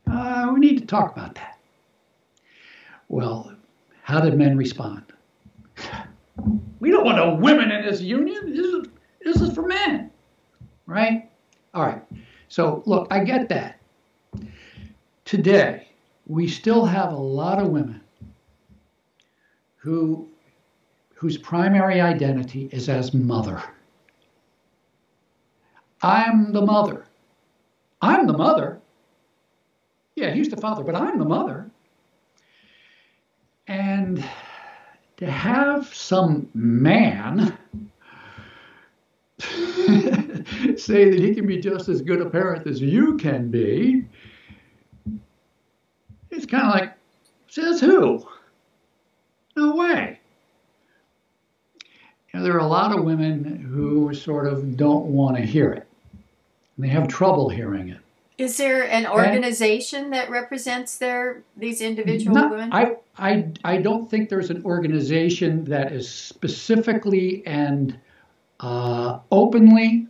Uh, 0.10 0.50
we 0.54 0.60
need 0.60 0.80
to 0.80 0.86
talk 0.86 1.16
about 1.16 1.36
that. 1.36 1.60
Well, 3.08 3.56
how 4.02 4.20
did 4.20 4.36
men 4.38 4.58
respond? 4.58 5.04
We 6.80 6.92
don't 6.92 7.06
want 7.06 7.18
no 7.18 7.36
women 7.36 7.72
in 7.72 7.86
this 7.86 8.02
union. 8.02 8.56
This 8.56 8.66
is, 8.66 8.88
this 9.24 9.42
is 9.42 9.54
for 9.54 9.68
men, 9.68 10.12
right? 10.88 11.30
All 11.74 11.84
right. 11.84 12.02
So, 12.48 12.84
look, 12.86 13.08
I 13.12 13.24
get 13.24 13.50
that. 13.50 13.80
Today, 15.26 15.88
we 16.28 16.48
still 16.48 16.86
have 16.86 17.12
a 17.12 17.18
lot 17.18 17.60
of 17.60 17.70
women 17.70 18.02
who 19.78 20.30
whose 21.16 21.38
primary 21.38 22.00
identity 22.00 22.70
is 22.72 22.90
as 22.90 23.14
mother. 23.14 23.62
I'm 26.04 26.54
the 26.54 26.62
mother. 26.62 27.06
I'm 28.02 28.28
the 28.28 28.38
mother. 28.38 28.80
Yeah, 30.16 30.32
he's 30.32 30.50
the 30.50 30.58
father, 30.58 30.84
but 30.84 30.96
I'm 30.96 31.18
the 31.18 31.26
mother. 31.26 31.72
And 33.68 34.24
to 35.18 35.26
have 35.26 35.94
some 35.94 36.50
man 36.54 37.58
say 39.40 41.10
that 41.10 41.20
he 41.20 41.34
can 41.34 41.48
be 41.48 41.58
just 41.58 41.90
as 41.90 42.02
good 42.02 42.22
a 42.22 42.30
parent 42.30 42.68
as 42.68 42.82
you 42.82 43.18
can 43.18 43.50
be, 43.50 44.06
it's 46.36 46.46
kind 46.46 46.68
of 46.68 46.74
like, 46.74 46.94
says 47.48 47.80
who? 47.80 48.26
No 49.56 49.76
way. 49.76 50.20
You 52.34 52.40
know, 52.40 52.44
there 52.44 52.54
are 52.56 52.60
a 52.60 52.68
lot 52.68 52.98
of 52.98 53.06
women 53.06 53.44
who 53.44 54.14
sort 54.14 54.48
of 54.48 54.76
don't 54.76 55.06
want 55.06 55.38
to 55.38 55.44
hear 55.44 55.72
it. 55.72 55.88
They 56.78 56.90
have 56.90 57.08
trouble 57.08 57.50
hearing 57.50 57.90
it. 57.90 58.00
Is 58.38 58.58
there 58.58 58.84
an 58.90 59.08
organization 59.08 60.06
and, 60.06 60.14
that 60.14 60.30
represents 60.30 60.98
their 60.98 61.44
these 61.56 61.80
individual 61.80 62.36
not, 62.36 62.52
women? 62.52 62.74
I, 62.74 62.98
I 63.18 63.48
I 63.64 63.78
don't 63.78 64.10
think 64.10 64.28
there's 64.28 64.50
an 64.50 64.62
organization 64.66 65.64
that 65.66 65.94
is 65.94 66.10
specifically 66.10 67.44
and 67.46 67.98
uh, 68.60 69.20
openly 69.32 70.08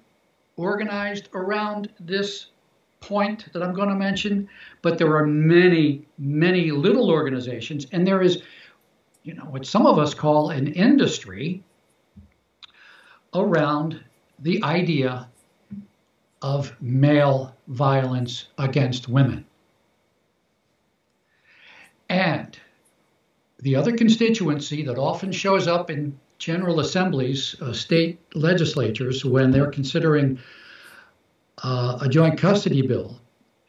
organized 0.58 1.30
around 1.36 1.90
this 2.00 2.48
point 3.08 3.52
that 3.54 3.62
I'm 3.62 3.74
going 3.74 3.90
to 3.90 3.96
mention, 3.96 4.50
but 4.82 4.98
there 4.98 5.16
are 5.16 5.28
many, 5.28 6.06
many 6.18 6.72
little 6.72 7.10
organizations, 7.10 7.86
and 7.92 8.06
there 8.06 8.22
is, 8.22 8.42
you 9.24 9.34
know, 9.34 9.44
what 9.44 9.66
some 9.66 9.86
of 9.86 10.00
us 10.00 10.14
call 10.14 10.50
an 10.50 10.68
industry 10.68 11.64
around 13.34 14.04
the 14.40 14.64
idea 14.64 15.30
of 16.42 16.76
male 16.82 17.56
violence 17.68 18.48
against 18.58 19.08
women. 19.08 19.46
And 22.10 22.58
the 23.60 23.76
other 23.76 23.96
constituency 23.96 24.84
that 24.84 24.98
often 24.98 25.32
shows 25.32 25.68
up 25.68 25.90
in 25.90 26.20
general 26.38 26.80
assemblies, 26.80 27.56
uh, 27.62 27.74
state 27.74 28.20
legislatures, 28.36 29.24
when 29.24 29.52
they're 29.52 29.72
considering 29.72 30.40
uh, 31.64 32.00
a 32.02 32.10
joint 32.10 32.38
custody 32.38 32.82
bill, 32.82 33.20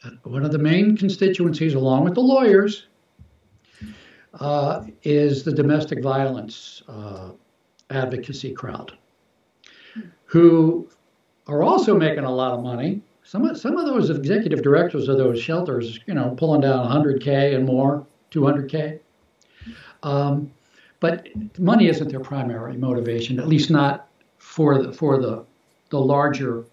uh, 0.05 0.11
one 0.25 0.45
of 0.45 0.53
the 0.53 0.59
main 0.59 0.97
constituencies, 0.97 1.75
along 1.75 2.05
with 2.05 2.15
the 2.15 2.21
lawyers, 2.21 2.87
uh, 4.41 4.85
is 5.03 5.45
the 5.45 5.53
domestic 5.53 6.03
violence 6.03 6.83
uh, 6.89 7.31
advocacy 7.91 8.53
crowd, 8.53 8.97
who 10.25 10.89
are 11.47 11.63
also 11.63 11.97
making 11.97 12.25
a 12.25 12.31
lot 12.31 12.53
of 12.53 12.63
money. 12.63 13.01
Some 13.23 13.45
of, 13.45 13.59
some 13.59 13.77
of 13.77 13.87
those 13.87 14.11
executive 14.11 14.63
directors 14.63 15.09
of 15.09 15.19
those 15.19 15.41
shelters, 15.41 15.99
you 16.07 16.15
know, 16.15 16.35
pulling 16.37 16.61
down 16.61 16.89
100K 16.89 17.55
and 17.55 17.65
more, 17.65 18.07
200K. 18.31 19.01
Um, 20.03 20.53
but 21.01 21.27
money 21.59 21.89
isn't 21.89 22.09
their 22.09 22.21
primary 22.21 22.77
motivation, 22.77 23.39
at 23.41 23.49
least 23.49 23.71
not 23.71 24.09
for 24.39 24.83
the, 24.83 24.93
for 24.93 25.21
the, 25.21 25.45
the 25.91 25.99
larger 25.99 26.65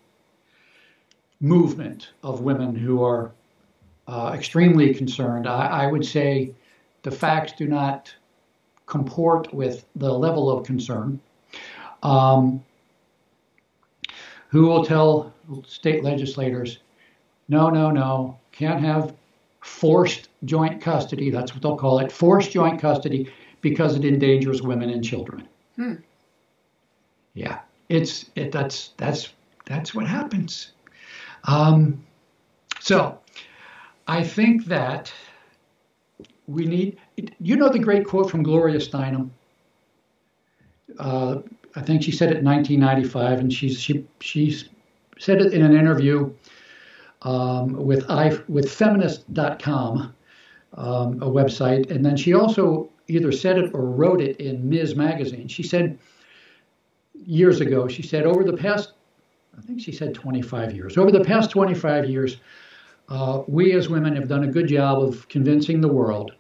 movement 1.43 2.11
of 2.23 2.39
women 2.39 2.73
who 2.73 3.03
are 3.03 3.31
uh, 4.07 4.31
extremely 4.33 4.93
concerned. 4.93 5.45
I, 5.45 5.83
I, 5.83 5.87
would 5.87 6.05
say 6.05 6.55
the 7.03 7.11
facts 7.11 7.51
do 7.51 7.67
not 7.67 8.13
comport 8.85 9.53
with 9.53 9.85
the 9.97 10.11
level 10.11 10.49
of 10.49 10.65
concern. 10.65 11.19
Um, 12.01 12.63
who 14.47 14.67
will 14.67 14.85
tell 14.85 15.33
state 15.67 16.03
legislators, 16.03 16.79
no, 17.49 17.69
no, 17.69 17.91
no, 17.91 18.39
can't 18.53 18.79
have 18.79 19.13
forced 19.61 20.29
joint 20.45 20.81
custody. 20.81 21.29
That's 21.29 21.53
what 21.53 21.61
they'll 21.61 21.75
call 21.75 21.99
it 21.99 22.11
forced 22.11 22.51
joint 22.51 22.79
custody 22.79 23.29
because 23.61 23.95
it 23.95 24.05
endangers 24.05 24.61
women 24.61 24.89
and 24.89 25.03
children. 25.03 25.47
Hmm. 25.75 25.95
Yeah, 27.33 27.59
it's 27.89 28.25
it, 28.35 28.51
that's 28.51 28.91
that's 28.97 29.33
that's 29.65 29.93
what 29.93 30.07
happens. 30.07 30.71
Um, 31.45 32.03
so 32.79 33.19
I 34.07 34.23
think 34.23 34.65
that 34.65 35.11
we 36.47 36.65
need. 36.65 36.99
You 37.39 37.55
know 37.55 37.69
the 37.69 37.79
great 37.79 38.05
quote 38.05 38.29
from 38.29 38.43
Gloria 38.43 38.79
Steinem. 38.79 39.29
Uh, 40.99 41.37
I 41.75 41.81
think 41.81 42.03
she 42.03 42.11
said 42.11 42.31
it 42.31 42.37
in 42.37 42.45
1995, 42.45 43.39
and 43.39 43.53
she's 43.53 43.79
she 43.79 44.05
she 44.19 44.63
said 45.19 45.41
it 45.41 45.53
in 45.53 45.63
an 45.63 45.75
interview 45.75 46.31
um, 47.23 47.73
with 47.73 48.09
i 48.09 48.37
with 48.47 48.69
feminist.com, 48.71 50.13
um, 50.73 51.21
a 51.21 51.29
website, 51.29 51.89
and 51.89 52.05
then 52.05 52.17
she 52.17 52.33
also 52.33 52.89
either 53.07 53.31
said 53.31 53.57
it 53.57 53.71
or 53.73 53.85
wrote 53.85 54.21
it 54.21 54.37
in 54.37 54.69
Ms. 54.69 54.95
Magazine. 54.95 55.47
She 55.47 55.63
said 55.63 55.97
years 57.25 57.61
ago, 57.61 57.87
she 57.87 58.01
said 58.01 58.25
over 58.25 58.43
the 58.43 58.55
past, 58.55 58.93
I 59.57 59.61
think 59.61 59.81
she 59.81 59.91
said 59.91 60.13
25 60.13 60.73
years, 60.73 60.97
over 60.97 61.11
the 61.11 61.23
past 61.23 61.51
25 61.51 62.09
years, 62.09 62.37
uh, 63.09 63.43
we 63.47 63.73
as 63.73 63.89
women 63.89 64.15
have 64.15 64.27
done 64.27 64.43
a 64.43 64.51
good 64.51 64.67
job 64.67 65.01
of 65.01 65.27
convincing 65.29 65.81
the 65.81 65.91
world 65.91 66.31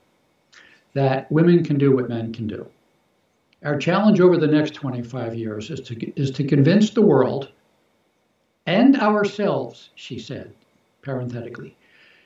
that 0.93 1.31
women 1.31 1.63
can 1.63 1.77
do 1.77 1.95
what 1.95 2.09
men 2.09 2.33
can 2.33 2.47
do. 2.47 2.67
Our 3.63 3.77
challenge 3.77 4.19
over 4.19 4.37
the 4.37 4.47
next 4.47 4.73
25 4.73 5.35
years 5.35 5.69
is 5.69 5.81
to, 5.81 6.19
is 6.19 6.31
to 6.31 6.43
convince 6.43 6.89
the 6.89 7.01
world 7.01 7.49
and 8.65 8.97
ourselves, 8.97 9.89
she 9.95 10.19
said, 10.19 10.53
parenthetically, 11.01 11.75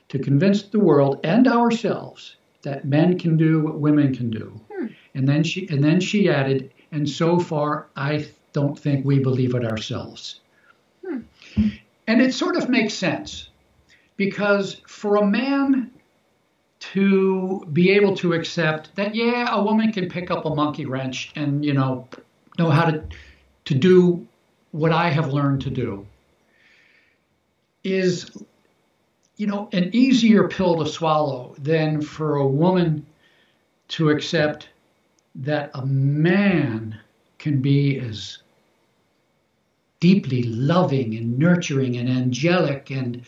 to 0.08 0.18
convince 0.18 0.62
the 0.62 0.80
world 0.80 1.20
and 1.24 1.46
ourselves 1.46 2.36
that 2.62 2.84
men 2.84 3.18
can 3.18 3.36
do 3.36 3.60
what 3.60 3.80
women 3.80 4.14
can 4.14 4.30
do. 4.30 4.60
Hmm. 4.72 4.86
And 5.14 5.28
then 5.28 5.42
she 5.42 5.68
and 5.68 5.82
then 5.82 6.00
she 6.00 6.28
added, 6.28 6.72
and 6.92 7.08
so 7.08 7.38
far 7.38 7.88
I 7.96 8.28
don't 8.52 8.78
think 8.78 9.04
we 9.04 9.18
believe 9.18 9.54
it 9.54 9.64
ourselves. 9.64 10.40
And 12.06 12.22
it 12.22 12.32
sort 12.34 12.56
of 12.56 12.68
makes 12.68 12.94
sense 12.94 13.50
because 14.16 14.80
for 14.86 15.16
a 15.16 15.26
man 15.26 15.90
to 16.80 17.66
be 17.72 17.90
able 17.90 18.16
to 18.16 18.32
accept 18.32 18.94
that 18.96 19.14
yeah, 19.14 19.54
a 19.54 19.62
woman 19.62 19.92
can 19.92 20.08
pick 20.08 20.30
up 20.30 20.44
a 20.44 20.54
monkey 20.54 20.86
wrench 20.86 21.32
and 21.34 21.64
you 21.64 21.74
know 21.74 22.08
know 22.58 22.70
how 22.70 22.90
to 22.90 23.04
to 23.66 23.74
do 23.74 24.26
what 24.70 24.92
I 24.92 25.10
have 25.10 25.32
learned 25.32 25.62
to 25.62 25.70
do 25.70 26.06
is 27.84 28.30
you 29.38 29.46
know, 29.46 29.68
an 29.72 29.90
easier 29.94 30.48
pill 30.48 30.84
to 30.84 30.86
swallow 30.86 31.54
than 31.58 32.02
for 32.02 32.36
a 32.36 32.46
woman 32.46 33.06
to 33.86 34.10
accept 34.10 34.68
that 35.36 35.70
a 35.74 35.86
man 35.86 36.98
can 37.38 37.62
be 37.62 37.98
as 38.00 38.38
deeply 40.00 40.42
loving 40.44 41.14
and 41.16 41.38
nurturing 41.38 41.96
and 41.96 42.08
angelic 42.08 42.90
and 42.90 43.22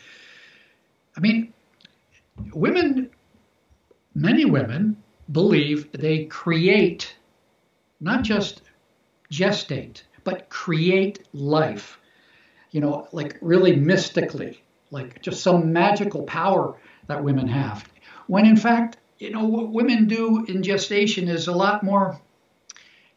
I 1.15 1.19
mean 1.19 1.53
women 2.53 3.09
many 4.15 4.45
women 4.45 4.97
believe 5.31 5.91
they 5.91 6.25
create 6.25 7.15
not 7.99 8.23
just 8.23 8.61
gestate 9.31 10.03
but 10.23 10.49
create 10.49 11.27
life 11.33 11.99
you 12.71 12.81
know 12.81 13.07
like 13.11 13.37
really 13.41 13.75
mystically 13.75 14.61
like 14.91 15.21
just 15.21 15.41
some 15.41 15.73
magical 15.73 16.23
power 16.23 16.75
that 17.07 17.23
women 17.23 17.47
have. 17.47 17.87
When 18.27 18.45
in 18.45 18.57
fact, 18.57 18.97
you 19.17 19.31
know, 19.31 19.45
what 19.45 19.69
women 19.69 20.07
do 20.07 20.45
in 20.45 20.63
gestation 20.63 21.27
is 21.27 21.47
a 21.47 21.53
lot 21.53 21.83
more 21.83 22.19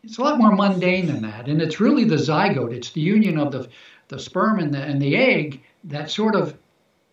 it's 0.04 0.18
a 0.18 0.22
lot 0.22 0.38
more 0.38 0.54
mundane 0.54 1.06
than 1.06 1.22
that. 1.22 1.48
And 1.48 1.62
it's 1.62 1.80
really 1.80 2.04
the 2.04 2.16
zygote, 2.16 2.72
it's 2.72 2.90
the 2.90 3.00
union 3.00 3.38
of 3.38 3.52
the 3.52 3.68
the 4.08 4.18
sperm 4.18 4.58
and 4.58 4.72
the 4.72 4.82
and 4.82 5.00
the 5.00 5.16
egg 5.16 5.62
that 5.84 6.10
sort 6.10 6.34
of 6.34 6.56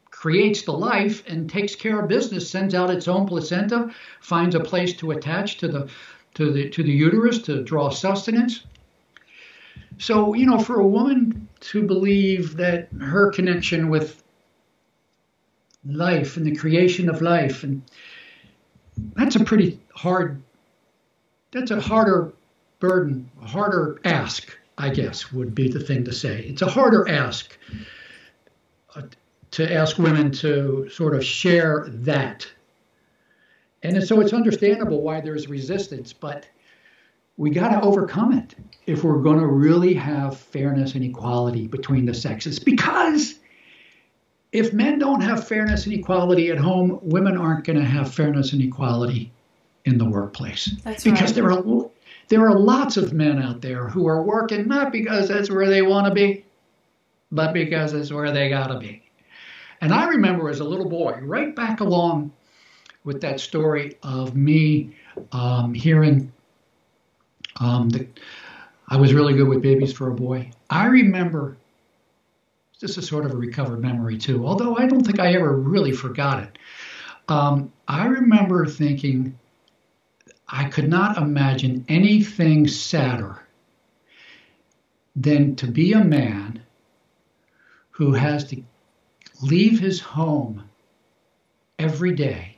creates 0.09 0.63
the 0.63 0.73
life 0.73 1.23
and 1.27 1.49
takes 1.49 1.73
care 1.73 2.01
of 2.01 2.07
business, 2.07 2.49
sends 2.49 2.75
out 2.75 2.89
its 2.89 3.07
own 3.07 3.25
placenta, 3.25 3.91
finds 4.19 4.55
a 4.55 4.59
place 4.59 4.93
to 4.97 5.11
attach 5.11 5.57
to 5.59 5.67
the 5.67 5.89
to 6.35 6.51
the 6.51 6.69
to 6.69 6.83
the 6.83 6.91
uterus 6.91 7.41
to 7.43 7.63
draw 7.63 7.89
sustenance. 7.89 8.63
So, 9.97 10.33
you 10.33 10.45
know, 10.45 10.59
for 10.59 10.79
a 10.79 10.87
woman 10.87 11.47
to 11.61 11.83
believe 11.83 12.57
that 12.57 12.89
her 12.99 13.31
connection 13.31 13.89
with 13.89 14.21
life 15.85 16.37
and 16.37 16.45
the 16.45 16.55
creation 16.55 17.09
of 17.09 17.21
life. 17.21 17.63
And 17.63 17.81
that's 19.15 19.35
a 19.35 19.43
pretty 19.43 19.79
hard, 19.93 20.41
that's 21.51 21.71
a 21.71 21.79
harder 21.79 22.33
burden, 22.81 23.31
a 23.41 23.47
harder 23.47 24.01
ask, 24.03 24.57
I 24.77 24.89
guess, 24.89 25.31
would 25.31 25.55
be 25.55 25.69
the 25.69 25.79
thing 25.79 26.03
to 26.03 26.11
say. 26.11 26.41
It's 26.41 26.61
a 26.61 26.69
harder 26.69 27.07
ask 27.07 27.57
uh, 28.95 29.03
to 29.51 29.73
ask 29.73 29.97
women 29.97 30.31
to 30.31 30.89
sort 30.89 31.15
of 31.15 31.23
share 31.23 31.85
that. 31.89 32.45
And 33.83 34.03
so 34.03 34.19
it's 34.19 34.33
understandable 34.33 35.01
why 35.01 35.21
there's 35.21 35.47
resistance, 35.47 36.11
but 36.11 36.45
we 37.37 37.49
got 37.49 37.69
to 37.69 37.81
overcome 37.81 38.33
it 38.33 38.55
if 38.85 39.03
we're 39.03 39.21
going 39.21 39.39
to 39.39 39.47
really 39.47 39.93
have 39.93 40.37
fairness 40.37 40.95
and 40.95 41.03
equality 41.03 41.67
between 41.67 42.05
the 42.05 42.13
sexes 42.13 42.59
because 42.59 43.35
if 44.51 44.73
men 44.73 44.99
don't 44.99 45.21
have 45.21 45.47
fairness 45.47 45.85
and 45.85 45.93
equality 45.93 46.49
at 46.49 46.57
home, 46.57 46.99
women 47.01 47.37
aren't 47.37 47.63
going 47.63 47.79
to 47.79 47.85
have 47.85 48.13
fairness 48.13 48.51
and 48.53 48.61
equality 48.61 49.31
in 49.85 49.97
the 49.97 50.05
workplace. 50.05 50.75
That's 50.83 51.03
because 51.03 51.21
right. 51.21 51.35
there 51.35 51.51
are 51.51 51.89
there 52.31 52.47
are 52.47 52.57
lots 52.57 52.95
of 52.95 53.11
men 53.11 53.43
out 53.43 53.61
there 53.61 53.89
who 53.89 54.07
are 54.07 54.23
working 54.23 54.65
not 54.65 54.89
because 54.93 55.27
that's 55.27 55.51
where 55.51 55.67
they 55.67 55.81
want 55.81 56.07
to 56.07 56.13
be, 56.13 56.45
but 57.29 57.51
because 57.51 57.91
it's 57.91 58.09
where 58.09 58.31
they 58.31 58.47
got 58.47 58.67
to 58.67 58.79
be. 58.79 59.03
And 59.81 59.93
I 59.93 60.07
remember 60.07 60.49
as 60.49 60.61
a 60.61 60.63
little 60.63 60.87
boy, 60.87 61.19
right 61.23 61.53
back 61.53 61.81
along 61.81 62.31
with 63.03 63.19
that 63.19 63.41
story 63.41 63.97
of 64.01 64.33
me 64.33 64.95
um, 65.33 65.73
hearing 65.73 66.31
um, 67.59 67.89
that 67.89 68.07
I 68.87 68.95
was 68.95 69.13
really 69.13 69.33
good 69.33 69.49
with 69.49 69.61
babies 69.61 69.91
for 69.91 70.09
a 70.09 70.15
boy. 70.15 70.51
I 70.69 70.85
remember 70.85 71.57
this 72.79 72.97
is 72.97 73.05
sort 73.05 73.25
of 73.25 73.33
a 73.33 73.37
recovered 73.37 73.81
memory 73.81 74.17
too, 74.17 74.47
although 74.47 74.77
I 74.77 74.87
don't 74.87 75.05
think 75.05 75.19
I 75.19 75.33
ever 75.33 75.57
really 75.57 75.91
forgot 75.91 76.43
it. 76.43 76.57
Um, 77.27 77.73
I 77.89 78.05
remember 78.05 78.65
thinking 78.67 79.37
I 80.53 80.65
could 80.65 80.89
not 80.89 81.17
imagine 81.17 81.85
anything 81.87 82.67
sadder 82.67 83.41
than 85.15 85.55
to 85.57 85.67
be 85.67 85.93
a 85.93 86.03
man 86.03 86.63
who 87.91 88.13
has 88.13 88.43
to 88.49 88.61
leave 89.41 89.79
his 89.79 90.01
home 90.01 90.63
every 91.79 92.13
day, 92.13 92.57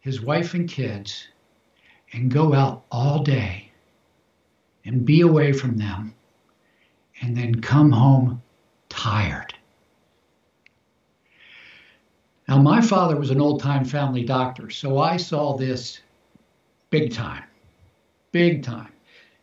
his 0.00 0.20
wife 0.20 0.54
and 0.54 0.68
kids, 0.68 1.28
and 2.12 2.30
go 2.30 2.54
out 2.54 2.84
all 2.90 3.22
day 3.22 3.70
and 4.84 5.04
be 5.06 5.20
away 5.20 5.52
from 5.52 5.76
them 5.76 6.12
and 7.20 7.36
then 7.36 7.60
come 7.60 7.92
home 7.92 8.42
tired. 8.88 9.54
Now, 12.48 12.58
my 12.60 12.80
father 12.80 13.16
was 13.16 13.30
an 13.30 13.40
old 13.40 13.60
time 13.60 13.84
family 13.84 14.24
doctor, 14.24 14.70
so 14.70 14.98
I 14.98 15.16
saw 15.16 15.56
this 15.56 16.00
big 16.92 17.12
time. 17.12 17.42
Big 18.30 18.62
time. 18.62 18.92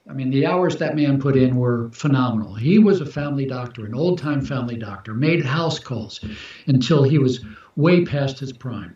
I 0.10 0.14
mean, 0.14 0.30
the 0.30 0.46
hours 0.46 0.78
that 0.78 0.96
man 0.96 1.20
put 1.20 1.36
in 1.36 1.58
were 1.58 1.90
phenomenal. 1.92 2.54
He 2.56 2.80
was 2.80 3.02
a 3.02 3.06
family 3.06 3.46
doctor, 3.46 3.86
an 3.86 3.94
old 3.94 4.18
time 4.18 4.42
family 4.42 4.78
doctor, 4.78 5.14
made 5.14 5.44
house 5.44 5.78
calls 5.78 6.24
until 6.68 7.04
he 7.04 7.18
was 7.18 7.44
way 7.76 8.06
past 8.06 8.40
his 8.40 8.54
prime. 8.54 8.96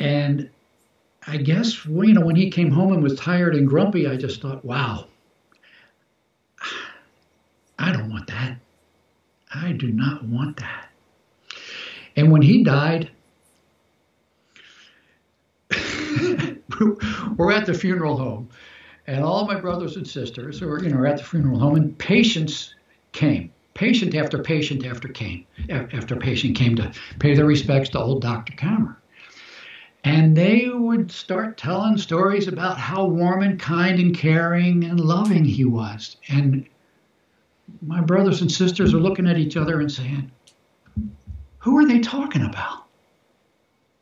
And 0.00 0.50
I 1.26 1.36
guess, 1.36 1.84
you 1.86 2.12
know, 2.12 2.24
when 2.24 2.36
he 2.36 2.50
came 2.50 2.70
home 2.70 2.92
and 2.92 3.02
was 3.02 3.18
tired 3.18 3.54
and 3.54 3.68
grumpy, 3.68 4.06
I 4.06 4.16
just 4.16 4.42
thought, 4.42 4.64
wow, 4.64 5.06
I 7.78 7.92
don't 7.92 8.10
want 8.10 8.26
that. 8.28 8.58
I 9.54 9.72
do 9.72 9.90
not 9.90 10.24
want 10.24 10.58
that. 10.58 10.88
And 12.16 12.30
when 12.32 12.42
he 12.42 12.62
died, 12.62 13.10
we're 17.36 17.52
at 17.52 17.66
the 17.66 17.74
funeral 17.74 18.16
home, 18.16 18.48
and 19.06 19.24
all 19.24 19.46
my 19.46 19.60
brothers 19.60 19.96
and 19.96 20.06
sisters 20.06 20.60
were, 20.60 20.82
you 20.82 20.90
know, 20.90 21.04
at 21.04 21.18
the 21.18 21.24
funeral 21.24 21.58
home, 21.58 21.76
and 21.76 21.98
patients 21.98 22.74
came. 23.12 23.50
Patient 23.74 24.14
after 24.14 24.38
patient 24.38 24.86
after 24.86 25.08
came 25.08 25.46
after 25.68 26.14
patient 26.14 26.56
came 26.56 26.76
to 26.76 26.92
pay 27.18 27.34
their 27.34 27.44
respects 27.44 27.88
to 27.90 27.98
old 27.98 28.22
Dr. 28.22 28.52
Kammer. 28.52 28.96
And 30.04 30.36
they 30.36 30.68
would 30.68 31.10
start 31.10 31.56
telling 31.56 31.96
stories 31.96 32.46
about 32.46 32.78
how 32.78 33.06
warm 33.06 33.42
and 33.42 33.58
kind 33.58 33.98
and 33.98 34.16
caring 34.16 34.84
and 34.84 35.00
loving 35.00 35.44
he 35.44 35.64
was. 35.64 36.18
And 36.28 36.66
my 37.80 38.00
brothers 38.00 38.42
and 38.42 38.52
sisters 38.52 38.92
are 38.92 39.00
looking 39.00 39.26
at 39.26 39.38
each 39.38 39.56
other 39.56 39.80
and 39.80 39.90
saying, 39.90 40.30
Who 41.58 41.78
are 41.78 41.86
they 41.86 42.00
talking 42.00 42.44
about? 42.44 42.84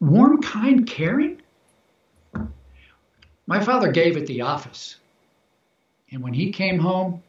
Warm, 0.01 0.43
kind, 0.43 0.87
caring? 0.87 1.42
My 3.47 3.61
father 3.61 3.91
gave 3.91 4.17
at 4.17 4.27
the 4.27 4.41
office. 4.41 4.97
And 6.11 6.23
when 6.23 6.35
he 6.35 6.53
came 6.53 6.79
home, 6.79 7.23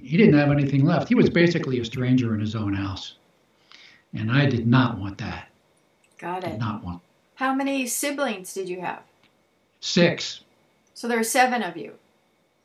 he 0.00 0.16
didn't 0.16 0.38
have 0.38 0.50
anything 0.50 0.84
left. 0.84 1.08
He 1.08 1.14
was 1.14 1.30
basically 1.30 1.80
a 1.80 1.84
stranger 1.84 2.34
in 2.34 2.40
his 2.40 2.54
own 2.54 2.72
house. 2.74 3.14
And 4.14 4.30
I 4.30 4.46
did 4.46 4.66
not 4.66 4.98
want 4.98 5.18
that. 5.18 5.48
Got 6.18 6.44
it. 6.44 6.50
Did 6.50 6.60
not 6.60 6.82
want. 6.82 7.02
How 7.34 7.54
many 7.54 7.86
siblings 7.86 8.54
did 8.54 8.68
you 8.68 8.80
have? 8.80 9.02
Six. 9.80 10.40
So 10.94 11.06
there 11.06 11.18
are 11.18 11.24
seven 11.24 11.62
of 11.62 11.76
you. 11.76 11.92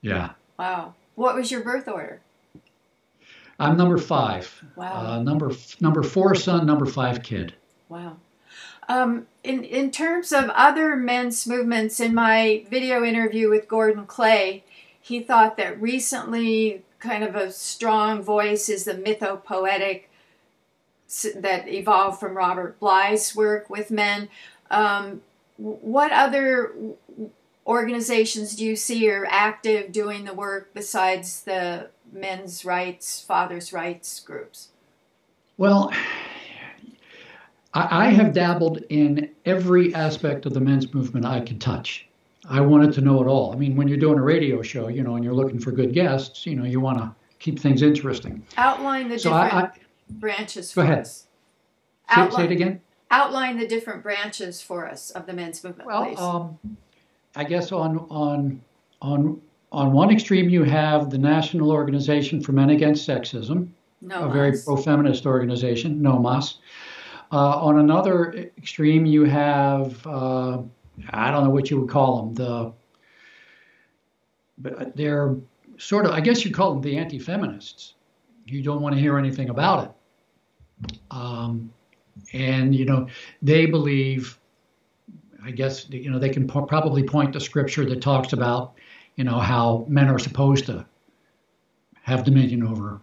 Yeah. 0.02 0.32
Wow. 0.58 0.96
What 1.16 1.36
was 1.36 1.52
your 1.52 1.64
birth 1.64 1.88
order? 1.88 2.22
I'm 3.60 3.78
number 3.78 3.98
five. 3.98 4.64
Wow. 4.76 5.06
Uh, 5.06 5.22
number 5.22 5.52
number 5.80 6.02
four 6.02 6.34
son, 6.34 6.66
number 6.66 6.86
five 6.86 7.22
kid. 7.22 7.54
Wow. 7.90 8.18
Um, 8.90 9.28
in 9.44 9.64
in 9.64 9.92
terms 9.92 10.32
of 10.32 10.50
other 10.50 10.96
men's 10.96 11.48
movements, 11.48 12.00
in 12.00 12.14
my 12.14 12.66
video 12.70 13.04
interview 13.04 13.50
with 13.50 13.68
Gordon 13.68 14.06
Clay, 14.06 14.64
he 15.00 15.20
thought 15.20 15.58
that 15.58 15.82
recently, 15.82 16.84
kind 17.00 17.24
of 17.24 17.36
a 17.36 17.52
strong 17.52 18.22
voice 18.22 18.70
is 18.70 18.86
the 18.86 18.94
mythopoetic 18.94 20.04
that 21.36 21.68
evolved 21.68 22.20
from 22.20 22.36
Robert 22.36 22.80
Bly's 22.80 23.36
work 23.36 23.70
with 23.70 23.92
men. 23.92 24.30
Um, 24.72 25.22
what 25.58 26.12
other 26.12 26.74
organizations 27.68 28.56
do 28.56 28.66
you 28.66 28.76
see 28.76 29.10
are 29.10 29.26
active 29.30 29.92
doing 29.92 30.26
the 30.26 30.34
work 30.34 30.74
besides 30.74 31.44
the 31.44 31.90
men's 32.12 32.66
rights, 32.66 33.22
fathers' 33.22 33.72
rights 33.72 34.20
groups? 34.20 34.70
Well, 35.58 35.94
I, 37.74 38.08
I 38.08 38.10
have 38.10 38.34
dabbled 38.34 38.80
in 38.90 39.30
every 39.46 39.94
aspect 39.96 40.46
of 40.46 40.54
the 40.54 40.60
men's 40.60 40.94
movement 40.94 41.26
I 41.26 41.42
could 41.42 41.60
touch. 41.62 42.08
I 42.50 42.60
wanted 42.62 42.94
to 42.94 43.02
know 43.02 43.22
it 43.22 43.28
all. 43.28 43.54
I 43.54 43.56
mean, 43.56 43.76
when 43.76 43.88
you're 43.88 43.98
doing 43.98 44.20
a 44.20 44.22
radio 44.22 44.62
show, 44.62 44.90
you 44.90 45.02
know, 45.04 45.16
and 45.16 45.24
you're 45.24 45.34
looking 45.34 45.60
for 45.60 45.72
good 45.72 45.94
guests, 45.94 46.46
you 46.46 46.56
know, 46.56 46.66
you 46.66 46.80
want 46.82 46.98
to 46.98 47.14
keep 47.40 47.58
things 47.60 47.82
interesting. 47.82 48.46
Outline 48.58 49.08
the 49.10 49.18
So 49.18 49.30
different 49.30 49.54
I, 49.54 49.62
I 49.62 49.70
branches 50.12 50.74
Go 50.74 50.82
for 50.82 50.86
ahead. 50.86 51.00
us. 51.00 51.28
say, 52.14 52.30
say 52.32 52.44
it 52.46 52.52
again. 52.52 52.82
outline 53.12 53.58
the 53.58 53.68
different 53.68 54.04
branches 54.04 54.62
for 54.62 54.88
us 54.88 55.10
of 55.12 55.26
the 55.26 55.34
men's 55.34 55.64
movement, 55.64 55.90
please. 55.90 56.18
Well, 56.18 56.60
um, 56.64 56.78
I 57.36 57.46
guess 57.46 57.72
on 57.72 58.00
on 58.10 58.62
on 59.02 59.42
on 59.72 59.92
one 59.94 60.12
extreme 60.12 60.50
you 60.50 60.64
have 60.64 61.10
the 61.10 61.18
National 61.18 61.72
Organization 61.72 62.42
for 62.42 62.52
Men 62.52 62.70
Against 62.72 63.08
Sexism, 63.08 63.70
no 64.02 64.26
a 64.26 64.30
very 64.32 64.52
pro-feminist 64.64 65.26
organization, 65.26 66.00
NOMAS. 66.02 66.56
Uh, 67.34 67.58
on 67.58 67.80
another 67.80 68.32
extreme, 68.60 69.08
you 69.08 69.24
have 69.24 70.06
uh, 70.06 70.62
I 71.10 71.32
don't 71.32 71.44
know 71.44 71.50
what 71.50 71.72
you 71.72 71.82
would 71.82 71.90
call 71.90 72.22
them. 72.22 72.34
The 72.36 72.74
but 74.60 74.96
they're 74.96 75.36
sort 75.78 76.06
of 76.06 76.12
I 76.12 76.22
guess 76.22 76.46
you 76.46 76.52
call 76.52 76.74
them 76.74 76.84
the 76.84 76.96
anti-feminists. 76.96 77.96
You 78.46 78.62
don't 78.62 78.82
want 78.84 78.94
to 78.94 79.02
hear 79.02 79.18
anything 79.18 79.50
about 79.50 79.86
it, 79.86 80.94
um, 81.10 81.74
and 82.34 82.76
you 82.76 82.86
know 82.86 83.08
they 83.42 83.66
believe. 83.66 84.38
I 85.44 85.50
guess 85.50 85.90
you 85.90 86.12
know 86.12 86.20
they 86.20 86.30
can 86.30 86.48
po- 86.48 86.68
probably 86.68 87.02
point 87.02 87.34
to 87.34 87.40
scripture 87.40 87.84
that 87.86 88.00
talks 88.00 88.34
about 88.34 88.76
you 89.16 89.24
know 89.24 89.40
how 89.40 89.88
men 89.90 90.08
are 90.08 90.20
supposed 90.20 90.68
to 90.68 90.86
have 92.04 92.26
dominion 92.26 92.62
over 92.62 93.02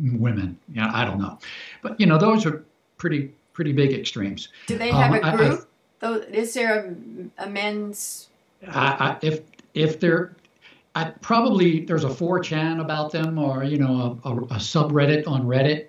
women. 0.00 0.58
Yeah, 0.68 0.90
I 0.92 1.04
don't 1.04 1.20
know, 1.20 1.38
but 1.80 2.00
you 2.00 2.06
know 2.06 2.18
those 2.18 2.44
are 2.44 2.64
pretty 2.98 3.32
pretty 3.52 3.72
big 3.72 3.92
extremes. 3.92 4.48
Do 4.66 4.78
they 4.78 4.90
have 4.90 5.12
um, 5.12 5.18
a 5.18 5.20
I- 5.20 5.32
I- 5.32 5.36
group? 5.36 5.68
Though, 6.00 6.14
is 6.14 6.52
there 6.54 6.96
a, 7.38 7.44
a 7.44 7.48
men's? 7.48 8.28
I, 8.66 8.88
I, 8.88 9.18
if 9.22 9.42
if 9.74 10.00
they're 10.00 10.34
I, 10.94 11.10
probably 11.20 11.84
there's 11.84 12.04
a 12.04 12.08
4chan 12.08 12.80
about 12.80 13.12
them 13.12 13.38
or 13.38 13.62
you 13.64 13.78
know 13.78 14.20
a, 14.24 14.28
a, 14.28 14.36
a 14.36 14.56
subreddit 14.56 15.26
on 15.28 15.44
Reddit. 15.44 15.86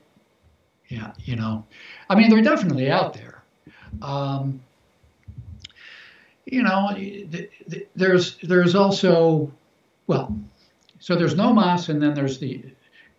Yeah, 0.89 1.14
you 1.26 1.36
know, 1.36 1.66
I 2.09 2.16
mean 2.16 2.30
they're 2.30 2.43
definitely 2.43 2.91
out 2.91 3.14
there. 3.14 3.43
Um, 4.01 4.61
you 6.45 6.61
know, 6.61 6.91
th- 6.93 7.49
th- 7.70 7.88
there's 7.95 8.38
there's 8.43 8.76
also 8.76 9.51
well, 10.07 10.38
so 10.99 11.16
there's 11.16 11.36
no 11.36 11.51
NOMAS 11.53 11.89
and 11.89 12.01
then 12.01 12.14
there's 12.14 12.38
the 12.38 12.64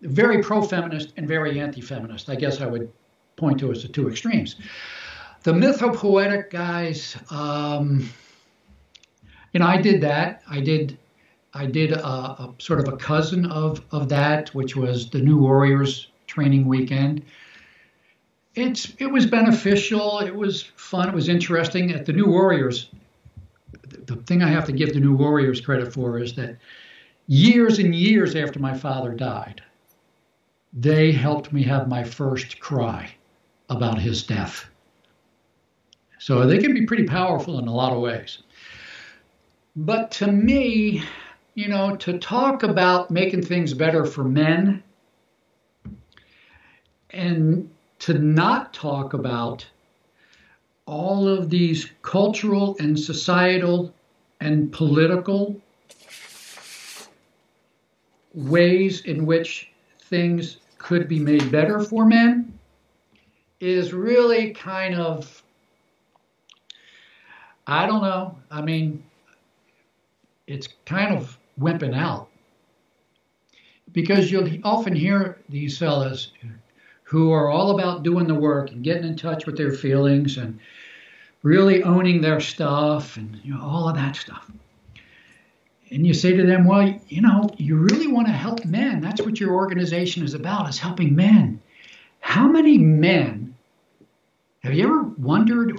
very 0.02 0.42
pro-feminist 0.42 1.12
and 1.16 1.26
very 1.26 1.58
anti-feminist. 1.60 2.28
I 2.28 2.36
guess 2.36 2.60
I 2.60 2.66
would 2.66 2.90
point 3.36 3.60
to 3.60 3.72
as 3.72 3.82
the 3.82 3.88
two 3.88 4.08
extremes. 4.08 4.56
The 5.42 5.52
mythopoetic 5.52 6.50
guys, 6.50 7.16
um, 7.30 8.08
you 9.52 9.60
know, 9.60 9.66
I 9.66 9.80
did 9.80 10.00
that. 10.00 10.42
I 10.48 10.60
did, 10.60 10.98
I 11.52 11.66
did 11.66 11.92
a, 11.92 12.06
a 12.06 12.54
sort 12.58 12.80
of 12.80 12.88
a 12.88 12.96
cousin 12.96 13.46
of 13.46 13.82
of 13.90 14.08
that, 14.08 14.54
which 14.54 14.74
was 14.74 15.10
the 15.10 15.20
New 15.20 15.38
Warriors 15.38 16.08
training 16.26 16.66
weekend. 16.66 17.22
It's 18.54 18.94
it 18.98 19.06
was 19.06 19.26
beneficial. 19.26 20.20
It 20.20 20.34
was 20.34 20.62
fun. 20.76 21.08
It 21.08 21.14
was 21.14 21.28
interesting. 21.28 21.92
At 21.92 22.06
the 22.06 22.12
New 22.12 22.26
Warriors, 22.26 22.88
the, 23.88 24.14
the 24.14 24.16
thing 24.22 24.42
I 24.42 24.48
have 24.48 24.64
to 24.66 24.72
give 24.72 24.94
the 24.94 25.00
New 25.00 25.14
Warriors 25.14 25.60
credit 25.60 25.92
for 25.92 26.18
is 26.18 26.34
that 26.36 26.56
years 27.26 27.78
and 27.78 27.94
years 27.94 28.34
after 28.34 28.60
my 28.60 28.76
father 28.76 29.12
died, 29.12 29.62
they 30.72 31.12
helped 31.12 31.52
me 31.52 31.62
have 31.64 31.86
my 31.86 32.02
first 32.02 32.60
cry 32.60 33.14
about 33.68 33.98
his 33.98 34.22
death. 34.22 34.66
So 36.18 36.46
they 36.46 36.58
can 36.58 36.72
be 36.72 36.86
pretty 36.86 37.04
powerful 37.04 37.58
in 37.58 37.68
a 37.68 37.74
lot 37.74 37.92
of 37.92 38.00
ways. 38.00 38.38
But 39.76 40.10
to 40.12 40.30
me, 40.30 41.02
you 41.54 41.68
know, 41.68 41.96
to 41.96 42.18
talk 42.18 42.62
about 42.62 43.10
making 43.10 43.42
things 43.42 43.74
better 43.74 44.04
for 44.04 44.24
men 44.24 44.82
and 47.10 47.70
to 48.00 48.14
not 48.14 48.72
talk 48.72 49.14
about 49.14 49.66
all 50.86 51.28
of 51.28 51.50
these 51.50 51.90
cultural 52.02 52.76
and 52.78 52.98
societal 52.98 53.94
and 54.40 54.72
political 54.72 55.60
ways 58.34 59.02
in 59.02 59.24
which 59.26 59.70
things 60.00 60.58
could 60.78 61.08
be 61.08 61.18
made 61.18 61.50
better 61.50 61.80
for 61.80 62.04
men 62.04 62.53
is 63.64 63.94
really 63.94 64.50
kind 64.50 64.94
of 64.94 65.42
I 67.66 67.86
don't 67.86 68.02
know. 68.02 68.36
I 68.50 68.60
mean, 68.60 69.02
it's 70.46 70.68
kind 70.84 71.16
of 71.16 71.38
wimping 71.58 71.96
out 71.96 72.28
because 73.92 74.30
you'll 74.30 74.50
often 74.64 74.94
hear 74.94 75.38
these 75.48 75.78
fellas 75.78 76.30
who 77.04 77.32
are 77.32 77.48
all 77.48 77.70
about 77.70 78.02
doing 78.02 78.26
the 78.26 78.34
work 78.34 78.70
and 78.70 78.84
getting 78.84 79.04
in 79.04 79.16
touch 79.16 79.46
with 79.46 79.56
their 79.56 79.72
feelings 79.72 80.36
and 80.36 80.60
really 81.42 81.82
owning 81.82 82.20
their 82.20 82.40
stuff 82.40 83.16
and 83.16 83.40
you 83.42 83.54
know, 83.54 83.62
all 83.62 83.88
of 83.88 83.94
that 83.94 84.16
stuff. 84.16 84.50
And 85.90 86.06
you 86.06 86.12
say 86.12 86.36
to 86.36 86.44
them, 86.44 86.66
well, 86.66 87.00
you 87.08 87.22
know, 87.22 87.48
you 87.56 87.76
really 87.76 88.08
want 88.08 88.26
to 88.26 88.32
help 88.32 88.64
men. 88.66 89.00
That's 89.00 89.22
what 89.22 89.40
your 89.40 89.54
organization 89.54 90.22
is 90.22 90.34
about, 90.34 90.68
is 90.68 90.78
helping 90.78 91.14
men. 91.14 91.62
How 92.20 92.48
many 92.48 92.76
men 92.76 93.43
have 94.64 94.72
you 94.72 94.82
ever 94.82 95.02
wondered 95.02 95.78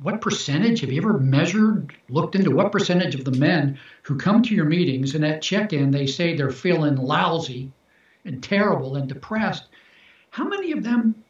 what 0.00 0.20
percentage 0.20 0.80
have 0.80 0.92
you 0.92 1.02
ever 1.02 1.18
measured, 1.18 1.92
looked 2.08 2.36
into 2.36 2.52
what 2.52 2.70
percentage 2.70 3.16
of 3.16 3.24
the 3.24 3.32
men 3.32 3.76
who 4.02 4.16
come 4.16 4.40
to 4.40 4.54
your 4.54 4.66
meetings 4.66 5.16
and 5.16 5.26
at 5.26 5.42
check 5.42 5.72
in 5.72 5.90
they 5.90 6.06
say 6.06 6.36
they're 6.36 6.52
feeling 6.52 6.94
lousy 6.94 7.72
and 8.24 8.40
terrible 8.40 8.94
and 8.94 9.08
depressed? 9.08 9.64
How 10.30 10.46
many 10.46 10.70
of 10.70 10.84
them 10.84 11.24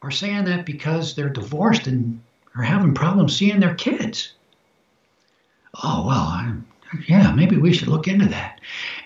are 0.00 0.10
saying 0.10 0.46
that 0.46 0.64
because 0.64 1.14
they're 1.14 1.28
divorced 1.28 1.86
and 1.86 2.22
are 2.56 2.62
having 2.62 2.94
problems 2.94 3.36
seeing 3.36 3.60
their 3.60 3.74
kids? 3.74 4.32
Oh, 5.82 6.06
well, 6.06 6.16
I, 6.16 6.54
yeah, 7.08 7.32
maybe 7.32 7.56
we 7.56 7.72
should 7.72 7.88
look 7.88 8.08
into 8.08 8.26
that. 8.26 8.60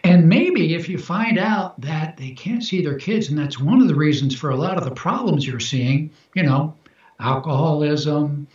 And 0.04 0.28
maybe 0.28 0.74
if 0.74 0.88
you 0.88 0.98
find 0.98 1.38
out 1.38 1.80
that 1.80 2.16
they 2.16 2.30
can't 2.30 2.64
see 2.64 2.82
their 2.82 2.98
kids, 2.98 3.28
and 3.28 3.38
that's 3.38 3.60
one 3.60 3.80
of 3.80 3.88
the 3.88 3.94
reasons 3.94 4.34
for 4.34 4.50
a 4.50 4.56
lot 4.56 4.76
of 4.76 4.84
the 4.84 4.90
problems 4.90 5.46
you're 5.46 5.60
seeing, 5.60 6.10
you 6.34 6.42
know, 6.42 6.74
alcoholism, 7.20 8.46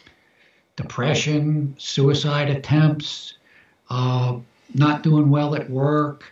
depression, 0.75 1.75
suicide 1.77 2.49
attempts, 2.49 3.35
uh, 3.89 4.37
not 4.73 5.03
doing 5.03 5.29
well 5.29 5.55
at 5.55 5.69
work, 5.69 6.31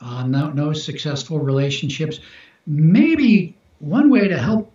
uh, 0.00 0.26
no, 0.26 0.50
no 0.50 0.72
successful 0.72 1.38
relationships. 1.38 2.20
Maybe 2.66 3.56
one 3.78 4.10
way 4.10 4.28
to 4.28 4.38
help 4.38 4.72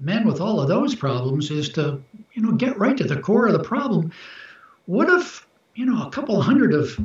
men 0.00 0.26
with 0.26 0.40
all 0.40 0.60
of 0.60 0.68
those 0.68 0.94
problems 0.94 1.50
is 1.50 1.70
to, 1.70 2.02
you 2.32 2.42
know, 2.42 2.52
get 2.52 2.78
right 2.78 2.96
to 2.96 3.04
the 3.04 3.20
core 3.20 3.46
of 3.46 3.52
the 3.52 3.62
problem. 3.62 4.12
What 4.86 5.08
if, 5.08 5.45
you 5.76 5.84
know, 5.84 6.06
a 6.06 6.10
couple 6.10 6.40
hundred 6.40 6.72
of 6.72 6.98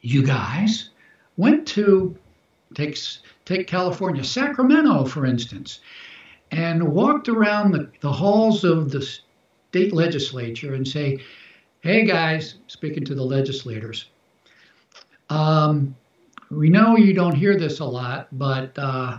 you 0.00 0.22
guys 0.22 0.88
went 1.36 1.68
to 1.68 2.16
takes 2.74 3.20
take 3.44 3.66
California, 3.66 4.24
Sacramento, 4.24 5.04
for 5.04 5.26
instance, 5.26 5.80
and 6.50 6.82
walked 6.82 7.28
around 7.28 7.72
the, 7.72 7.90
the 8.00 8.10
halls 8.10 8.64
of 8.64 8.90
the 8.90 9.02
state 9.02 9.92
legislature 9.92 10.74
and 10.74 10.86
say, 10.88 11.18
hey 11.80 12.04
guys, 12.04 12.56
speaking 12.68 13.04
to 13.04 13.14
the 13.14 13.22
legislators, 13.22 14.06
um, 15.28 15.94
we 16.50 16.70
know 16.70 16.96
you 16.96 17.12
don't 17.12 17.34
hear 17.34 17.58
this 17.58 17.80
a 17.80 17.84
lot, 17.84 18.28
but 18.32 18.76
uh, 18.78 19.18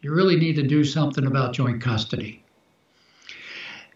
you 0.00 0.12
really 0.12 0.36
need 0.36 0.56
to 0.56 0.62
do 0.62 0.82
something 0.82 1.26
about 1.26 1.52
joint 1.52 1.80
custody. 1.80 2.42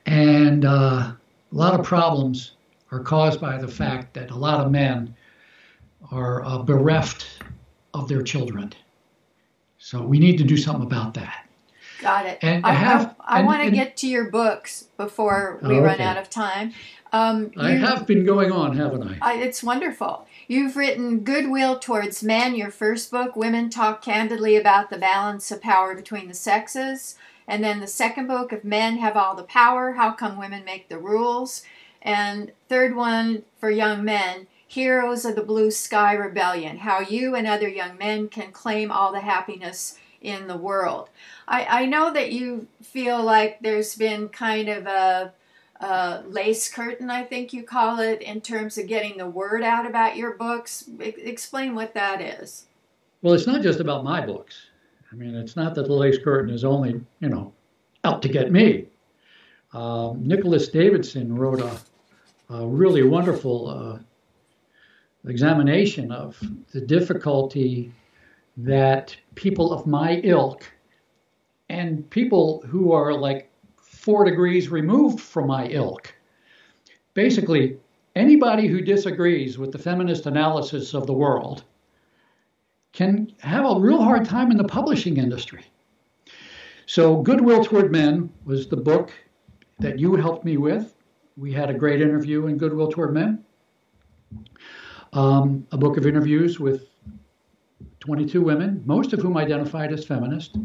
And 0.07 0.65
uh, 0.65 0.69
a 0.71 1.17
lot 1.51 1.79
of 1.79 1.85
problems 1.85 2.56
are 2.91 3.01
caused 3.01 3.41
by 3.41 3.59
the 3.59 3.69
fact 3.69 4.15
that 4.15 4.31
a 4.31 4.37
lot 4.37 4.65
of 4.65 4.71
men 4.71 5.15
are 6.11 6.45
uh, 6.45 6.59
bereft 6.59 7.43
of 7.95 8.09
their 8.09 8.23
children. 8.23 8.73
So 9.79 10.03
we 10.03 10.19
need 10.19 10.39
to 10.39 10.45
do 10.45 10.57
something 10.57 10.85
about 10.85 11.15
that. 11.15 11.47
Got 12.01 12.27
it. 12.27 12.39
And 12.43 12.65
I 12.65 12.73
have. 12.73 13.17
I, 13.21 13.41
I 13.41 13.43
want 13.43 13.63
to 13.65 13.71
get 13.71 13.97
to 13.99 14.07
your 14.07 14.31
books 14.31 14.89
before 14.97 15.59
we 15.63 15.69
oh, 15.69 15.73
okay. 15.73 15.81
run 15.81 16.01
out 16.01 16.19
of 16.19 16.29
time. 16.29 16.73
Um, 17.13 17.53
I 17.57 17.71
have 17.71 18.07
been 18.07 18.25
going 18.25 18.53
on, 18.53 18.77
haven't 18.77 19.03
I? 19.03 19.19
I? 19.23 19.35
It's 19.39 19.63
wonderful. 19.63 20.27
You've 20.49 20.77
written 20.77 21.21
Goodwill 21.21 21.79
Towards 21.79 22.23
Men, 22.23 22.55
your 22.55 22.71
first 22.71 23.11
book. 23.11 23.35
Women 23.37 23.71
talk 23.71 24.03
candidly 24.03 24.57
about 24.57 24.91
the 24.91 24.99
balance 24.99 25.51
of 25.51 25.63
power 25.63 25.95
between 25.95 26.29
the 26.29 26.35
sexes. 26.35 27.17
And 27.49 27.63
then 27.63 27.81
the 27.81 27.87
second 27.87 28.27
book 28.27 28.53
of 28.53 28.65
Men 28.65 28.99
Have 28.99 29.17
All 29.17 29.35
the 29.35 29.45
Power. 29.45 29.93
How 29.93 30.13
come 30.13 30.37
women 30.37 30.65
make 30.65 30.89
the 30.89 30.99
rules? 30.99 31.63
And 32.07 32.53
third 32.69 32.95
one 32.95 33.43
for 33.59 33.69
young 33.69 34.05
men. 34.05 34.47
Heroes 34.69 35.25
of 35.25 35.35
the 35.35 35.43
Blue 35.43 35.71
Sky 35.71 36.15
Rebellion. 36.15 36.79
How 36.79 37.01
you 37.01 37.35
and 37.35 37.47
other 37.47 37.69
young 37.69 37.99
men 37.99 38.29
can 38.29 38.53
claim 38.53 38.91
all 38.93 39.13
the 39.13 39.21
happiness 39.21 39.99
in 40.21 40.47
the 40.47 40.57
world. 40.57 41.11
I, 41.49 41.83
I 41.83 41.87
know 41.87 42.13
that 42.13 42.33
you 42.33 42.69
feel 42.83 43.23
like 43.23 43.59
there's 43.61 43.95
been 43.97 44.29
kind 44.29 44.69
of 44.69 44.87
a, 44.87 45.33
a, 45.81 46.23
lace 46.29 46.73
curtain, 46.73 47.11
I 47.11 47.25
think 47.25 47.53
you 47.53 47.63
call 47.63 48.01
it, 48.01 48.23
in 48.23 48.41
terms 48.41 48.79
of 48.79 48.87
getting 48.87 49.19
the 49.19 49.29
word 49.29 49.63
out 49.63 49.87
about 49.87 50.17
your 50.17 50.35
books. 50.35 50.89
I, 51.01 51.15
explain 51.19 51.75
what 51.75 51.95
that 51.95 52.21
is. 52.21 52.67
Well, 53.23 53.35
it's 53.35 53.47
not 53.47 53.63
just 53.63 53.81
about 53.81 54.05
my 54.05 54.25
books. 54.25 54.67
I 55.13 55.17
mean, 55.17 55.35
it's 55.35 55.57
not 55.57 55.75
that 55.75 55.87
the 55.87 55.93
lace 55.93 56.19
curtain 56.19 56.53
is 56.53 56.65
only, 56.65 57.01
you 57.21 57.29
know, 57.29 57.53
out 58.05 58.23
to 58.23 58.29
get 58.29 58.51
me. 58.53 58.87
Um, 59.73 60.27
Nicholas 60.27 60.69
Davidson 60.69 61.37
wrote 61.37 61.61
a, 61.61 61.79
a 62.49 62.67
really 62.67 63.03
wonderful 63.03 63.69
uh, 63.69 63.99
examination 65.29 66.13
of 66.13 66.39
the 66.73 66.81
difficulty 66.81 67.93
that 68.57 69.17
people 69.35 69.73
of 69.73 69.87
my 69.87 70.21
ilk 70.25 70.65
and 71.69 72.09
people 72.11 72.63
who 72.69 72.93
are 72.93 73.13
like 73.13 73.51
four 73.77 74.25
degrees 74.25 74.69
removed 74.69 75.21
from 75.21 75.49
my 75.49 75.67
ilk. 75.69 76.15
Basically, 77.15 77.77
anybody 78.15 78.69
who 78.69 78.81
disagrees 78.81 79.59
with 79.59 79.73
the 79.73 79.79
feminist 79.79 80.27
analysis 80.27 80.95
of 80.95 81.07
the 81.07 81.13
world 81.13 81.65
can 82.93 83.33
have 83.41 83.65
a 83.65 83.81
real 83.81 84.03
hard 84.03 84.25
time 84.25 84.51
in 84.51 84.57
the 84.57 84.65
publishing 84.65 85.17
industry. 85.17 85.65
So, 86.87 87.21
Goodwill 87.21 87.65
Toward 87.65 87.91
Men 87.91 88.31
was 88.45 88.69
the 88.69 88.77
book 88.77 89.13
that 89.81 89.99
you 89.99 90.15
helped 90.15 90.45
me 90.45 90.57
with. 90.57 90.96
We 91.37 91.53
had 91.53 91.69
a 91.69 91.75
great 91.75 92.01
interview 92.01 92.47
in 92.47 92.57
Goodwill 92.57 92.89
Toward 92.89 93.13
Men, 93.13 93.45
um, 95.13 95.67
a 95.71 95.77
book 95.77 95.99
of 95.99 96.07
interviews 96.07 96.59
with 96.59 96.89
22 98.01 98.41
women, 98.41 98.83
most 98.87 99.13
of 99.13 99.21
whom 99.21 99.37
identified 99.37 99.93
as 99.93 100.05
feminist. 100.05 100.57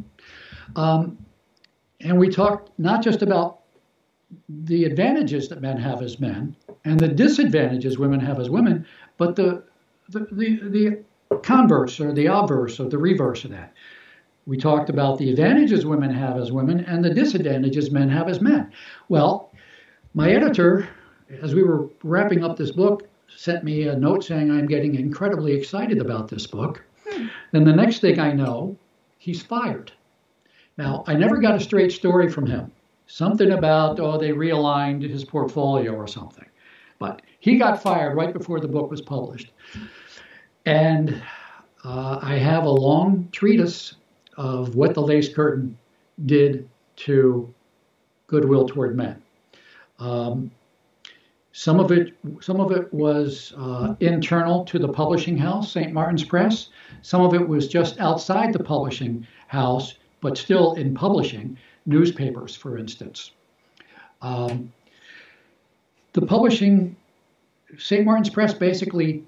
Um, 0.78 1.18
and 2.00 2.18
we 2.18 2.30
talked 2.30 2.72
not 2.80 3.04
just 3.04 3.22
about 3.22 3.60
the 4.48 4.86
advantages 4.86 5.50
that 5.50 5.62
men 5.62 5.78
have 5.78 6.02
as 6.02 6.20
men 6.20 6.56
and 6.86 7.00
the 7.00 7.08
disadvantages 7.08 7.98
women 7.98 8.22
have 8.22 8.40
as 8.40 8.50
women, 8.50 8.86
but 9.18 9.36
the, 9.36 9.64
the, 10.10 10.28
the, 10.32 11.04
the 11.30 11.38
converse 11.40 12.00
or 12.00 12.14
the 12.14 12.28
obverse 12.28 12.80
or 12.80 12.88
the 12.88 12.98
reverse 12.98 13.44
of 13.44 13.52
that. 13.52 13.74
We 14.46 14.58
talked 14.58 14.90
about 14.90 15.18
the 15.18 15.30
advantages 15.30 15.86
women 15.86 16.12
have 16.12 16.38
as 16.38 16.52
women 16.52 16.80
and 16.86 17.04
the 17.04 17.14
disadvantages 17.14 17.92
men 17.92 18.10
have 18.10 18.28
as 18.28 18.42
men. 18.42 18.72
Well, 19.08 19.51
my 20.14 20.32
editor, 20.32 20.88
as 21.42 21.56
we 21.56 21.64
were 21.64 21.90
wrapping 22.04 22.44
up 22.44 22.58
this 22.58 22.72
book, 22.72 23.08
sent 23.28 23.64
me 23.64 23.88
a 23.88 23.96
note 23.96 24.24
saying 24.24 24.52
I'm 24.52 24.68
getting 24.68 24.96
incredibly 24.96 25.54
excited 25.54 26.00
about 26.00 26.28
this 26.28 26.48
book. 26.48 26.84
Hmm. 27.10 27.28
Then 27.52 27.64
the 27.64 27.74
next 27.74 28.00
thing 28.00 28.20
I 28.20 28.34
know, 28.34 28.78
he's 29.18 29.42
fired. 29.42 29.92
Now, 30.78 31.04
I 31.08 31.16
never 31.16 31.38
got 31.38 31.56
a 31.56 31.60
straight 31.60 31.92
story 31.92 32.30
from 32.30 32.46
him. 32.46 32.72
Something 33.08 33.52
about, 33.52 34.00
oh, 34.00 34.18
they 34.18 34.30
realigned 34.30 35.08
his 35.08 35.24
portfolio 35.24 35.94
or 35.94 36.08
something. 36.08 36.46
But 37.00 37.22
he 37.40 37.58
got 37.58 37.82
fired 37.82 38.16
right 38.16 38.34
before 38.34 38.60
the 38.60 38.68
book 38.68 38.90
was 38.90 39.02
published. 39.02 39.52
And 40.66 41.22
uh, 41.84 42.20
I 42.22 42.36
have 42.36 42.64
a 42.64 42.70
long 42.70 43.28
treatise 43.32 43.96
of 44.38 44.76
what 44.76 44.94
the 44.94 45.02
lace 45.02 45.34
curtain 45.34 45.78
did 46.26 46.70
to 46.98 47.54
goodwill 48.28 48.68
toward 48.68 48.96
men. 48.96 49.21
Um, 50.02 50.52
Some 51.54 51.80
of 51.80 51.92
it, 51.92 52.14
some 52.40 52.60
of 52.62 52.72
it 52.72 52.92
was 52.94 53.54
uh, 53.58 53.96
internal 54.00 54.64
to 54.66 54.80
the 54.80 54.88
publishing 54.88 55.38
house, 55.38 55.72
St. 55.72 55.92
Martin's 55.92 56.24
Press. 56.24 56.70
Some 57.02 57.22
of 57.22 57.34
it 57.34 57.46
was 57.46 57.68
just 57.68 58.00
outside 58.00 58.54
the 58.54 58.64
publishing 58.64 59.28
house, 59.48 59.96
but 60.22 60.38
still 60.38 60.74
in 60.76 60.94
publishing 60.96 61.58
newspapers, 61.86 62.56
for 62.56 62.78
instance. 62.78 63.32
Um, 64.22 64.72
the 66.14 66.22
publishing, 66.26 66.96
St. 67.78 68.06
Martin's 68.06 68.30
Press 68.30 68.54
basically 68.54 69.24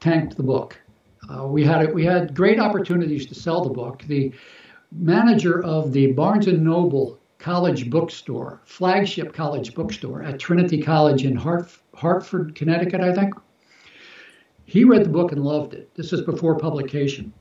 tanked 0.00 0.36
the 0.36 0.42
book. 0.42 0.80
Uh, 1.28 1.46
we 1.46 1.64
had 1.64 1.92
we 1.92 2.04
had 2.04 2.34
great 2.34 2.58
opportunities 2.58 3.26
to 3.26 3.34
sell 3.34 3.62
the 3.62 3.74
book. 3.74 4.02
The 4.08 4.32
manager 4.90 5.62
of 5.62 5.92
the 5.92 6.12
Barnes 6.12 6.46
and 6.46 6.64
Noble 6.64 7.17
College 7.38 7.88
Bookstore, 7.88 8.60
flagship 8.64 9.32
college 9.32 9.72
bookstore 9.72 10.22
at 10.22 10.40
Trinity 10.40 10.82
College 10.82 11.24
in 11.24 11.36
Hart, 11.36 11.70
Hartford, 11.94 12.54
Connecticut, 12.56 13.00
I 13.00 13.14
think. 13.14 13.32
He 14.64 14.84
read 14.84 15.04
the 15.04 15.10
book 15.10 15.32
and 15.32 15.44
loved 15.44 15.72
it. 15.72 15.94
This 15.94 16.12
is 16.12 16.20
before 16.22 16.58
publication. 16.58 17.32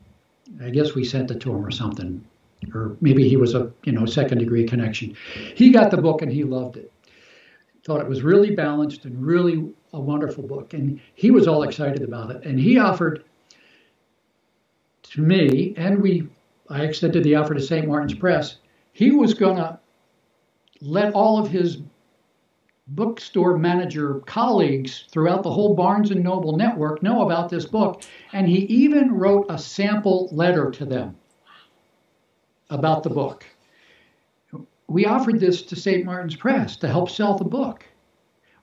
I 0.64 0.70
guess 0.70 0.94
we 0.94 1.04
sent 1.04 1.32
it 1.32 1.42
to 1.42 1.52
him 1.52 1.66
or 1.66 1.72
something, 1.72 2.24
or 2.74 2.96
maybe 3.02 3.28
he 3.28 3.38
was 3.38 3.54
a 3.54 3.72
you 3.84 3.92
know 3.92 4.06
second 4.06 4.38
degree 4.38 4.66
connection. 4.66 5.16
He 5.56 5.72
got 5.72 5.92
the 5.92 5.98
book 5.98 6.22
and 6.22 6.32
he 6.32 6.44
loved 6.44 6.78
it. 6.78 6.92
Thought 7.84 8.02
it 8.02 8.08
was 8.08 8.22
really 8.22 8.56
balanced 8.56 9.06
and 9.06 9.26
really 9.26 9.74
a 9.94 10.00
wonderful 10.00 10.44
book, 10.44 10.74
and 10.74 11.02
he 11.16 11.32
was 11.32 11.48
all 11.48 11.64
excited 11.64 12.04
about 12.04 12.32
it. 12.32 12.46
And 12.46 12.60
he 12.60 12.78
offered 12.78 13.24
to 15.04 15.22
me, 15.22 15.74
and 15.76 16.02
we, 16.02 16.28
I 16.70 16.84
extended 16.84 17.24
the 17.24 17.36
offer 17.36 17.56
to 17.56 17.62
St. 17.62 17.88
Martin's 17.88 18.14
Press. 18.14 18.58
He 18.94 19.12
was 19.12 19.34
to 19.34 19.80
let 20.82 21.14
all 21.14 21.40
of 21.40 21.50
his 21.50 21.80
bookstore 22.90 23.58
manager 23.58 24.22
colleagues 24.26 25.06
throughout 25.12 25.44
the 25.44 25.52
whole 25.52 25.76
Barnes 25.76 26.12
and 26.12 26.24
Noble 26.24 26.56
network 26.56 27.04
know 27.04 27.24
about 27.24 27.50
this 27.50 27.66
book, 27.66 28.04
and 28.34 28.48
he 28.48 28.60
even 28.66 29.14
wrote 29.14 29.46
a 29.50 29.58
sample 29.58 30.30
letter 30.32 30.72
to 30.72 30.86
them 30.86 31.16
about 32.70 33.04
the 33.04 33.10
book. 33.10 33.46
We 34.88 35.06
offered 35.06 35.40
this 35.40 35.64
to 35.64 35.76
St. 35.76 36.06
Martin's 36.06 36.36
Press 36.36 36.78
to 36.78 36.88
help 36.88 37.10
sell 37.10 37.38
the 37.38 37.44
book. 37.44 37.86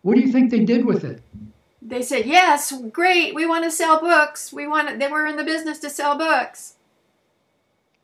What 0.03 0.15
do 0.15 0.23
you 0.23 0.33
think 0.33 0.51
they 0.51 0.65
did 0.65 0.85
with 0.87 1.05
it? 1.05 1.23
They 1.83 2.01
said, 2.01 2.25
"Yes, 2.25 2.73
great. 2.93 3.35
We 3.35 3.45
want 3.45 3.65
to 3.65 3.71
sell 3.71 4.01
books. 4.01 4.53
We 4.53 4.67
want." 4.67 4.99
They 4.99 5.09
were 5.09 5.27
in 5.27 5.37
the 5.37 5.45
business 5.45 5.79
to 5.81 5.91
sell 5.91 6.17
books. 6.17 6.77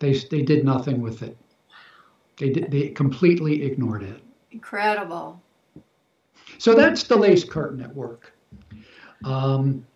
They 0.00 0.12
they 0.12 0.42
did 0.42 0.66
nothing 0.66 1.00
with 1.00 1.22
it. 1.22 1.36
They 2.40 2.48
they 2.48 2.88
completely 2.88 3.62
ignored 3.64 4.02
it. 4.02 4.22
Incredible. 4.50 5.42
So 6.56 6.74
that's 6.74 7.04
the 7.04 7.16
lace 7.16 7.44
curtain 7.44 7.82
at 7.82 7.94
work. 7.94 8.32
Um, 9.24 9.86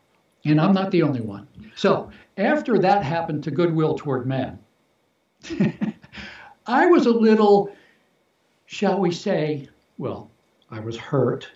and 0.45 0.61
I'm 0.61 0.75
not 0.75 0.91
the 0.91 1.03
only 1.03 1.23
one. 1.23 1.49
So 1.75 2.11
after 2.37 2.79
that 2.79 3.03
happened 3.03 3.43
to 3.45 3.51
Goodwill 3.51 3.95
Toward 3.97 4.27
Men, 4.27 4.59
I 6.67 6.87
was 6.87 7.07
a 7.07 7.11
little, 7.11 7.75
shall 8.67 9.01
we 9.01 9.11
say, 9.11 9.69
well, 9.97 10.31
I 10.71 10.81
was 10.81 10.97
hurt, 10.97 11.49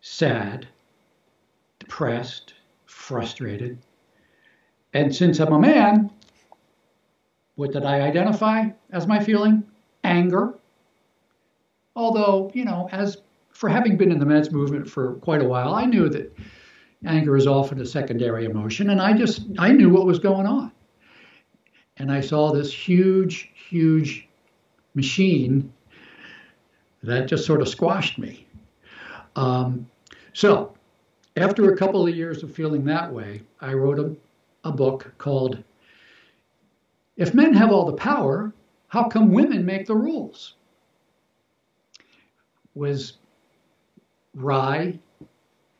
sad, 0.00 0.68
depressed, 1.78 2.54
frustrated. 2.84 3.78
And 4.92 5.14
since 5.14 5.40
I'm 5.40 5.52
a 5.52 5.58
man, 5.58 6.10
what 7.56 7.72
did 7.72 7.84
I 7.84 8.02
identify 8.02 8.68
as 8.90 9.06
my 9.06 9.22
feeling? 9.22 9.64
Anger. 10.08 10.54
Although, 11.94 12.50
you 12.54 12.64
know, 12.64 12.88
as 12.92 13.18
for 13.50 13.68
having 13.68 13.96
been 13.96 14.12
in 14.12 14.18
the 14.18 14.26
men's 14.26 14.50
movement 14.50 14.88
for 14.88 15.14
quite 15.14 15.42
a 15.42 15.44
while, 15.44 15.74
I 15.74 15.84
knew 15.84 16.08
that 16.08 16.32
anger 17.04 17.36
is 17.36 17.46
often 17.46 17.80
a 17.80 17.86
secondary 17.86 18.44
emotion, 18.44 18.90
and 18.90 19.00
I 19.00 19.12
just 19.12 19.42
I 19.58 19.72
knew 19.72 19.90
what 19.90 20.06
was 20.06 20.18
going 20.18 20.46
on. 20.46 20.72
And 21.96 22.12
I 22.12 22.20
saw 22.20 22.52
this 22.52 22.72
huge, 22.72 23.50
huge 23.68 24.28
machine 24.94 25.72
that 27.02 27.26
just 27.26 27.44
sort 27.44 27.60
of 27.60 27.68
squashed 27.68 28.18
me. 28.18 28.46
Um, 29.36 29.88
so, 30.32 30.74
after 31.36 31.72
a 31.72 31.76
couple 31.76 32.06
of 32.06 32.14
years 32.14 32.42
of 32.42 32.54
feeling 32.54 32.84
that 32.84 33.12
way, 33.12 33.42
I 33.60 33.72
wrote 33.74 33.98
a, 33.98 34.14
a 34.68 34.72
book 34.72 35.12
called 35.18 35.62
If 37.16 37.34
Men 37.34 37.52
Have 37.54 37.72
All 37.72 37.84
the 37.84 37.92
Power, 37.92 38.52
How 38.88 39.08
Come 39.08 39.32
Women 39.32 39.64
Make 39.64 39.86
the 39.86 39.94
Rules? 39.94 40.54
Was 42.74 43.18
wry, 44.34 44.98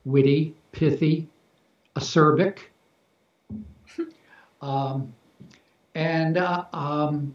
witty, 0.05 0.55
pithy, 0.73 1.29
acerbic. 1.97 2.59
Um, 4.61 5.15
and 5.95 6.37
uh, 6.37 6.65
um, 6.73 7.33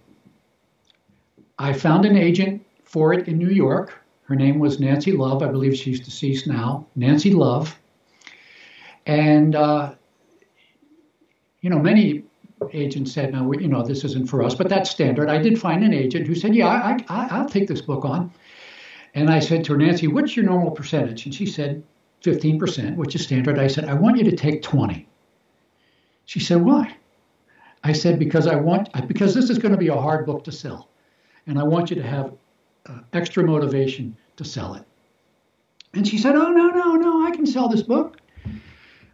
I 1.58 1.72
found 1.72 2.04
an 2.04 2.18
agent 2.18 2.66
for 2.84 3.14
it 3.14 3.30
in 3.30 3.38
New 3.38 3.50
York. 3.50 3.94
Her 4.24 4.36
name 4.36 4.60
was 4.60 4.80
Nancy 4.80 5.14
Love. 5.14 5.42
I 5.42 5.48
believe 5.48 5.74
she's 5.74 6.02
deceased 6.02 6.48
now. 6.48 6.86
Nancy 6.98 7.32
Love. 7.32 7.80
And, 9.06 9.56
uh, 9.56 9.96
you 11.62 11.70
know, 11.70 11.80
many 11.80 12.24
agents 12.74 13.12
said, 13.12 13.34
no, 13.34 13.52
you 13.54 13.68
know, 13.68 13.84
this 13.84 14.04
isn't 14.04 14.30
for 14.30 14.44
us, 14.44 14.56
but 14.56 14.70
that's 14.70 14.90
standard. 14.90 15.30
I 15.30 15.38
did 15.38 15.60
find 15.60 15.84
an 15.84 15.94
agent 15.94 16.28
who 16.28 16.36
said, 16.36 16.56
yeah, 16.56 16.68
I, 16.68 16.98
I, 17.10 17.28
I'll 17.32 17.50
take 17.50 17.68
this 17.68 17.82
book 17.82 18.06
on. 18.06 18.32
And 19.14 19.30
I 19.30 19.40
said 19.40 19.64
to 19.66 19.74
her, 19.74 19.78
Nancy, 19.78 20.08
what's 20.08 20.36
your 20.36 20.46
normal 20.46 20.72
percentage? 20.72 21.26
And 21.26 21.34
she 21.34 21.46
said, 21.46 21.84
15%, 22.24 22.96
which 22.96 23.16
is 23.16 23.24
standard. 23.24 23.60
I 23.60 23.68
said, 23.68 23.86
I 23.86 23.94
want 23.94 24.18
you 24.18 24.24
to 24.24 24.36
take 24.36 24.62
20. 24.62 25.08
She 26.26 26.40
said, 26.40 26.62
why? 26.62 26.96
I 27.84 27.92
said, 27.92 28.18
because 28.18 28.48
I 28.48 28.56
want, 28.56 28.90
because 29.08 29.34
this 29.34 29.50
is 29.50 29.58
going 29.60 29.74
to 29.74 29.78
be 29.78 29.90
a 29.90 29.96
hard 29.96 30.26
book 30.26 30.44
to 30.46 30.52
sell. 30.52 30.90
And 31.48 31.60
I 31.60 31.64
want 31.64 31.90
you 31.90 31.98
to 31.98 32.04
have 32.04 32.34
uh, 32.86 33.00
extra 33.12 33.44
motivation 33.44 34.16
to 34.38 34.46
sell 34.46 34.76
it. 34.76 34.84
And 35.94 36.08
she 36.08 36.18
said, 36.18 36.36
oh, 36.36 36.50
no, 36.50 36.70
no, 36.70 36.96
no, 36.96 37.28
I 37.28 37.32
can 37.32 37.46
sell 37.46 37.68
this 37.68 37.84
book. 37.84 38.18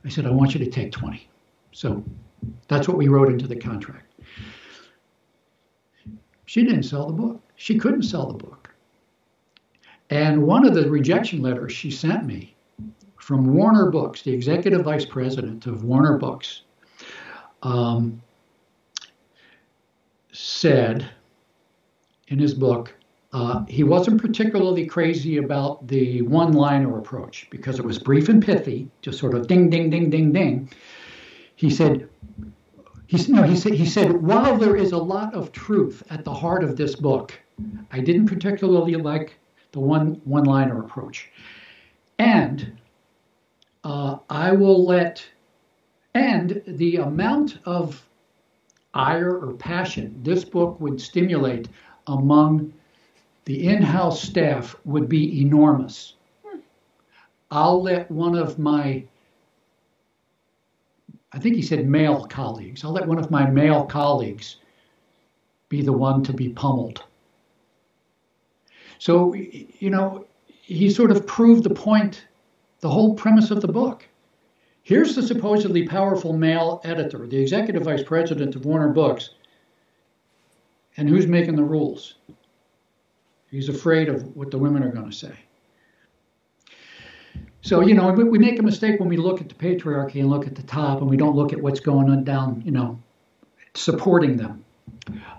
I 0.06 0.10
said, 0.10 0.26
I 0.26 0.30
want 0.30 0.54
you 0.54 0.64
to 0.64 0.70
take 0.70 0.92
20. 0.92 1.28
So 1.72 2.04
that's 2.68 2.88
what 2.88 2.98
we 2.98 3.08
wrote 3.08 3.30
into 3.30 3.48
the 3.48 3.56
contract. 3.56 4.06
She 6.46 6.64
didn't 6.64 6.84
sell 6.84 7.08
the 7.08 7.14
book. 7.14 7.42
She 7.56 7.78
couldn't 7.78 8.04
sell 8.04 8.28
the 8.28 8.44
book. 8.44 8.74
And 10.10 10.44
one 10.44 10.66
of 10.66 10.74
the 10.74 10.90
rejection 10.90 11.42
letters 11.42 11.72
she 11.72 11.92
sent 11.92 12.26
me 12.26 12.56
from 13.18 13.54
Warner 13.54 13.92
Books, 13.92 14.24
the 14.24 14.34
executive 14.34 14.84
vice 14.84 15.06
president 15.06 15.68
of 15.68 15.84
Warner 15.84 16.18
Books, 16.18 16.64
um, 17.62 18.22
said 20.32 21.08
in 22.30 22.40
his 22.40 22.54
book, 22.54 22.96
uh, 23.32 23.64
he 23.66 23.84
wasn't 23.84 24.20
particularly 24.20 24.86
crazy 24.88 25.38
about 25.38 25.88
the 25.88 26.24
one 26.24 26.54
liner 26.54 26.98
approach 26.98 27.48
because 27.52 27.78
it 27.78 27.86
was 27.86 28.00
brief 28.00 28.30
and 28.30 28.44
pithy, 28.44 28.90
just 29.02 29.20
sort 29.20 29.36
of 29.36 29.46
ding, 29.46 29.70
ding, 29.70 29.92
ding, 29.92 30.10
ding, 30.10 30.32
ding. 30.32 30.70
He 31.56 31.70
said, 31.70 32.10
he, 33.10 33.32
no, 33.32 33.42
he, 33.42 33.56
said, 33.56 33.74
he 33.74 33.88
said, 33.88 34.22
while 34.22 34.56
there 34.56 34.76
is 34.76 34.92
a 34.92 34.98
lot 34.98 35.34
of 35.34 35.52
truth 35.52 36.04
at 36.12 36.24
the 36.24 36.34
heart 36.34 36.64
of 36.64 36.78
this 36.78 36.94
book, 36.94 37.34
I 37.92 38.02
didn't 38.02 38.28
particularly 38.28 38.94
like 38.98 39.34
the 39.72 39.80
one 39.80 40.22
one 40.26 40.44
liner 40.44 40.80
approach. 40.80 41.28
And 42.20 42.78
uh, 43.84 44.18
I 44.30 44.52
will 44.52 44.86
let, 44.86 45.26
and 46.14 46.62
the 46.68 46.98
amount 46.98 47.58
of 47.66 48.06
ire 48.94 49.36
or 49.40 49.54
passion 49.54 50.20
this 50.22 50.46
book 50.46 50.80
would 50.80 51.02
stimulate 51.02 51.68
among 52.06 52.72
the 53.46 53.70
in 53.70 53.82
house 53.82 54.22
staff 54.22 54.76
would 54.86 55.10
be 55.10 55.42
enormous. 55.42 56.14
I'll 57.50 57.82
let 57.82 58.12
one 58.12 58.36
of 58.36 58.60
my, 58.60 59.04
I 61.32 61.40
think 61.40 61.56
he 61.56 61.62
said 61.62 61.88
male 61.88 62.26
colleagues, 62.26 62.84
I'll 62.84 62.92
let 62.92 63.08
one 63.08 63.20
of 63.20 63.30
my 63.30 63.50
male 63.50 63.86
colleagues 63.86 64.58
be 65.70 65.82
the 65.82 65.94
one 65.94 66.24
to 66.24 66.34
be 66.34 66.50
pummeled. 66.50 67.04
So, 68.98 69.34
you 69.34 69.90
know, 69.90 70.26
he 70.48 70.90
sort 70.90 71.12
of 71.12 71.28
proved 71.28 71.64
the 71.64 71.70
point, 71.70 72.26
the 72.82 72.90
whole 72.90 73.14
premise 73.14 73.52
of 73.52 73.62
the 73.62 73.68
book. 73.68 74.08
Here's 74.82 75.16
the 75.16 75.22
supposedly 75.22 75.88
powerful 75.88 76.34
male 76.34 76.82
editor, 76.84 77.28
the 77.28 77.38
executive 77.38 77.84
vice 77.84 78.04
president 78.04 78.56
of 78.56 78.66
Warner 78.66 78.90
Books, 78.90 79.30
and 80.98 81.08
who's 81.08 81.28
making 81.28 81.56
the 81.56 81.64
rules? 81.64 82.16
He's 83.52 83.70
afraid 83.70 84.10
of 84.10 84.36
what 84.36 84.52
the 84.52 84.58
women 84.58 84.84
are 84.84 84.92
going 84.92 85.10
to 85.10 85.16
say. 85.16 85.34
So, 87.62 87.82
you 87.82 87.94
know, 87.94 88.12
we 88.12 88.40
make 88.40 88.58
a 88.60 88.64
mistake 88.64 89.00
when 89.00 89.10
we 89.10 89.18
look 89.18 89.42
at 89.42 89.50
the 89.50 89.56
patriarchy 89.56 90.22
and 90.22 90.30
look 90.30 90.48
at 90.48 90.56
the 90.56 90.64
top 90.64 91.02
and 91.02 91.10
we 91.10 91.18
don't 91.18 91.36
look 91.36 91.52
at 91.52 91.62
what's 91.62 91.82
going 91.82 92.10
on 92.10 92.24
down, 92.24 92.62
you 92.66 92.72
know, 92.72 92.98
supporting 93.74 94.38
them, 94.38 94.64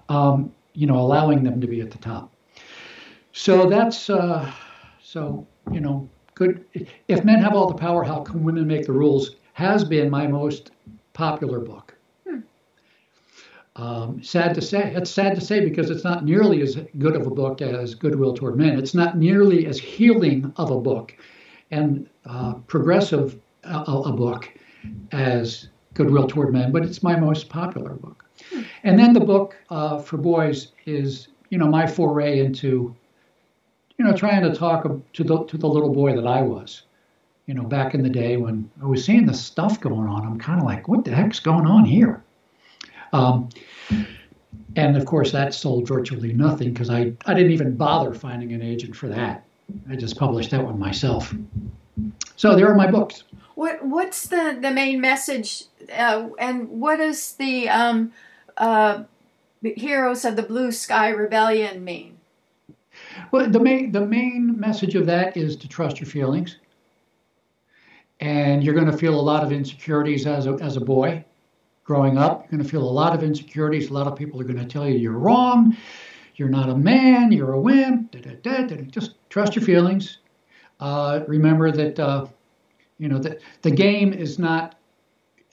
um, 0.08 0.52
you 0.74 0.86
know, 0.86 0.98
allowing 0.98 1.42
them 1.42 1.60
to 1.60 1.66
be 1.66 1.80
at 1.80 1.90
the 1.90 1.98
top. 1.98 2.30
So 3.32 3.68
that's 3.68 4.10
uh, 4.10 4.50
so 5.02 5.46
you 5.72 5.80
know 5.80 6.08
good. 6.34 6.64
If 7.08 7.24
men 7.24 7.40
have 7.40 7.54
all 7.54 7.68
the 7.68 7.74
power, 7.74 8.04
how 8.04 8.20
can 8.20 8.44
women 8.44 8.66
make 8.66 8.86
the 8.86 8.92
rules? 8.92 9.36
Has 9.54 9.84
been 9.84 10.10
my 10.10 10.26
most 10.26 10.72
popular 11.12 11.60
book. 11.60 11.94
Hmm. 12.28 12.40
Um, 13.76 14.22
sad 14.22 14.54
to 14.56 14.62
say, 14.62 14.92
it's 14.94 15.10
sad 15.10 15.34
to 15.36 15.40
say 15.40 15.64
because 15.64 15.90
it's 15.90 16.04
not 16.04 16.24
nearly 16.24 16.60
as 16.62 16.76
good 16.98 17.16
of 17.16 17.26
a 17.26 17.30
book 17.30 17.62
as 17.62 17.94
Goodwill 17.94 18.34
Toward 18.34 18.56
Men. 18.56 18.78
It's 18.78 18.94
not 18.94 19.16
nearly 19.16 19.66
as 19.66 19.78
healing 19.78 20.52
of 20.56 20.70
a 20.70 20.80
book 20.80 21.14
and 21.70 22.08
uh, 22.26 22.54
progressive 22.66 23.38
a, 23.64 23.78
a, 23.78 24.12
book 24.12 24.50
as 25.12 25.68
Goodwill 25.94 26.26
Toward 26.26 26.52
Men, 26.52 26.72
but 26.72 26.84
it's 26.84 27.02
my 27.02 27.16
most 27.16 27.48
popular 27.48 27.94
book. 27.94 28.24
Hmm. 28.50 28.62
And 28.84 28.98
then 28.98 29.12
the 29.12 29.20
book 29.20 29.56
uh, 29.70 29.98
for 29.98 30.16
boys 30.16 30.72
is, 30.86 31.28
you 31.50 31.58
know, 31.58 31.66
my 31.66 31.86
foray 31.86 32.40
into, 32.40 32.94
you 33.98 34.04
know, 34.04 34.16
trying 34.16 34.42
to 34.42 34.54
talk 34.54 34.84
to 35.12 35.24
the 35.24 35.44
to 35.44 35.58
the 35.58 35.68
little 35.68 35.92
boy 35.92 36.16
that 36.16 36.26
I 36.26 36.42
was 36.42 36.82
you 37.50 37.54
know, 37.54 37.64
back 37.64 37.94
in 37.94 38.02
the 38.04 38.08
day 38.08 38.36
when 38.36 38.70
I 38.80 38.86
was 38.86 39.04
seeing 39.04 39.26
this 39.26 39.44
stuff 39.44 39.80
going 39.80 40.08
on, 40.08 40.24
I'm 40.24 40.38
kind 40.38 40.60
of 40.60 40.64
like, 40.64 40.86
what 40.86 41.04
the 41.04 41.12
heck's 41.12 41.40
going 41.40 41.66
on 41.66 41.84
here? 41.84 42.22
Um, 43.12 43.48
and 44.76 44.96
of 44.96 45.04
course, 45.04 45.32
that 45.32 45.52
sold 45.52 45.88
virtually 45.88 46.32
nothing 46.32 46.72
because 46.72 46.90
I, 46.90 47.12
I 47.26 47.34
didn't 47.34 47.50
even 47.50 47.74
bother 47.74 48.14
finding 48.14 48.52
an 48.52 48.62
agent 48.62 48.94
for 48.94 49.08
that. 49.08 49.44
I 49.90 49.96
just 49.96 50.16
published 50.16 50.50
that 50.50 50.64
one 50.64 50.78
myself. 50.78 51.34
So 52.36 52.56
there 52.56 52.68
are 52.68 52.74
my 52.74 52.90
books. 52.90 53.24
What 53.54 53.84
What's 53.84 54.28
the, 54.28 54.58
the 54.60 54.70
main 54.70 55.00
message, 55.00 55.64
uh, 55.92 56.28
and 56.38 56.68
what 56.68 56.96
does 56.96 57.34
the 57.34 57.68
um, 57.68 58.12
uh, 58.56 59.04
Heroes 59.62 60.24
of 60.24 60.36
the 60.36 60.42
Blue 60.42 60.72
Sky 60.72 61.10
Rebellion 61.10 61.84
mean? 61.84 62.16
Well, 63.30 63.50
the 63.50 63.60
main 63.60 63.92
the 63.92 64.04
main 64.04 64.58
message 64.58 64.94
of 64.94 65.06
that 65.06 65.36
is 65.36 65.56
to 65.56 65.68
trust 65.68 66.00
your 66.00 66.08
feelings 66.08 66.56
and 68.20 68.62
you're 68.62 68.74
going 68.74 68.90
to 68.90 68.96
feel 68.96 69.18
a 69.18 69.20
lot 69.20 69.42
of 69.42 69.50
insecurities 69.50 70.26
as 70.26 70.46
a, 70.46 70.52
as 70.54 70.76
a 70.76 70.80
boy 70.80 71.24
growing 71.84 72.18
up. 72.18 72.42
You're 72.42 72.58
going 72.58 72.62
to 72.62 72.68
feel 72.68 72.82
a 72.82 72.90
lot 72.90 73.14
of 73.14 73.22
insecurities. 73.22 73.90
A 73.90 73.92
lot 73.92 74.06
of 74.06 74.16
people 74.16 74.40
are 74.40 74.44
going 74.44 74.58
to 74.58 74.64
tell 74.64 74.86
you 74.86 74.96
you're 74.98 75.12
wrong, 75.12 75.76
you're 76.40 76.48
not 76.48 76.68
a 76.68 76.74
man, 76.74 77.30
you're 77.30 77.52
a 77.52 77.60
wimp. 77.60 78.10
Da, 78.10 78.20
da, 78.20 78.66
da, 78.66 78.76
Just 78.90 79.14
trust 79.28 79.54
your 79.54 79.64
feelings. 79.64 80.18
Uh, 80.80 81.20
remember 81.28 81.70
that 81.70 82.00
uh, 82.00 82.26
you 82.98 83.08
know 83.08 83.18
that 83.18 83.40
the 83.62 83.70
game 83.70 84.12
is 84.12 84.38
not 84.38 84.76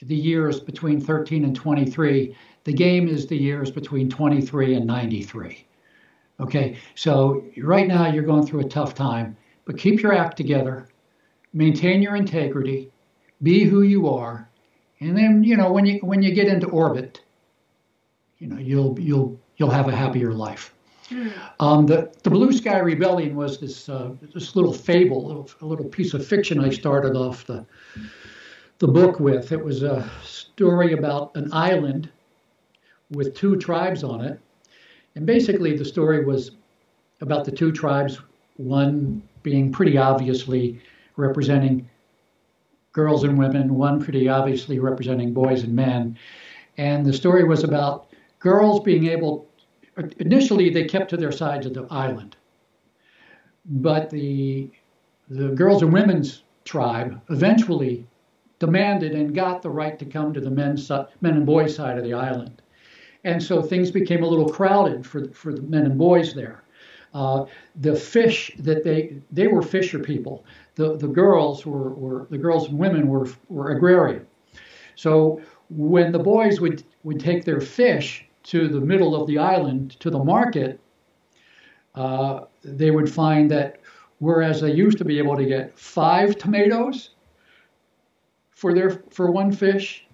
the 0.00 0.16
years 0.16 0.58
between 0.58 1.00
13 1.00 1.44
and 1.44 1.54
23. 1.54 2.34
The 2.64 2.72
game 2.72 3.06
is 3.06 3.26
the 3.26 3.36
years 3.36 3.70
between 3.70 4.08
23 4.08 4.74
and 4.74 4.86
93. 4.86 5.66
Okay, 6.40 6.78
so 6.94 7.44
right 7.58 7.86
now 7.86 8.06
you're 8.06 8.24
going 8.24 8.46
through 8.46 8.60
a 8.60 8.68
tough 8.68 8.94
time, 8.94 9.36
but 9.64 9.76
keep 9.78 10.02
your 10.02 10.14
act 10.14 10.36
together 10.36 10.88
maintain 11.52 12.02
your 12.02 12.16
integrity, 12.16 12.90
be 13.42 13.64
who 13.64 13.82
you 13.82 14.08
are, 14.08 14.48
and 15.00 15.16
then 15.16 15.44
you 15.44 15.56
know 15.56 15.72
when 15.72 15.86
you 15.86 15.98
when 16.00 16.22
you 16.22 16.32
get 16.34 16.48
into 16.48 16.66
orbit, 16.68 17.20
you 18.38 18.46
know 18.46 18.58
you'll 18.58 18.98
you'll 18.98 19.38
you'll 19.56 19.70
have 19.70 19.88
a 19.88 19.94
happier 19.94 20.32
life. 20.32 20.74
Um, 21.60 21.86
the 21.86 22.12
the 22.22 22.30
Blue 22.30 22.52
Sky 22.52 22.78
Rebellion 22.78 23.34
was 23.34 23.58
this 23.58 23.88
uh, 23.88 24.12
this 24.34 24.54
little 24.54 24.72
fable, 24.72 25.48
a 25.60 25.66
little 25.66 25.86
piece 25.86 26.14
of 26.14 26.26
fiction 26.26 26.60
I 26.60 26.70
started 26.70 27.16
off 27.16 27.46
the 27.46 27.64
the 28.78 28.88
book 28.88 29.18
with. 29.18 29.52
It 29.52 29.64
was 29.64 29.82
a 29.82 30.08
story 30.22 30.92
about 30.92 31.34
an 31.34 31.52
island 31.52 32.10
with 33.10 33.34
two 33.34 33.56
tribes 33.56 34.04
on 34.04 34.20
it, 34.20 34.38
and 35.14 35.24
basically 35.24 35.76
the 35.76 35.84
story 35.84 36.24
was 36.24 36.52
about 37.20 37.44
the 37.44 37.52
two 37.52 37.72
tribes, 37.72 38.20
one 38.56 39.22
being 39.42 39.72
pretty 39.72 39.96
obviously 39.96 40.80
representing 41.16 41.88
girls 42.92 43.24
and 43.24 43.38
women, 43.38 43.74
one 43.74 44.02
pretty 44.02 44.28
obviously 44.28 44.78
representing 44.78 45.32
boys 45.32 45.62
and 45.62 45.74
men. 45.74 46.18
And 46.76 47.04
the 47.04 47.12
story 47.12 47.44
was 47.44 47.64
about 47.64 48.08
girls 48.38 48.80
being 48.80 49.06
able, 49.06 49.47
initially, 50.18 50.70
they 50.70 50.84
kept 50.84 51.10
to 51.10 51.16
their 51.16 51.32
sides 51.32 51.66
of 51.66 51.74
the 51.74 51.86
island. 51.90 52.36
But 53.66 54.10
the, 54.10 54.70
the 55.28 55.48
girls 55.48 55.82
and 55.82 55.92
women's 55.92 56.42
tribe 56.64 57.20
eventually 57.30 58.06
demanded 58.58 59.12
and 59.12 59.34
got 59.34 59.62
the 59.62 59.70
right 59.70 59.98
to 59.98 60.04
come 60.04 60.32
to 60.32 60.40
the 60.40 60.50
men's, 60.50 60.90
men 60.90 61.34
and 61.34 61.46
boys 61.46 61.74
side 61.74 61.98
of 61.98 62.04
the 62.04 62.14
island. 62.14 62.62
And 63.24 63.42
so 63.42 63.60
things 63.60 63.90
became 63.90 64.22
a 64.22 64.26
little 64.26 64.48
crowded 64.48 65.06
for, 65.06 65.28
for 65.30 65.52
the 65.52 65.62
men 65.62 65.84
and 65.84 65.98
boys 65.98 66.34
there. 66.34 66.62
Uh, 67.14 67.46
the 67.80 67.96
fish 67.96 68.52
that 68.58 68.84
they 68.84 69.16
they 69.32 69.46
were 69.46 69.62
fisher 69.62 69.98
people 69.98 70.44
the, 70.78 70.96
the 70.96 71.08
girls 71.08 71.66
were, 71.66 71.90
were 71.94 72.26
the 72.30 72.38
girls 72.38 72.68
and 72.68 72.78
women 72.78 73.08
were, 73.08 73.28
were 73.48 73.72
agrarian. 73.72 74.24
So 74.94 75.42
when 75.68 76.12
the 76.12 76.20
boys 76.20 76.60
would, 76.60 76.84
would 77.02 77.18
take 77.18 77.44
their 77.44 77.60
fish 77.60 78.24
to 78.48 78.68
the 78.68 78.80
middle 78.80 79.14
of 79.14 79.26
the 79.26 79.38
island 79.38 79.98
to 80.00 80.10
the 80.10 80.18
market, 80.18 80.80
uh, 81.94 82.40
they 82.64 82.90
would 82.90 83.12
find 83.12 83.50
that 83.50 83.80
whereas 84.20 84.60
they 84.60 84.72
used 84.72 84.98
to 84.98 85.04
be 85.04 85.18
able 85.18 85.36
to 85.36 85.44
get 85.44 85.78
five 85.78 86.36
tomatoes 86.38 87.10
for 88.50 88.72
their 88.72 89.02
for 89.10 89.30
one 89.30 89.52
fish, 89.52 90.06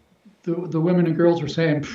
the, 0.43 0.67
the 0.69 0.81
women 0.81 1.07
and 1.07 1.17
girls 1.17 1.41
were 1.41 1.49
saying, 1.49 1.87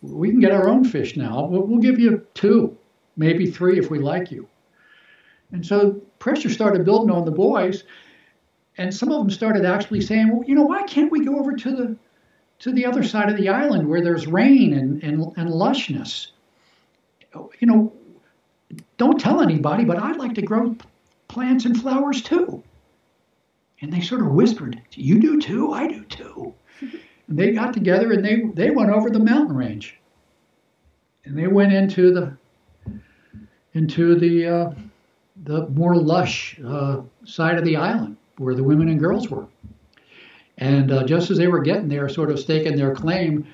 we 0.00 0.30
can 0.30 0.38
get 0.40 0.52
our 0.52 0.68
own 0.68 0.84
fish 0.84 1.16
now. 1.16 1.44
We'll, 1.44 1.62
we'll 1.62 1.80
give 1.80 1.98
you 1.98 2.24
two, 2.34 2.76
maybe 3.16 3.50
three 3.50 3.78
if 3.78 3.90
we 3.90 3.98
like 3.98 4.30
you. 4.30 4.48
And 5.50 5.66
so 5.66 6.00
pressure 6.20 6.48
started 6.50 6.84
building 6.84 7.10
on 7.10 7.24
the 7.24 7.32
boys, 7.32 7.82
and 8.76 8.94
some 8.94 9.10
of 9.10 9.18
them 9.18 9.30
started 9.30 9.64
actually 9.64 10.00
saying, 10.00 10.28
well, 10.28 10.46
you 10.46 10.54
know, 10.54 10.62
why 10.62 10.84
can't 10.84 11.10
we 11.10 11.24
go 11.24 11.38
over 11.38 11.56
to 11.56 11.70
the 11.74 11.96
to 12.60 12.72
the 12.72 12.86
other 12.86 13.02
side 13.02 13.28
of 13.28 13.36
the 13.36 13.48
island 13.48 13.88
where 13.88 14.02
there's 14.02 14.26
rain 14.26 14.74
and, 14.74 15.02
and, 15.02 15.32
and 15.36 15.50
lushness? 15.50 16.28
You 17.60 17.66
know, 17.66 17.92
don't 18.96 19.20
tell 19.20 19.40
anybody, 19.40 19.84
but 19.84 20.02
I'd 20.02 20.16
like 20.16 20.34
to 20.34 20.42
grow 20.42 20.76
plants 21.28 21.64
and 21.64 21.80
flowers 21.80 22.22
too. 22.22 22.62
And 23.80 23.92
they 23.92 24.00
sort 24.00 24.22
of 24.22 24.32
whispered, 24.32 24.80
You 24.92 25.20
do 25.20 25.40
too? 25.40 25.72
I 25.72 25.86
do 25.86 26.04
too. 26.04 26.54
And 26.80 27.38
they 27.38 27.52
got 27.52 27.74
together 27.74 28.12
and 28.12 28.24
they, 28.24 28.42
they 28.54 28.70
went 28.70 28.90
over 28.90 29.10
the 29.10 29.20
mountain 29.20 29.54
range. 29.54 29.98
And 31.24 31.38
they 31.38 31.46
went 31.46 31.72
into 31.72 32.12
the 32.12 32.36
into 33.74 34.16
the 34.16 34.46
uh, 34.46 34.70
the 35.44 35.68
more 35.68 35.94
lush 35.94 36.58
uh, 36.66 37.02
side 37.24 37.58
of 37.58 37.64
the 37.64 37.76
island 37.76 38.16
where 38.38 38.54
the 38.54 38.64
women 38.64 38.88
and 38.88 38.98
girls 38.98 39.28
were. 39.28 39.46
And 40.58 40.90
uh, 40.90 41.04
just 41.04 41.30
as 41.30 41.38
they 41.38 41.46
were 41.46 41.62
getting 41.62 41.88
there, 41.88 42.08
sort 42.08 42.30
of 42.30 42.38
staking 42.38 42.76
their 42.76 42.94
claim, 42.94 43.46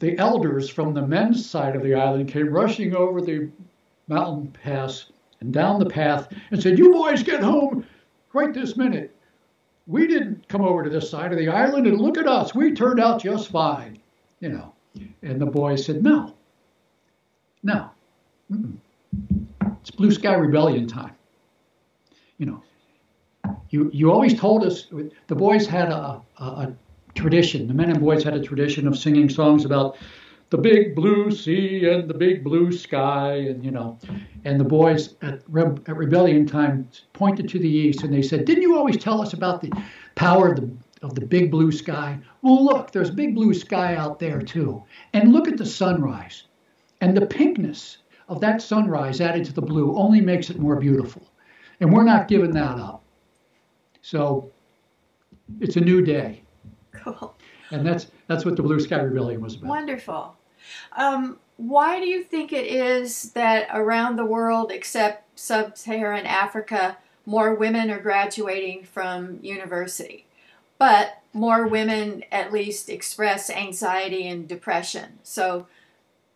the 0.00 0.18
elders 0.18 0.68
from 0.68 0.92
the 0.92 1.06
men's 1.06 1.48
side 1.48 1.76
of 1.76 1.82
the 1.82 1.94
island 1.94 2.28
came 2.28 2.52
rushing 2.52 2.94
over 2.94 3.20
the 3.20 3.48
mountain 4.08 4.48
pass 4.62 5.06
and 5.40 5.52
down 5.52 5.78
the 5.78 5.86
path 5.86 6.28
and 6.50 6.62
said, 6.62 6.78
You 6.78 6.92
boys 6.92 7.22
get 7.22 7.42
home 7.42 7.86
right 8.32 8.52
this 8.52 8.76
minute. 8.76 9.16
We 9.86 10.06
didn't 10.06 10.48
come 10.48 10.62
over 10.62 10.82
to 10.82 10.90
this 10.90 11.08
side 11.08 11.32
of 11.32 11.38
the 11.38 11.48
island 11.48 11.86
and 11.86 12.00
look 12.00 12.18
at 12.18 12.26
us. 12.26 12.54
We 12.54 12.72
turned 12.72 13.00
out 13.00 13.22
just 13.22 13.50
fine, 13.50 13.98
you 14.40 14.48
know. 14.48 14.72
And 15.22 15.40
the 15.40 15.46
boys 15.46 15.86
said, 15.86 16.02
No, 16.02 16.34
no. 17.62 17.90
Mm-mm. 18.50 18.76
It's 19.80 19.90
blue 19.90 20.10
sky 20.10 20.34
rebellion 20.34 20.88
time. 20.88 21.14
You 22.38 22.46
know, 22.46 22.62
you 23.70 23.90
you 23.92 24.12
always 24.12 24.38
told 24.38 24.64
us 24.64 24.86
the 25.26 25.34
boys 25.34 25.66
had 25.66 25.88
a, 25.88 26.20
a, 26.38 26.44
a 26.44 26.74
tradition. 27.14 27.66
The 27.66 27.74
men 27.74 27.90
and 27.90 28.00
boys 28.00 28.22
had 28.24 28.34
a 28.34 28.40
tradition 28.40 28.86
of 28.86 28.98
singing 28.98 29.28
songs 29.28 29.64
about 29.64 29.96
the 30.50 30.58
big 30.58 30.94
blue 30.94 31.30
sea 31.30 31.88
and 31.88 32.08
the 32.08 32.14
big 32.14 32.44
blue 32.44 32.70
sky, 32.70 33.34
and 33.34 33.64
you 33.64 33.70
know, 33.70 33.98
and 34.44 34.60
the 34.60 34.64
boys 34.64 35.14
at, 35.22 35.42
Re- 35.48 35.76
at 35.86 35.96
rebellion 35.96 36.46
time 36.46 36.88
pointed 37.12 37.48
to 37.48 37.58
the 37.58 37.68
east 37.68 38.02
and 38.02 38.12
they 38.12 38.22
said, 38.22 38.44
"Didn't 38.44 38.62
you 38.62 38.76
always 38.76 38.96
tell 38.96 39.20
us 39.20 39.32
about 39.32 39.60
the 39.60 39.72
power 40.14 40.52
of 40.52 40.56
the 40.56 40.70
of 41.02 41.14
the 41.14 41.26
big 41.26 41.50
blue 41.50 41.70
sky? 41.70 42.18
Well, 42.42 42.64
look, 42.64 42.90
there's 42.90 43.10
big 43.10 43.34
blue 43.34 43.52
sky 43.52 43.96
out 43.96 44.18
there 44.18 44.40
too, 44.40 44.82
and 45.12 45.32
look 45.32 45.48
at 45.48 45.56
the 45.56 45.66
sunrise, 45.66 46.44
and 47.00 47.16
the 47.16 47.26
pinkness 47.26 47.98
of 48.28 48.40
that 48.40 48.62
sunrise 48.62 49.20
added 49.20 49.44
to 49.46 49.52
the 49.52 49.62
blue 49.62 49.96
only 49.96 50.20
makes 50.20 50.50
it 50.50 50.58
more 50.58 50.76
beautiful, 50.76 51.22
and 51.80 51.92
we're 51.92 52.04
not 52.04 52.28
giving 52.28 52.52
that 52.52 52.78
up." 52.78 53.03
So 54.04 54.50
it's 55.60 55.76
a 55.76 55.80
new 55.80 56.02
day. 56.02 56.42
Cool. 56.92 57.34
And 57.70 57.86
that's 57.86 58.08
that's 58.26 58.44
what 58.44 58.54
the 58.54 58.62
Blue 58.62 58.78
Sky 58.78 59.00
Rebellion 59.00 59.40
was 59.40 59.54
about. 59.54 59.66
Wonderful. 59.66 60.36
Um, 60.92 61.38
why 61.56 62.00
do 62.00 62.06
you 62.06 62.22
think 62.22 62.52
it 62.52 62.66
is 62.66 63.32
that 63.32 63.66
around 63.72 64.16
the 64.16 64.26
world, 64.26 64.70
except 64.70 65.38
sub-Saharan 65.40 66.26
Africa, 66.26 66.98
more 67.24 67.54
women 67.54 67.90
are 67.90 67.98
graduating 67.98 68.84
from 68.84 69.38
university, 69.40 70.26
but 70.78 71.22
more 71.32 71.66
women 71.66 72.24
at 72.30 72.52
least 72.52 72.90
express 72.90 73.48
anxiety 73.48 74.28
and 74.28 74.46
depression. 74.46 75.18
So 75.22 75.66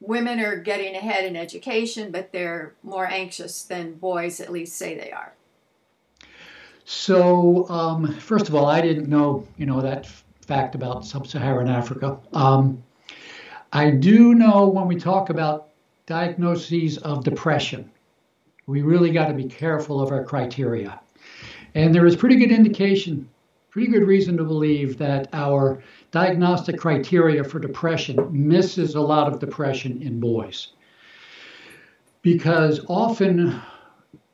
women 0.00 0.40
are 0.40 0.56
getting 0.56 0.96
ahead 0.96 1.26
in 1.26 1.36
education, 1.36 2.12
but 2.12 2.32
they're 2.32 2.72
more 2.82 3.06
anxious 3.06 3.62
than 3.62 3.94
boys 3.94 4.40
at 4.40 4.50
least 4.50 4.74
say 4.74 4.94
they 4.94 5.12
are. 5.12 5.34
So, 6.90 7.68
um, 7.68 8.14
first 8.14 8.48
of 8.48 8.54
all, 8.54 8.64
I 8.64 8.80
didn't 8.80 9.10
know, 9.10 9.46
you 9.58 9.66
know, 9.66 9.82
that 9.82 10.06
f- 10.06 10.24
fact 10.40 10.74
about 10.74 11.04
sub-Saharan 11.04 11.68
Africa. 11.68 12.18
Um, 12.32 12.82
I 13.74 13.90
do 13.90 14.34
know 14.34 14.66
when 14.66 14.86
we 14.86 14.96
talk 14.96 15.28
about 15.28 15.68
diagnoses 16.06 16.96
of 16.96 17.24
depression, 17.24 17.90
we 18.66 18.80
really 18.80 19.10
got 19.10 19.28
to 19.28 19.34
be 19.34 19.44
careful 19.44 20.00
of 20.00 20.10
our 20.10 20.24
criteria. 20.24 20.98
And 21.74 21.94
there 21.94 22.06
is 22.06 22.16
pretty 22.16 22.36
good 22.36 22.50
indication, 22.50 23.28
pretty 23.68 23.88
good 23.88 24.04
reason 24.04 24.38
to 24.38 24.44
believe 24.44 24.96
that 24.96 25.28
our 25.34 25.82
diagnostic 26.10 26.78
criteria 26.78 27.44
for 27.44 27.58
depression 27.58 28.16
misses 28.30 28.94
a 28.94 29.00
lot 29.02 29.30
of 29.30 29.40
depression 29.40 30.00
in 30.00 30.18
boys. 30.18 30.68
Because 32.22 32.80
often 32.88 33.60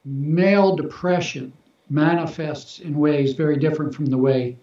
male 0.04 0.76
depression 0.76 1.52
manifests 1.90 2.78
in 2.80 2.98
ways 2.98 3.34
very 3.34 3.56
different 3.58 3.94
from 3.94 4.06
the 4.06 4.18
way 4.18 4.56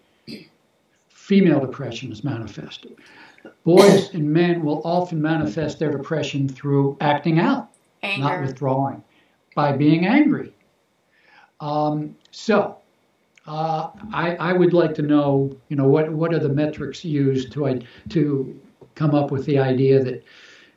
female 1.08 1.60
depression 1.60 2.10
is 2.12 2.24
manifested. 2.24 2.96
Boys 3.64 4.12
and 4.14 4.30
men 4.32 4.64
will 4.64 4.82
often 4.84 5.20
manifest 5.22 5.78
their 5.78 5.90
depression 5.90 6.48
through 6.48 6.96
acting 7.00 7.38
out, 7.38 7.68
Anger. 8.02 8.22
not 8.22 8.40
withdrawing, 8.42 9.02
by 9.54 9.76
being 9.76 10.06
angry. 10.06 10.52
Um, 11.60 12.16
so, 12.32 12.76
uh, 13.46 13.90
I, 14.12 14.36
I 14.36 14.52
would 14.52 14.72
like 14.72 14.94
to 14.96 15.02
know, 15.02 15.56
you 15.68 15.76
know, 15.76 15.86
what 15.88 16.10
what 16.12 16.32
are 16.34 16.38
the 16.40 16.48
metrics 16.48 17.04
used 17.04 17.52
to 17.52 17.80
to 18.10 18.60
come 18.94 19.14
up 19.14 19.30
with 19.30 19.44
the 19.46 19.58
idea 19.58 20.02
that 20.02 20.24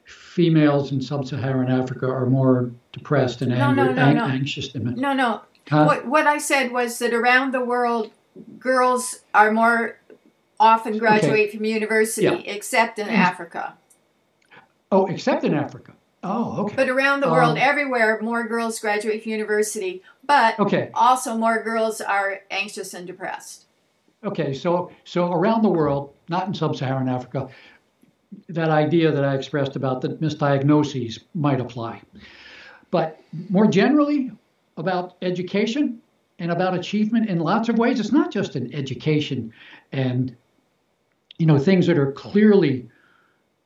females 0.06 0.92
in 0.92 1.02
sub-Saharan 1.02 1.72
Africa 1.72 2.08
are 2.08 2.26
more 2.28 2.72
depressed 2.92 3.42
and 3.42 3.52
No, 3.52 3.58
angry, 3.70 3.86
no, 3.86 3.94
no, 3.94 4.02
an- 4.04 4.16
no. 4.18 4.26
anxious 4.26 4.70
than 4.70 4.86
men? 4.86 4.96
No, 4.96 5.14
no. 5.14 5.42
Huh? 5.70 5.86
What 5.86 6.06
what 6.06 6.28
I 6.28 6.38
said 6.38 6.72
was 6.72 7.00
that 7.00 7.14
around 7.14 7.54
the 7.54 7.64
world, 7.64 8.12
girls 8.60 9.22
are 9.34 9.52
more 9.52 9.98
often 10.60 10.98
graduate 10.98 11.52
from 11.52 11.66
university, 11.66 12.24
Yeah. 12.24 12.54
except 12.56 13.00
in 13.00 13.10
Africa. 13.10 13.76
Oh, 14.92 15.06
except 15.08 15.44
in 15.44 15.54
Africa. 15.54 15.94
Oh, 16.24 16.64
okay. 16.64 16.76
But 16.76 16.90
around 16.90 17.22
the 17.22 17.30
world, 17.30 17.58
Um, 17.58 17.58
everywhere, 17.58 18.20
more 18.22 18.48
girls 18.48 18.80
graduate 18.80 19.22
from 19.24 19.32
university. 19.32 20.02
But 20.26 20.58
Okay. 20.60 20.90
also, 20.94 21.36
more 21.38 21.62
girls 21.62 22.02
are 22.02 22.42
anxious 22.50 22.94
and 22.94 23.06
depressed. 23.06 23.66
Okay, 24.24 24.54
so 24.54 24.92
so 25.04 25.32
around 25.32 25.62
the 25.64 25.70
world, 25.70 26.14
not 26.30 26.48
in 26.48 26.54
sub-Saharan 26.54 27.10
Africa, 27.10 27.50
that 28.50 28.70
idea 28.70 29.12
that 29.12 29.24
I 29.24 29.36
expressed 29.36 29.76
about 29.76 30.02
the 30.02 30.10
misdiagnoses 30.10 31.20
might 31.36 31.60
apply. 31.60 32.02
But 32.92 33.20
more 33.50 33.68
generally, 33.68 34.32
about 34.78 35.16
education 35.22 36.02
and 36.40 36.52
about 36.52 36.74
achievement 36.74 37.30
in 37.30 37.40
lots 37.40 37.70
of 37.70 37.78
ways, 37.78 38.00
it's 38.00 38.12
not 38.12 38.32
just 38.32 38.56
in 38.56 38.74
education 38.74 39.54
and 39.92 40.36
you 41.38 41.46
know 41.46 41.58
things 41.58 41.88
that 41.88 41.98
are 41.98 42.12
clearly 42.12 42.90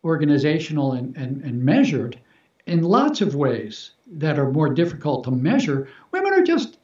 organizational 0.03 0.93
and, 0.93 1.15
and, 1.17 1.43
and 1.43 1.63
measured. 1.63 2.19
In 2.67 2.83
lots 2.83 3.21
of 3.21 3.35
ways 3.35 3.91
that 4.07 4.37
are 4.37 4.51
more 4.51 4.71
difficult 4.73 5.23
to 5.23 5.31
measure, 5.31 5.87
women 6.11 6.33
are 6.33 6.43
just 6.43 6.77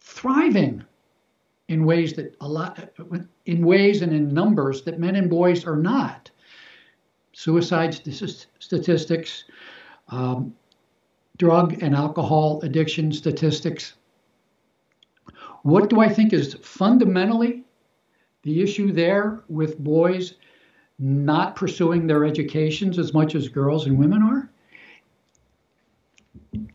thriving 0.00 0.84
in 1.68 1.86
ways 1.86 2.12
that 2.14 2.36
a 2.40 2.48
lot 2.48 2.90
in 3.46 3.64
ways 3.64 4.02
and 4.02 4.12
in 4.12 4.34
numbers 4.34 4.82
that 4.82 4.98
men 4.98 5.16
and 5.16 5.30
boys 5.30 5.66
are 5.66 5.76
not 5.76 6.30
suicide 7.32 7.94
statistics 8.58 9.44
um, 10.08 10.54
drug 11.38 11.82
and 11.82 11.94
alcohol 11.94 12.60
addiction 12.62 13.12
statistics. 13.12 13.94
What 15.62 15.88
do 15.88 16.00
i 16.00 16.08
think 16.08 16.32
is 16.32 16.54
fundamentally 16.54 17.64
the 18.42 18.62
issue 18.62 18.92
there 18.92 19.42
with 19.48 19.78
boys 19.78 20.34
not 20.98 21.56
pursuing 21.56 22.06
their 22.06 22.24
educations 22.24 22.98
as 22.98 23.14
much 23.14 23.34
as 23.34 23.48
girls 23.48 23.86
and 23.86 23.98
women 23.98 24.22
are? 24.22 24.50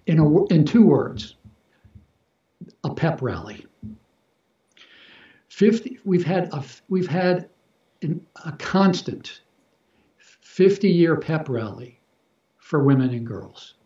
In 0.06 0.20
a, 0.20 0.46
in 0.46 0.66
two 0.66 0.86
words 0.86 1.36
a 2.84 2.94
pep 2.94 3.22
rally. 3.22 3.66
50 5.50 6.00
we've 6.06 6.24
had 6.24 6.50
a 6.54 6.64
we've 6.88 7.08
had 7.08 7.50
an, 8.02 8.26
a 8.46 8.52
constant 8.54 9.42
50 10.18 10.90
year 10.90 11.16
pep 11.16 11.50
rally 11.50 12.00
for 12.58 12.84
women 12.84 13.10
and 13.10 13.26
girls 13.26 13.77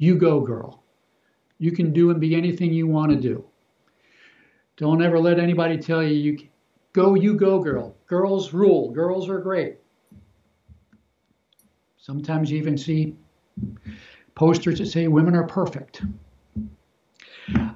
you 0.00 0.16
go 0.16 0.40
girl 0.40 0.82
you 1.58 1.70
can 1.70 1.92
do 1.92 2.10
and 2.10 2.20
be 2.20 2.34
anything 2.34 2.72
you 2.72 2.86
want 2.86 3.12
to 3.12 3.16
do 3.16 3.44
don't 4.76 5.02
ever 5.02 5.18
let 5.18 5.38
anybody 5.38 5.76
tell 5.76 6.02
you 6.02 6.14
you 6.14 6.48
go 6.92 7.14
you 7.14 7.34
go 7.34 7.60
girl 7.60 7.94
girls 8.06 8.52
rule 8.52 8.90
girls 8.90 9.28
are 9.28 9.38
great 9.38 9.76
sometimes 11.98 12.50
you 12.50 12.58
even 12.58 12.76
see 12.76 13.14
posters 14.34 14.78
that 14.78 14.86
say 14.86 15.06
women 15.06 15.36
are 15.36 15.46
perfect 15.46 16.02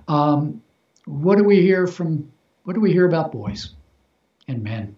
um, 0.08 0.62
what 1.06 1.38
do 1.38 1.44
we 1.44 1.60
hear 1.60 1.86
from 1.86 2.30
what 2.64 2.72
do 2.74 2.80
we 2.80 2.92
hear 2.92 3.06
about 3.06 3.30
boys 3.30 3.74
and 4.48 4.62
men? 4.62 4.96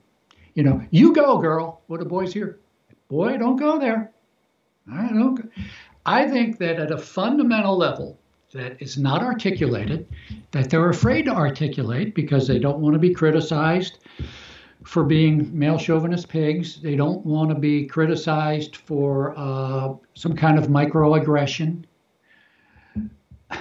You 0.55 0.63
know, 0.63 0.81
you 0.91 1.13
go, 1.13 1.39
girl. 1.39 1.83
What 1.89 2.01
do 2.01 2.07
boys 2.07 2.33
hear? 2.33 2.61
Boy, 3.09 3.37
don't 3.37 3.57
go 3.57 3.79
there. 3.79 4.13
I 4.93 5.09
don't. 5.09 5.35
Go. 5.35 5.49
I 6.07 6.29
think 6.29 6.59
that 6.59 6.79
at 6.79 6.93
a 6.93 6.99
fundamental 6.99 7.77
level 7.77 8.17
that 8.53 8.81
is 8.81 8.97
not 8.97 9.23
articulated, 9.23 10.07
that 10.53 10.71
they're 10.71 10.89
afraid 10.89 11.25
to 11.25 11.33
articulate 11.33 12.15
because 12.15 12.47
they 12.47 12.61
don't 12.61 12.79
want 12.79 12.95
to 12.95 13.01
be 13.01 13.13
criticized 13.13 13.99
for 14.85 15.03
being 15.03 15.51
male 15.57 15.77
chauvinist 15.77 16.29
pigs. 16.29 16.81
They 16.81 16.95
don't 16.95 17.27
want 17.27 17.49
to 17.51 17.57
be 17.57 17.87
criticized 17.87 18.77
for 18.77 19.35
uh, 19.37 19.95
some 20.15 20.37
kind 20.37 20.59
of 20.59 20.69
microaggression. 20.69 21.83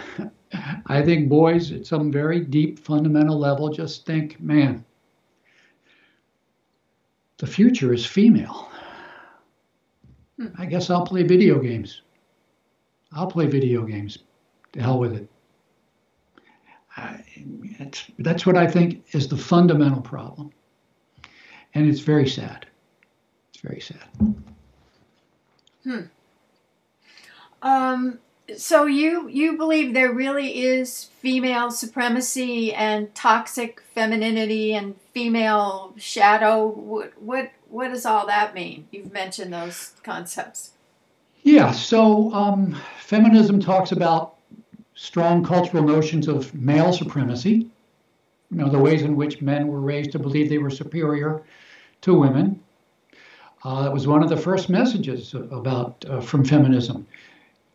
I 0.85 1.01
think 1.01 1.27
boys 1.27 1.71
at 1.71 1.87
some 1.87 2.11
very 2.11 2.41
deep 2.41 2.77
fundamental 2.77 3.39
level 3.39 3.69
just 3.69 4.05
think, 4.05 4.39
man, 4.39 4.85
the 7.37 7.47
future 7.47 7.91
is 7.91 8.05
female. 8.05 8.69
Hmm. 10.37 10.47
I 10.59 10.67
guess 10.67 10.91
I'll 10.91 11.05
play 11.05 11.23
video 11.23 11.59
games. 11.59 12.03
I'll 13.15 13.27
play 13.27 13.47
video 13.47 13.83
games. 13.83 14.19
To 14.73 14.81
hell 14.81 14.99
with 14.99 15.13
it. 15.13 15.29
I, 16.97 17.23
it's, 17.79 18.05
that's 18.19 18.45
what 18.45 18.57
I 18.57 18.67
think 18.67 19.05
is 19.13 19.27
the 19.27 19.37
fundamental 19.37 20.01
problem. 20.01 20.51
And 21.73 21.89
it's 21.89 22.01
very 22.01 22.27
sad. 22.27 22.65
It's 23.53 23.61
very 23.61 23.81
sad. 23.81 24.35
Um, 27.61 28.19
so 28.57 28.85
you 28.85 29.27
you 29.27 29.57
believe 29.57 29.93
there 29.93 30.13
really 30.13 30.63
is 30.63 31.05
female 31.05 31.71
supremacy 31.71 32.73
and 32.73 33.13
toxic 33.15 33.81
femininity 33.81 34.73
and 34.73 34.95
female 35.13 35.93
shadow? 35.97 36.67
What 36.67 37.13
what 37.19 37.51
what 37.69 37.89
does 37.89 38.05
all 38.05 38.27
that 38.27 38.53
mean? 38.53 38.87
You've 38.91 39.11
mentioned 39.11 39.51
those 39.51 39.93
concepts. 40.03 40.74
Yeah, 41.45 41.73
so 41.73 42.33
um, 42.33 42.75
feminism 42.97 43.59
talks 43.59 43.91
about 43.91 44.37
strong 44.95 45.43
cultural 45.45 45.83
notions 45.83 46.27
of 46.27 46.51
male 46.55 46.91
supremacy, 46.91 47.69
you 48.49 48.57
know, 48.57 48.67
the 48.67 48.79
ways 48.79 49.03
in 49.03 49.15
which 49.15 49.43
men 49.43 49.67
were 49.67 49.79
raised 49.79 50.11
to 50.13 50.19
believe 50.19 50.49
they 50.49 50.57
were 50.57 50.71
superior 50.71 51.43
to 52.01 52.15
women. 52.15 52.59
Uh, 53.63 53.83
that 53.83 53.93
was 53.93 54.07
one 54.07 54.23
of 54.23 54.29
the 54.29 54.35
first 54.35 54.71
messages 54.71 55.35
about 55.35 56.03
uh, 56.09 56.19
from 56.19 56.43
feminism. 56.43 57.05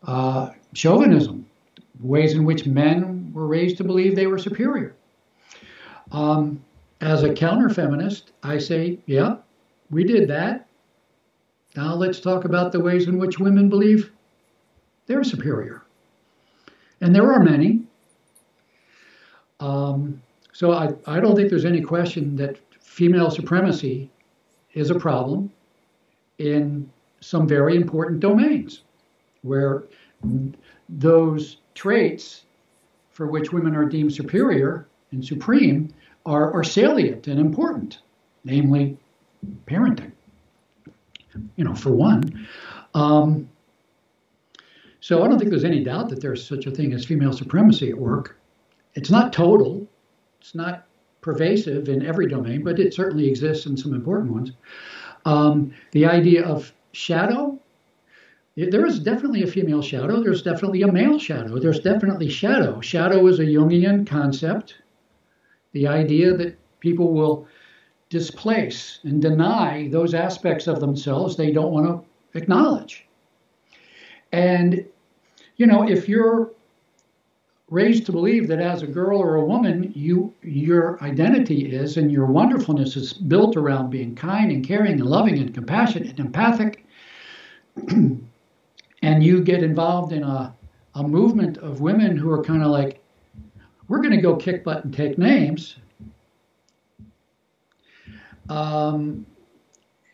Uh, 0.03 0.49
chauvinism, 0.73 1.45
ways 2.01 2.33
in 2.33 2.43
which 2.43 2.65
men 2.65 3.31
were 3.33 3.47
raised 3.47 3.77
to 3.77 3.85
believe 3.85 4.17
they 4.17 4.27
were 4.27 4.37
superior. 4.37 4.93
Um, 6.11 6.61
as 6.99 7.23
a 7.23 7.33
counter 7.33 7.69
feminist, 7.69 8.33
I 8.43 8.57
say, 8.57 8.99
yeah, 9.05 9.37
we 9.89 10.03
did 10.03 10.27
that. 10.27 10.67
Now 11.75 11.95
let's 11.95 12.19
talk 12.19 12.45
about 12.45 12.71
the 12.71 12.79
ways 12.79 13.07
in 13.07 13.17
which 13.17 13.39
women 13.39 13.69
believe 13.69 14.11
they're 15.05 15.23
superior. 15.23 15.83
And 16.99 17.15
there 17.15 17.31
are 17.31 17.39
many. 17.39 17.83
Um, 19.59 20.21
so 20.53 20.73
I, 20.73 20.89
I 21.07 21.19
don't 21.19 21.35
think 21.35 21.49
there's 21.49 21.65
any 21.65 21.81
question 21.81 22.35
that 22.37 22.57
female 22.81 23.31
supremacy 23.31 24.09
is 24.73 24.89
a 24.89 24.99
problem 24.99 25.51
in 26.37 26.89
some 27.21 27.47
very 27.47 27.75
important 27.75 28.19
domains 28.19 28.81
where 29.43 29.83
those 30.89 31.57
traits 31.73 32.43
for 33.11 33.27
which 33.27 33.51
women 33.51 33.75
are 33.75 33.85
deemed 33.85 34.13
superior 34.13 34.87
and 35.11 35.23
supreme 35.23 35.93
are, 36.25 36.53
are 36.53 36.63
salient 36.63 37.27
and 37.27 37.39
important, 37.39 37.99
namely 38.43 38.97
parenting 39.65 40.11
you 41.55 41.63
know, 41.63 41.75
for 41.75 41.91
one. 41.91 42.47
Um, 42.93 43.49
so 44.99 45.23
I 45.23 45.27
don't 45.27 45.39
think 45.39 45.49
there's 45.49 45.63
any 45.63 45.83
doubt 45.83 46.09
that 46.09 46.21
there's 46.21 46.47
such 46.47 46.67
a 46.67 46.71
thing 46.71 46.93
as 46.93 47.05
female 47.05 47.33
supremacy 47.33 47.89
at 47.89 47.97
work. 47.97 48.37
it's 48.93 49.09
not 49.09 49.31
total, 49.31 49.87
it's 50.39 50.53
not 50.53 50.85
pervasive 51.21 51.87
in 51.87 52.05
every 52.05 52.27
domain, 52.27 52.63
but 52.63 52.79
it 52.79 52.93
certainly 52.93 53.27
exists 53.27 53.65
in 53.65 53.77
some 53.77 53.93
important 53.93 54.31
ones. 54.31 54.51
Um, 55.25 55.73
the 55.91 56.05
idea 56.05 56.43
of 56.43 56.73
shadow, 56.91 57.59
there 58.55 58.85
is 58.85 58.99
definitely 58.99 59.43
a 59.43 59.47
female 59.47 59.81
shadow. 59.81 60.21
There's 60.21 60.41
definitely 60.41 60.81
a 60.81 60.91
male 60.91 61.19
shadow. 61.19 61.57
There's 61.59 61.79
definitely 61.79 62.29
shadow. 62.29 62.81
Shadow 62.81 63.25
is 63.27 63.39
a 63.39 63.45
Jungian 63.45 64.05
concept. 64.05 64.75
The 65.71 65.87
idea 65.87 66.35
that 66.35 66.57
people 66.79 67.13
will 67.13 67.47
displace 68.11 68.99
and 69.03 69.21
deny 69.21 69.87
those 69.87 70.13
aspects 70.13 70.67
of 70.67 70.81
themselves 70.81 71.35
they 71.35 71.49
don't 71.49 71.71
want 71.71 71.87
to 71.87 72.37
acknowledge. 72.37 73.07
And, 74.33 74.85
you 75.55 75.65
know, 75.65 75.87
if 75.87 76.09
you're 76.09 76.51
raised 77.69 78.05
to 78.05 78.11
believe 78.11 78.49
that 78.49 78.59
as 78.59 78.83
a 78.83 78.87
girl 78.87 79.17
or 79.17 79.35
a 79.35 79.45
woman, 79.45 79.93
you 79.95 80.33
your 80.43 81.01
identity 81.01 81.71
is 81.73 81.95
and 81.95 82.11
your 82.11 82.25
wonderfulness 82.25 82.97
is 82.97 83.13
built 83.13 83.55
around 83.55 83.89
being 83.89 84.13
kind 84.13 84.51
and 84.51 84.67
caring 84.67 84.99
and 84.99 85.05
loving 85.05 85.39
and 85.39 85.53
compassionate 85.53 86.09
and 86.09 86.19
empathic, 86.19 86.85
and 87.87 89.23
you 89.23 89.41
get 89.41 89.63
involved 89.63 90.11
in 90.11 90.23
a, 90.23 90.53
a 90.95 91.03
movement 91.03 91.57
of 91.59 91.79
women 91.79 92.17
who 92.17 92.29
are 92.29 92.43
kind 92.43 92.61
of 92.61 92.71
like, 92.71 93.01
we're 93.87 94.01
going 94.01 94.15
to 94.15 94.21
go 94.21 94.35
kick 94.35 94.65
butt 94.65 94.83
and 94.83 94.93
take 94.93 95.17
names. 95.17 95.77
Um, 98.51 99.25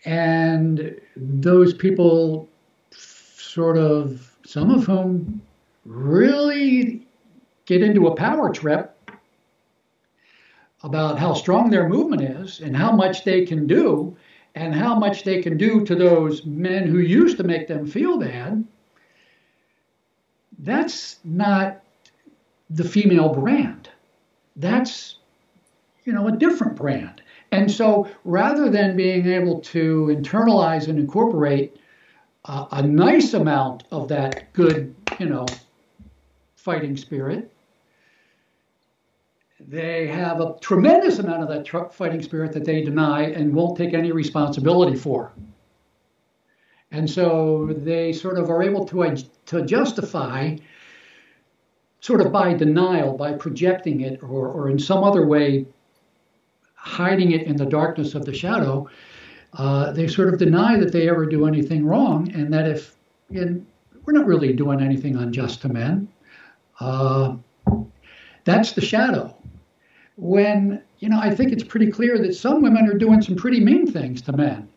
and 0.05 0.95
those 1.15 1.73
people, 1.73 2.47
sort 2.91 3.77
of, 3.77 4.38
some 4.45 4.69
of 4.69 4.85
whom 4.85 5.41
really 5.85 7.07
get 7.65 7.81
into 7.81 8.05
a 8.07 8.15
power 8.15 8.53
trip 8.53 8.93
about 10.84 11.18
how 11.18 11.34
strong 11.34 11.72
their 11.72 11.89
movement 11.89 12.22
is 12.22 12.59
and 12.59 12.77
how 12.77 12.91
much 12.91 13.23
they 13.23 13.43
can 13.43 13.65
do 13.65 14.15
and 14.53 14.76
how 14.76 14.93
much 14.93 15.23
they 15.23 15.41
can 15.41 15.57
do 15.57 15.84
to 15.85 15.95
those 15.95 16.45
men 16.45 16.88
who 16.88 16.99
used 16.99 17.38
to 17.38 17.43
make 17.43 17.68
them 17.68 17.88
feel 17.88 18.19
bad, 18.19 18.64
that's 20.59 21.18
not 21.23 21.81
the 22.69 22.84
female 22.84 23.34
brand. 23.34 23.89
That's, 24.55 25.15
you 26.05 26.14
know, 26.14 26.27
a 26.27 26.31
different 26.31 26.76
brand. 26.76 27.23
And 27.51 27.71
so 27.71 28.09
rather 28.23 28.69
than 28.69 28.95
being 28.97 29.27
able 29.27 29.61
to 29.61 30.07
internalize 30.07 30.87
and 30.87 30.99
incorporate 30.99 31.77
uh, 32.45 32.65
a 32.71 32.81
nice 32.81 33.33
amount 33.33 33.85
of 33.91 34.07
that 34.09 34.51
good, 34.53 34.95
you 35.19 35.27
know, 35.27 35.45
fighting 36.55 36.97
spirit, 36.97 37.51
they 39.59 40.07
have 40.07 40.39
a 40.39 40.55
tremendous 40.61 41.19
amount 41.19 41.43
of 41.43 41.49
that 41.49 41.65
tr- 41.65 41.85
fighting 41.91 42.21
spirit 42.21 42.53
that 42.53 42.65
they 42.65 42.83
deny 42.83 43.23
and 43.23 43.53
won't 43.53 43.77
take 43.77 43.93
any 43.93 44.11
responsibility 44.11 44.95
for. 44.95 45.31
And 46.91 47.09
so 47.09 47.73
they 47.75 48.13
sort 48.13 48.37
of 48.37 48.49
are 48.49 48.63
able 48.63 48.85
to, 48.85 49.17
to 49.47 49.65
justify, 49.65 50.57
sort 51.99 52.21
of 52.21 52.31
by 52.31 52.53
denial, 52.53 53.17
by 53.17 53.33
projecting 53.33 54.01
it, 54.01 54.21
or, 54.23 54.47
or 54.47 54.69
in 54.69 54.79
some 54.79 55.03
other 55.03 55.25
way 55.25 55.65
hiding 56.88 57.31
it 57.31 57.43
in 57.43 57.55
the 57.55 57.65
darkness 57.65 58.15
of 58.15 58.26
the 58.26 58.34
shadow, 58.34 58.88
uh, 59.53 59.91
they 59.91 60.07
sort 60.07 60.34
of 60.34 60.39
deny 60.39 60.77
that 60.77 60.91
they 60.91 61.09
ever 61.09 61.26
do 61.26 61.45
anything 61.45 61.85
wrong, 61.85 62.31
and 62.34 62.53
that 62.53 62.68
if 62.68 62.95
and 63.30 63.65
we're 64.05 64.14
not 64.14 64.26
really 64.26 64.53
doing 64.53 64.81
anything 64.81 65.15
unjust 65.18 65.61
to 65.61 65.69
men, 65.69 66.07
uh, 66.80 67.35
that's 68.45 68.72
the 68.72 68.81
shadow 68.81 69.35
when, 70.18 70.81
you 70.99 71.09
know, 71.09 71.19
I 71.19 71.34
think 71.34 71.51
it's 71.51 71.64
pretty 71.64 71.91
clear 71.91 72.18
that 72.19 72.34
some 72.34 72.61
women 72.61 72.88
are 72.88 72.97
doing 72.97 73.22
some 73.22 73.35
pretty 73.35 73.59
mean 73.59 73.85
things 73.91 74.22
to 74.23 74.31
men 74.34 74.68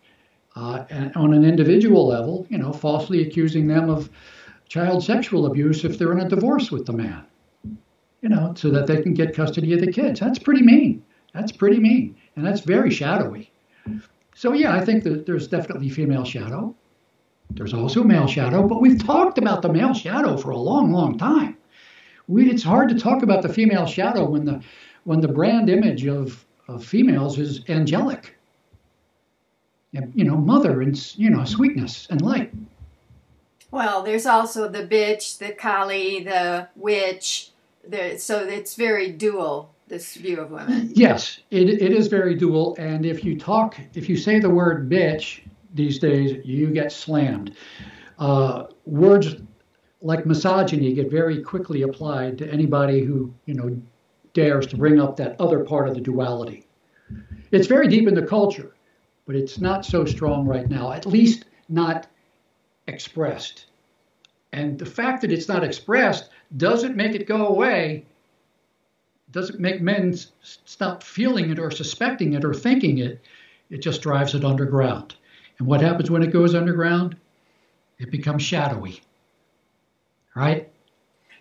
uh, 0.57 0.85
on 1.17 1.33
an 1.33 1.45
individual 1.45 2.07
level, 2.07 2.47
you 2.51 2.59
know, 2.59 2.73
falsely 2.73 3.23
accusing 3.27 3.67
them 3.67 3.89
of 3.89 4.11
child 4.69 5.03
sexual 5.03 5.47
abuse 5.47 5.85
if 5.85 5.99
they're 5.99 6.13
in 6.13 6.21
a 6.21 6.29
divorce 6.29 6.71
with 6.71 6.87
the 6.87 6.93
man, 6.93 7.25
you 8.21 8.29
know, 8.29 8.53
so 8.57 8.71
that 8.71 8.87
they 8.87 9.03
can 9.03 9.15
get 9.15 9.35
custody 9.35 9.73
of 9.73 9.81
the 9.81 9.91
kids. 9.91 10.21
That's 10.21 10.39
pretty 10.39 10.63
mean. 10.63 11.03
That's 11.41 11.53
pretty 11.53 11.81
mean. 11.81 12.17
And 12.37 12.47
that's 12.47 12.61
very 12.61 12.91
shadowy. 12.91 13.51
So, 14.35 14.53
yeah, 14.53 14.75
I 14.75 14.85
think 14.85 15.05
that 15.05 15.25
there's 15.25 15.49
definitely 15.49 15.89
female 15.89 16.25
shadow. 16.25 16.75
There's 17.53 17.73
also 17.73 18.05
male 18.05 18.27
shadow, 18.27 18.67
but 18.69 18.81
we've 18.81 19.03
talked 19.03 19.39
about 19.39 19.63
the 19.63 19.73
male 19.73 19.95
shadow 19.95 20.37
for 20.37 20.51
a 20.51 20.59
long, 20.59 20.93
long 20.93 21.19
time. 21.19 21.57
We, 22.29 22.51
it's 22.51 22.63
hard 22.63 22.91
to 22.91 22.95
talk 22.95 23.23
about 23.23 23.43
the 23.43 23.49
female 23.49 23.87
shadow 23.87 24.29
when 24.29 24.45
the 24.45 24.63
when 25.05 25.21
the 25.21 25.29
brand 25.29 25.71
image 25.71 26.07
of, 26.07 26.45
of 26.69 26.85
females 26.85 27.39
is 27.39 27.65
angelic. 27.69 28.37
You 29.93 30.25
know, 30.25 30.37
mother 30.37 30.83
and, 30.83 31.19
you 31.19 31.31
know, 31.31 31.45
sweetness 31.45 32.07
and 32.11 32.21
light. 32.21 32.53
Well, 33.71 34.03
there's 34.03 34.27
also 34.27 34.69
the 34.69 34.87
bitch, 34.87 35.39
the 35.39 35.53
Kali, 35.53 36.23
the 36.23 36.69
witch. 36.77 37.51
The, 37.89 38.19
so 38.19 38.41
it's 38.41 38.75
very 38.75 39.11
dual, 39.11 39.75
this 39.91 40.15
view 40.15 40.41
of 40.41 40.51
women. 40.51 40.91
Yes, 40.95 41.41
it, 41.51 41.69
it 41.69 41.93
is 41.93 42.07
very 42.07 42.35
dual. 42.35 42.77
And 42.79 43.05
if 43.05 43.25
you 43.25 43.39
talk, 43.39 43.79
if 43.95 44.09
you 44.09 44.17
say 44.17 44.39
the 44.39 44.49
word 44.49 44.89
bitch 44.89 45.41
these 45.75 45.99
days, 45.99 46.41
you 46.45 46.71
get 46.71 46.93
slammed. 46.93 47.57
Uh, 48.19 48.69
words 48.87 49.37
like 50.01 50.25
misogyny 50.25 50.95
get 50.95 51.11
very 51.11 51.43
quickly 51.43 51.83
applied 51.83 52.39
to 52.39 52.51
anybody 52.51 53.05
who, 53.05 53.35
you 53.45 53.55
know, 53.55 53.77
dares 54.33 54.67
to 54.69 54.77
bring 54.77 55.01
up 55.01 55.17
that 55.17 55.39
other 55.41 55.65
part 55.65 55.89
of 55.89 55.95
the 55.95 56.01
duality. 56.01 56.67
It's 57.51 57.67
very 57.67 57.89
deep 57.89 58.07
in 58.07 58.15
the 58.15 58.23
culture, 58.23 58.77
but 59.27 59.35
it's 59.35 59.59
not 59.59 59.85
so 59.85 60.05
strong 60.05 60.47
right 60.47 60.69
now, 60.71 60.93
at 60.93 61.05
least 61.05 61.47
not 61.69 62.07
expressed. 62.87 63.67
And 64.53 64.79
the 64.79 64.87
fact 64.87 65.21
that 65.23 65.33
it's 65.33 65.49
not 65.49 65.65
expressed 65.65 66.31
doesn't 66.57 66.97
make 66.97 67.15
it 67.15 67.27
go 67.27 67.49
away, 67.49 68.05
doesn't 69.33 69.61
make 69.61 69.81
men 69.81 70.17
stop 70.43 71.03
feeling 71.03 71.51
it 71.51 71.59
or 71.59 71.71
suspecting 71.71 72.35
it 72.35 72.45
or 72.45 72.55
thinking 72.55 72.99
it. 72.99 73.21
It 73.71 73.79
just 73.79 74.03
drives 74.03 74.35
it 74.35 74.45
underground. 74.45 75.15
And 75.59 75.67
what 75.67 75.81
happens 75.81 76.11
when 76.11 76.23
it 76.23 76.33
goes 76.33 76.55
underground? 76.55 77.17
It 77.99 78.11
becomes 78.11 78.43
shadowy. 78.43 79.03
Right? 80.35 80.71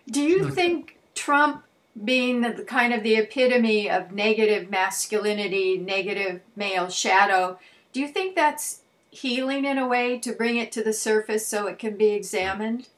Do 0.08 0.22
you 0.22 0.50
think 0.50 0.98
Trump 1.14 1.64
being 2.04 2.40
the 2.40 2.64
kind 2.64 2.92
of 2.92 3.02
the 3.02 3.16
epitome 3.16 3.90
of 3.90 4.12
negative 4.12 4.70
masculinity, 4.70 5.78
negative 5.78 6.40
male 6.56 6.88
shadow, 6.88 7.58
do 7.92 8.00
you 8.00 8.08
think 8.08 8.34
that's 8.34 8.82
healing 9.10 9.64
in 9.64 9.76
a 9.76 9.86
way 9.86 10.18
to 10.18 10.32
bring 10.32 10.56
it 10.56 10.70
to 10.72 10.84
the 10.84 10.92
surface 10.92 11.46
so 11.46 11.66
it 11.66 11.78
can 11.78 11.96
be 11.96 12.10
examined? 12.10 12.88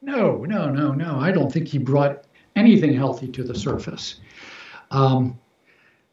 No, 0.00 0.44
no, 0.44 0.70
no, 0.70 0.92
no. 0.92 1.18
I 1.18 1.32
don't 1.32 1.52
think 1.52 1.68
he 1.68 1.78
brought 1.78 2.24
anything 2.54 2.94
healthy 2.94 3.28
to 3.28 3.42
the 3.42 3.54
surface. 3.54 4.20
Um, 4.90 5.38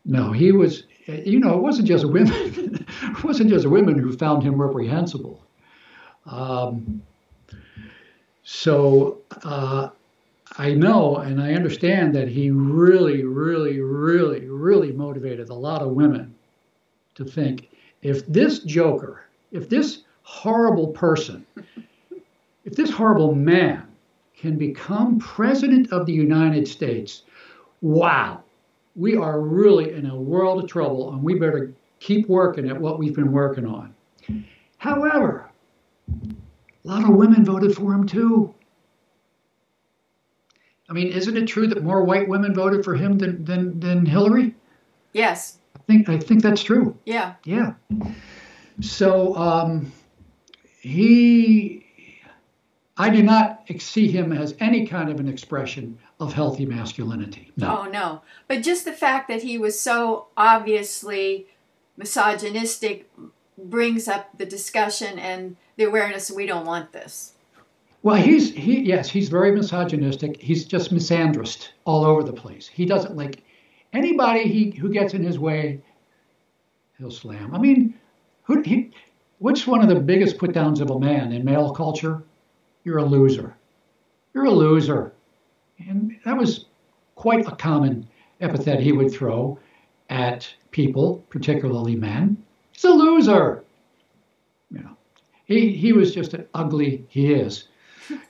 no, 0.06 0.32
he 0.32 0.52
was. 0.52 0.84
You 1.08 1.40
know, 1.40 1.56
it 1.56 1.62
wasn't 1.62 1.88
just 1.88 2.06
women. 2.06 2.86
it 3.04 3.24
wasn't 3.24 3.50
just 3.50 3.68
women 3.68 4.00
who 4.00 4.12
found 4.18 4.42
him 4.42 4.60
reprehensible. 4.60 5.44
Um, 6.26 7.04
so 8.44 9.20
uh, 9.44 9.90
I 10.58 10.74
know 10.74 11.18
and 11.18 11.42
I 11.42 11.54
understand 11.54 12.16
that 12.16 12.28
he 12.28 12.50
really, 12.50 13.24
really, 13.24 13.80
really, 13.80 14.48
really 14.48 14.92
motivated 14.92 15.50
a 15.50 15.54
lot 15.54 15.82
of 15.82 15.90
women 15.90 16.34
to 17.16 17.26
think 17.26 17.70
if 18.02 18.26
this 18.28 18.60
joker, 18.60 19.26
if 19.52 19.68
this 19.68 20.04
horrible 20.24 20.88
person, 20.88 21.46
if 22.66 22.76
this 22.76 22.90
horrible 22.90 23.34
man 23.34 23.88
can 24.38 24.58
become 24.58 25.20
president 25.20 25.92
of 25.92 26.06
the 26.06 26.14
United 26.14 26.68
States, 26.68 27.24
wow, 27.82 28.44
we 28.96 29.16
are 29.16 29.42
really 29.42 29.92
in 29.92 30.06
a 30.06 30.16
world 30.16 30.64
of 30.64 30.70
trouble 30.70 31.14
and 31.14 31.22
we 31.22 31.36
better 31.36 31.74
keep 32.00 32.28
working 32.30 32.70
at 32.70 32.80
what 32.80 32.98
we've 32.98 33.16
been 33.16 33.32
working 33.32 33.66
on. 33.66 33.94
However, 34.78 35.50
a 36.12 36.88
lot 36.88 37.04
of 37.04 37.10
women 37.16 37.44
voted 37.44 37.76
for 37.76 37.94
him 37.94 38.06
too. 38.08 38.54
I 40.90 40.94
mean, 40.94 41.08
isn't 41.08 41.36
it 41.36 41.48
true 41.48 41.68
that 41.68 41.84
more 41.84 42.04
white 42.04 42.28
women 42.28 42.54
voted 42.54 42.84
for 42.86 42.96
him 42.96 43.18
than 43.18 43.44
than, 43.44 43.80
than 43.80 44.06
Hillary? 44.06 44.54
Yes. 45.14 45.58
I 45.76 45.80
think 45.88 46.10
I 46.10 46.18
think 46.18 46.42
that's 46.44 46.64
true. 46.64 46.98
Yeah. 47.06 47.36
Yeah. 47.44 47.74
So 48.82 49.36
um, 49.36 49.92
he, 50.80 51.85
I 52.98 53.10
do 53.10 53.22
not 53.22 53.64
see 53.80 54.10
him 54.10 54.32
as 54.32 54.56
any 54.60 54.88
kind 54.88 55.10
of 55.10 55.20
an 55.20 55.28
expression 55.28 55.98
of 56.20 56.34
healthy 56.34 56.66
masculinity. 56.66 57.52
No. 57.58 57.80
Oh 57.80 57.90
no! 57.90 58.22
But 58.48 58.64
just 58.64 58.86
the 58.86 58.94
fact 58.94 59.28
that 59.28 59.44
he 59.44 59.58
was 59.58 59.78
so 59.80 60.28
obviously 60.38 61.48
misogynistic 61.98 63.10
brings 63.58 64.08
up 64.08 64.38
the 64.38 64.46
discussion 64.46 65.20
and 65.20 65.58
the 65.76 65.84
awareness 65.84 66.32
we 66.32 66.46
don't 66.46 66.66
want 66.66 66.94
this. 66.94 67.34
Well, 68.02 68.16
he's 68.16 68.54
he 68.54 68.82
yes, 68.82 69.10
he's 69.10 69.28
very 69.28 69.52
misogynistic. 69.52 70.40
He's 70.42 70.64
just 70.64 70.94
misandrist 70.94 71.70
all 71.84 72.06
over 72.06 72.24
the 72.24 72.34
place. 72.34 72.68
He 72.68 72.86
doesn't 72.86 73.18
like 73.18 73.44
anybody 73.92 74.44
he 74.44 74.72
who 74.72 74.90
gets 74.90 75.14
in 75.14 75.24
his 75.24 75.38
way. 75.38 75.82
He'll 76.98 77.12
slam. 77.12 77.54
I 77.54 77.58
mean, 77.58 77.94
who 78.44 78.62
he? 78.62 78.92
Which 79.40 79.68
one 79.68 79.82
of 79.82 79.90
the 79.90 79.96
biggest 79.96 80.38
put 80.38 80.54
downs 80.54 80.80
of 80.80 80.92
a 80.92 81.00
man 81.00 81.34
in 81.34 81.44
male 81.44 81.74
culture? 81.74 82.24
You're 82.86 83.00
a 83.00 83.04
loser. 83.06 83.58
You're 84.34 84.46
a 84.46 84.52
loser, 84.52 85.12
and 85.80 86.16
that 86.24 86.38
was 86.38 86.66
quite 87.16 87.48
a 87.48 87.56
common 87.56 88.08
epithet 88.40 88.80
he 88.80 88.92
would 88.92 89.12
throw 89.12 89.58
at 90.10 90.48
people, 90.70 91.24
particularly 91.30 91.96
men. 91.96 92.38
He's 92.72 92.84
a 92.84 92.92
loser. 92.92 93.64
You 94.70 94.84
know, 94.84 94.98
he 95.46 95.72
he 95.72 95.94
was 95.94 96.14
just 96.14 96.36
an 96.36 96.48
ugly. 96.54 97.04
He 97.10 97.34
is. 97.34 97.70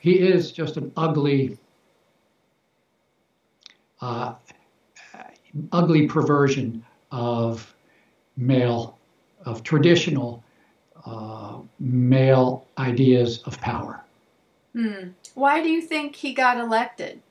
He 0.00 0.20
is 0.20 0.52
just 0.52 0.78
an 0.78 0.90
ugly, 0.96 1.58
uh, 4.00 4.36
ugly 5.70 6.06
perversion 6.06 6.82
of 7.10 7.74
male, 8.38 8.98
of 9.44 9.62
traditional 9.62 10.42
uh, 11.04 11.58
male 11.78 12.66
ideas 12.78 13.42
of 13.44 13.60
power. 13.60 14.05
Hmm. 14.76 15.08
Why 15.32 15.62
do 15.62 15.70
you 15.70 15.80
think 15.80 16.14
he 16.14 16.34
got 16.34 16.58
elected? 16.58 17.22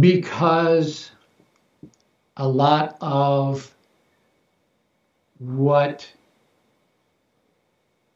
Because 0.00 1.12
a 2.36 2.48
lot 2.48 2.96
of 3.00 3.72
what 5.38 6.10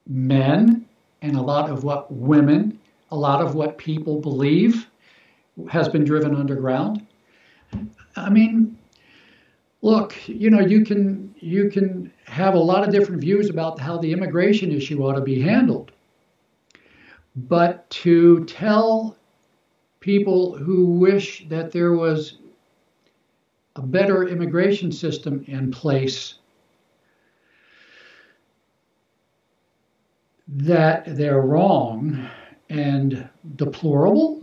men 0.08 0.88
and 1.22 1.36
a 1.36 1.40
lot 1.40 1.70
of 1.70 1.84
what 1.84 2.12
women, 2.12 2.80
a 3.12 3.16
lot 3.16 3.40
of 3.40 3.54
what 3.54 3.78
people 3.78 4.20
believe 4.20 4.88
has 5.70 5.88
been 5.88 6.02
driven 6.02 6.34
underground. 6.34 7.06
I 8.16 8.28
mean, 8.28 8.76
look, 9.82 10.16
you 10.26 10.50
know, 10.50 10.60
you 10.60 10.84
can 10.84 11.32
you 11.38 11.70
can 11.70 12.12
have 12.24 12.54
a 12.54 12.58
lot 12.58 12.82
of 12.82 12.92
different 12.92 13.20
views 13.20 13.50
about 13.50 13.78
how 13.78 13.98
the 13.98 14.10
immigration 14.12 14.72
issue 14.72 15.00
ought 15.04 15.14
to 15.14 15.20
be 15.20 15.40
handled. 15.40 15.92
But 17.36 17.88
to 17.90 18.44
tell 18.46 19.16
people 20.00 20.56
who 20.56 20.86
wish 20.86 21.46
that 21.48 21.70
there 21.70 21.92
was 21.92 22.38
a 23.76 23.82
better 23.82 24.26
immigration 24.26 24.90
system 24.90 25.44
in 25.46 25.70
place 25.70 26.34
that 30.48 31.04
they're 31.16 31.42
wrong 31.42 32.26
and 32.70 33.28
deplorable, 33.56 34.42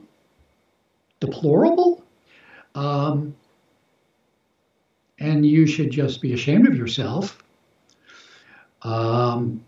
deplorable, 1.20 2.04
um, 2.76 3.36
and 5.20 5.46
you 5.46 5.66
should 5.66 5.90
just 5.90 6.22
be 6.22 6.34
ashamed 6.34 6.68
of 6.68 6.76
yourself. 6.76 7.42
Um, 8.84 9.64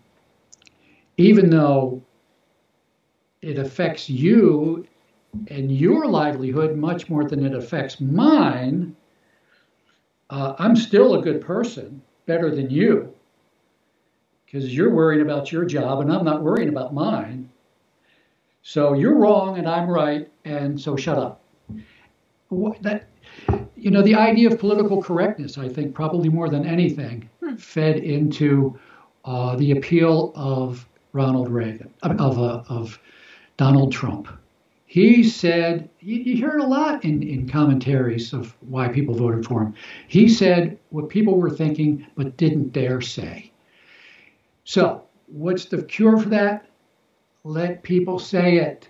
even 1.18 1.50
though 1.50 2.04
it 3.46 3.60
affects 3.60 4.10
you 4.10 4.88
and 5.50 5.72
your 5.72 6.08
livelihood 6.08 6.76
much 6.76 7.10
more 7.10 7.24
than 7.24 7.46
it 7.46 7.54
affects 7.54 8.02
mine, 8.02 8.96
uh, 10.32 10.56
I'm 10.58 10.76
still 10.76 11.16
a 11.16 11.22
good 11.22 11.42
person, 11.42 12.02
better 12.26 12.50
than 12.54 12.72
you, 12.72 13.14
because 14.46 14.76
you're 14.76 14.94
worried 14.94 15.22
about 15.22 15.52
your 15.52 15.64
job 15.64 16.02
and 16.02 16.12
I'm 16.12 16.26
not 16.26 16.42
worrying 16.42 16.70
about 16.70 16.94
mine. 16.94 17.50
So 18.64 18.94
you're 18.94 19.16
wrong 19.16 19.60
and 19.60 19.70
I'm 19.70 19.88
right, 19.88 20.28
and 20.44 20.80
so 20.82 20.96
shut 20.96 21.20
up. 21.20 21.44
That, 22.82 23.08
you 23.76 23.92
know, 23.92 24.02
the 24.02 24.16
idea 24.16 24.50
of 24.50 24.58
political 24.58 25.04
correctness, 25.04 25.60
I 25.60 25.70
think, 25.70 25.94
probably 25.94 26.30
more 26.30 26.50
than 26.50 26.66
anything, 26.66 27.30
fed 27.60 27.98
into 27.98 28.80
uh, 29.24 29.56
the 29.58 29.72
appeal 29.72 30.32
of 30.36 30.88
Ronald 31.14 31.50
Reagan, 31.50 31.94
of, 32.02 32.40
uh, 32.40 32.64
of 32.70 33.00
Donald 33.58 33.92
Trump. 33.92 34.28
He 34.86 35.24
said, 35.24 35.90
you, 36.00 36.16
you 36.18 36.36
hear 36.36 36.58
it 36.58 36.64
a 36.64 36.68
lot 36.68 37.04
in, 37.04 37.24
in 37.24 37.50
commentaries 37.50 38.34
of 38.34 38.56
why 38.62 38.88
people 38.88 39.16
voted 39.16 39.46
for 39.46 39.62
him. 39.64 39.74
He 40.08 40.30
said 40.30 40.78
what 40.90 41.10
people 41.10 41.38
were 41.38 41.50
thinking 41.50 42.06
but 42.16 42.38
didn't 42.38 42.72
dare 42.72 43.02
say. 43.02 43.52
So, 44.64 45.04
what's 45.28 45.66
the 45.66 45.84
cure 45.84 46.18
for 46.18 46.30
that? 46.30 46.68
Let 47.44 47.84
people 47.84 48.20
say 48.20 48.58
it. 48.58 48.90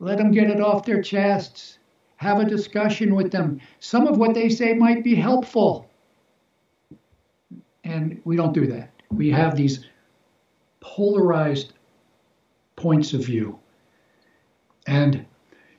Let 0.00 0.18
them 0.18 0.32
get 0.32 0.50
it 0.50 0.60
off 0.60 0.84
their 0.84 1.02
chests. 1.02 1.78
Have 2.16 2.40
a 2.40 2.44
discussion 2.44 3.14
with 3.14 3.30
them. 3.30 3.60
Some 3.80 4.06
of 4.06 4.18
what 4.18 4.34
they 4.34 4.48
say 4.48 4.72
might 4.72 5.04
be 5.04 5.14
helpful. 5.14 5.90
And 7.84 8.20
we 8.24 8.36
don't 8.36 8.54
do 8.54 8.66
that. 8.68 8.90
We 9.10 9.30
have 9.30 9.56
these 9.56 9.84
polarized 10.80 11.74
points 12.76 13.12
of 13.12 13.24
view. 13.24 13.58
And 14.86 15.24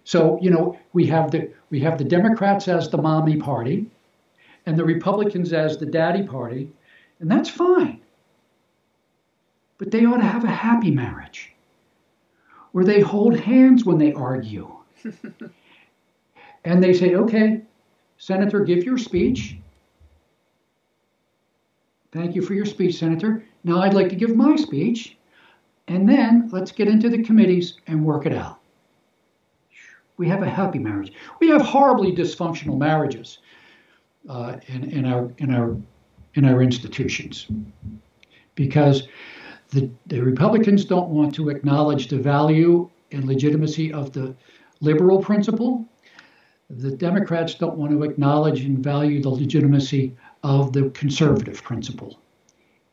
so, 0.04 0.40
you 0.42 0.50
know, 0.50 0.78
we 0.94 1.06
have 1.08 1.32
the 1.32 1.52
we 1.70 1.80
have 1.82 1.98
the 1.98 2.04
Democrats 2.04 2.68
as 2.68 2.90
the 2.90 2.98
mommy 2.98 3.38
party 3.38 3.88
and 4.66 4.78
the 4.78 4.86
Republicans 4.86 5.54
as 5.54 5.78
the 5.78 5.86
daddy 5.86 6.24
party, 6.24 6.70
and 7.20 7.30
that's 7.30 7.50
fine. 7.50 8.02
But 9.78 9.92
they 9.92 10.06
ought 10.06 10.18
to 10.18 10.26
have 10.26 10.44
a 10.44 10.50
happy 10.50 10.92
marriage 10.92 11.54
where 12.72 12.86
they 12.86 13.02
hold 13.02 13.40
hands 13.40 13.86
when 13.86 13.98
they 13.98 14.14
argue. 14.14 14.70
and 16.66 16.84
they 16.84 16.94
say, 16.94 17.16
okay, 17.16 17.62
Senator, 18.18 18.62
give 18.64 18.84
your 18.84 18.98
speech. 18.98 19.58
Thank 22.12 22.36
you 22.36 22.42
for 22.42 22.54
your 22.54 22.66
speech, 22.66 22.96
Senator. 22.96 23.44
Now 23.64 23.82
I'd 23.82 23.94
like 23.94 24.10
to 24.10 24.16
give 24.16 24.36
my 24.36 24.56
speech. 24.56 25.18
And 25.88 26.08
then 26.08 26.50
let's 26.52 26.72
get 26.72 26.88
into 26.88 27.10
the 27.10 27.24
committees 27.24 27.76
and 27.88 28.04
work 28.04 28.26
it 28.26 28.34
out. 28.34 28.60
We 30.18 30.28
have 30.30 30.44
a 30.44 30.50
happy 30.50 30.80
marriage. 30.80 31.12
We 31.40 31.50
have 31.50 31.62
horribly 31.62 32.14
dysfunctional 32.14 32.78
marriages 32.78 33.40
uh, 34.30 34.58
in, 34.68 34.90
in, 34.92 35.06
our, 35.06 35.32
in, 35.38 35.54
our, 35.54 35.76
in 36.36 36.46
our 36.46 36.62
institutions 36.62 37.48
because 38.56 39.08
the, 39.70 39.90
the 40.08 40.22
Republicans 40.22 40.86
don't 40.86 41.10
want 41.10 41.36
to 41.36 41.50
acknowledge 41.50 42.08
the 42.08 42.18
value 42.18 42.90
and 43.12 43.26
legitimacy 43.26 43.92
of 43.92 44.14
the 44.14 44.36
liberal 44.82 45.22
principle. 45.22 45.86
The 46.70 46.92
Democrats 46.92 47.56
don't 47.56 47.76
want 47.76 47.92
to 47.92 48.04
acknowledge 48.04 48.62
and 48.62 48.80
value 48.80 49.22
the 49.22 49.30
legitimacy 49.30 50.16
of 50.44 50.74
the 50.74 50.90
conservative 50.92 51.62
principle. 51.62 52.20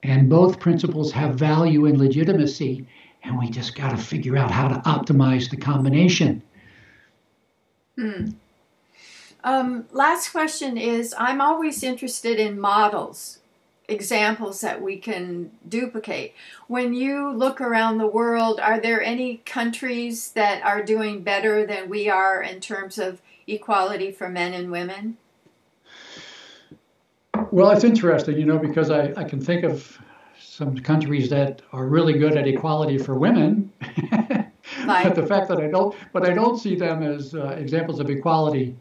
And 0.03 0.29
both 0.29 0.59
principles 0.59 1.13
have 1.13 1.37
value 1.37 1.87
and 1.87 1.99
legitimacy, 1.99 2.87
and 3.23 3.39
we 3.39 3.49
just 3.49 3.77
got 3.77 3.91
to 3.91 3.97
figure 3.97 4.37
out 4.37 4.51
how 4.51 4.69
to 4.69 4.75
optimize 4.81 5.49
the 5.49 5.57
combination. 5.57 6.43
Hmm. 7.97 8.31
Um, 9.45 9.87
last 9.91 10.31
question 10.31 10.77
is 10.77 11.15
I'm 11.19 11.41
always 11.41 11.83
interested 11.83 12.39
in 12.39 12.61
models, 12.61 13.39
examples 13.89 14.61
that 14.61 14.81
we 14.81 14.97
can 14.99 15.51
duplicate. 15.69 16.35
When 16.69 16.95
you 16.95 17.31
look 17.31 17.61
around 17.61 17.99
the 17.99 18.07
world, 18.07 18.61
are 18.61 18.81
there 18.81 19.03
any 19.03 19.39
countries 19.39 20.31
that 20.33 20.63
are 20.63 20.83
doing 20.83 21.23
better 21.23 21.67
than 21.67 21.89
we 21.89 22.09
are 22.09 22.41
in 22.41 22.61
terms 22.61 22.99
of 22.99 23.21
equality 23.47 24.13
for 24.13 24.29
men 24.29 24.55
and 24.55 24.71
women? 24.71 25.17
Well, 27.51 27.71
it's 27.73 27.85
interesting, 27.85 28.39
you 28.39 28.47
know, 28.47 28.59
because 28.59 28.91
I, 28.91 29.13
I 29.17 29.25
can 29.25 29.41
think 29.41 29.65
of 29.65 29.99
some 30.41 30.79
countries 30.79 31.29
that 31.31 31.63
are 31.73 31.87
really 31.87 32.13
good 32.15 32.37
at 32.37 32.47
equality 32.47 32.99
for 32.99 33.15
women. 33.15 33.73
but 34.87 35.15
the 35.15 35.27
fact 35.27 35.49
that 35.49 35.61
I 35.61 35.69
don't, 35.69 35.95
but 36.13 36.29
I 36.29 36.33
don't 36.33 36.59
see 36.59 36.75
them 36.75 37.03
as 37.03 37.35
uh, 37.35 37.57
examples 37.59 38.01
of 38.01 38.11
equality 38.11 38.77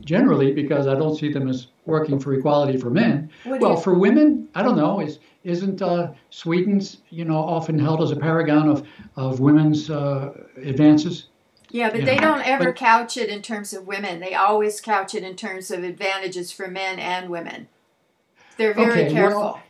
generally 0.00 0.52
because 0.52 0.86
I 0.86 0.94
don't 0.94 1.16
see 1.16 1.30
them 1.30 1.48
as 1.48 1.66
working 1.84 2.18
for 2.18 2.34
equality 2.34 2.78
for 2.78 2.90
men. 2.90 3.30
well, 3.44 3.76
for 3.76 3.94
women, 3.94 4.48
I 4.54 4.62
don't 4.62 4.76
know. 4.76 5.00
Is 5.00 5.18
isn't 5.44 5.82
uh, 5.82 6.12
Sweden's 6.30 6.98
you 7.10 7.24
know 7.24 7.36
often 7.36 7.78
held 7.78 8.02
as 8.02 8.10
a 8.10 8.16
paragon 8.16 8.68
of 8.68 8.86
of 9.16 9.40
women's 9.40 9.90
uh, 9.90 10.32
advances? 10.56 11.26
Yeah, 11.70 11.90
but 11.90 12.04
they 12.04 12.18
don't 12.18 12.46
ever 12.46 12.66
but, 12.66 12.76
couch 12.76 13.16
it 13.16 13.28
in 13.28 13.42
terms 13.42 13.72
of 13.72 13.84
women. 13.84 14.20
They 14.20 14.34
always 14.34 14.80
couch 14.80 15.12
it 15.14 15.24
in 15.24 15.34
terms 15.34 15.72
of 15.72 15.82
advantages 15.82 16.52
for 16.52 16.68
men 16.68 17.00
and 17.00 17.28
women. 17.28 17.66
They're 18.56 18.74
very 18.74 19.02
okay, 19.02 19.12
careful. 19.12 19.40
Well, 19.40 19.62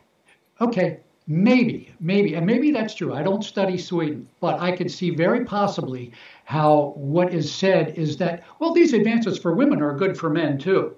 okay, 0.61 0.99
Maybe, 1.27 1.91
maybe, 1.99 2.35
and 2.35 2.45
maybe 2.45 2.71
that's 2.71 2.93
true. 2.93 3.13
I 3.13 3.23
don't 3.23 3.43
study 3.43 3.79
Sweden, 3.79 4.27
but 4.39 4.59
I 4.59 4.71
can 4.71 4.87
see 4.87 5.09
very 5.09 5.43
possibly 5.43 6.11
how 6.43 6.93
what 6.95 7.33
is 7.33 7.51
said 7.51 7.97
is 7.97 8.17
that, 8.17 8.43
well, 8.59 8.73
these 8.73 8.93
advances 8.93 9.39
for 9.39 9.55
women 9.55 9.81
are 9.81 9.97
good 9.97 10.15
for 10.15 10.29
men 10.29 10.59
too. 10.59 10.95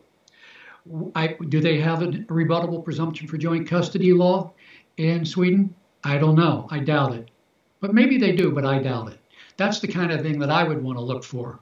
I, 1.16 1.38
do 1.48 1.62
they 1.62 1.80
have 1.80 2.02
a 2.02 2.08
rebuttable 2.08 2.84
presumption 2.84 3.28
for 3.28 3.38
joint 3.38 3.70
custody 3.70 4.12
law 4.14 4.52
in 4.98 5.26
Sweden? 5.26 5.74
I 6.04 6.18
don't 6.18 6.36
know. 6.36 6.68
I 6.72 6.80
doubt 6.80 7.16
it. 7.16 7.32
But 7.80 7.94
maybe 7.94 8.18
they 8.18 8.36
do, 8.36 8.52
but 8.52 8.66
I 8.66 8.80
doubt 8.80 9.12
it. 9.12 9.20
That's 9.56 9.80
the 9.80 9.88
kind 9.88 10.12
of 10.12 10.22
thing 10.22 10.40
that 10.40 10.50
I 10.50 10.64
would 10.64 10.84
want 10.84 10.98
to 10.98 11.04
look 11.04 11.24
for 11.24 11.60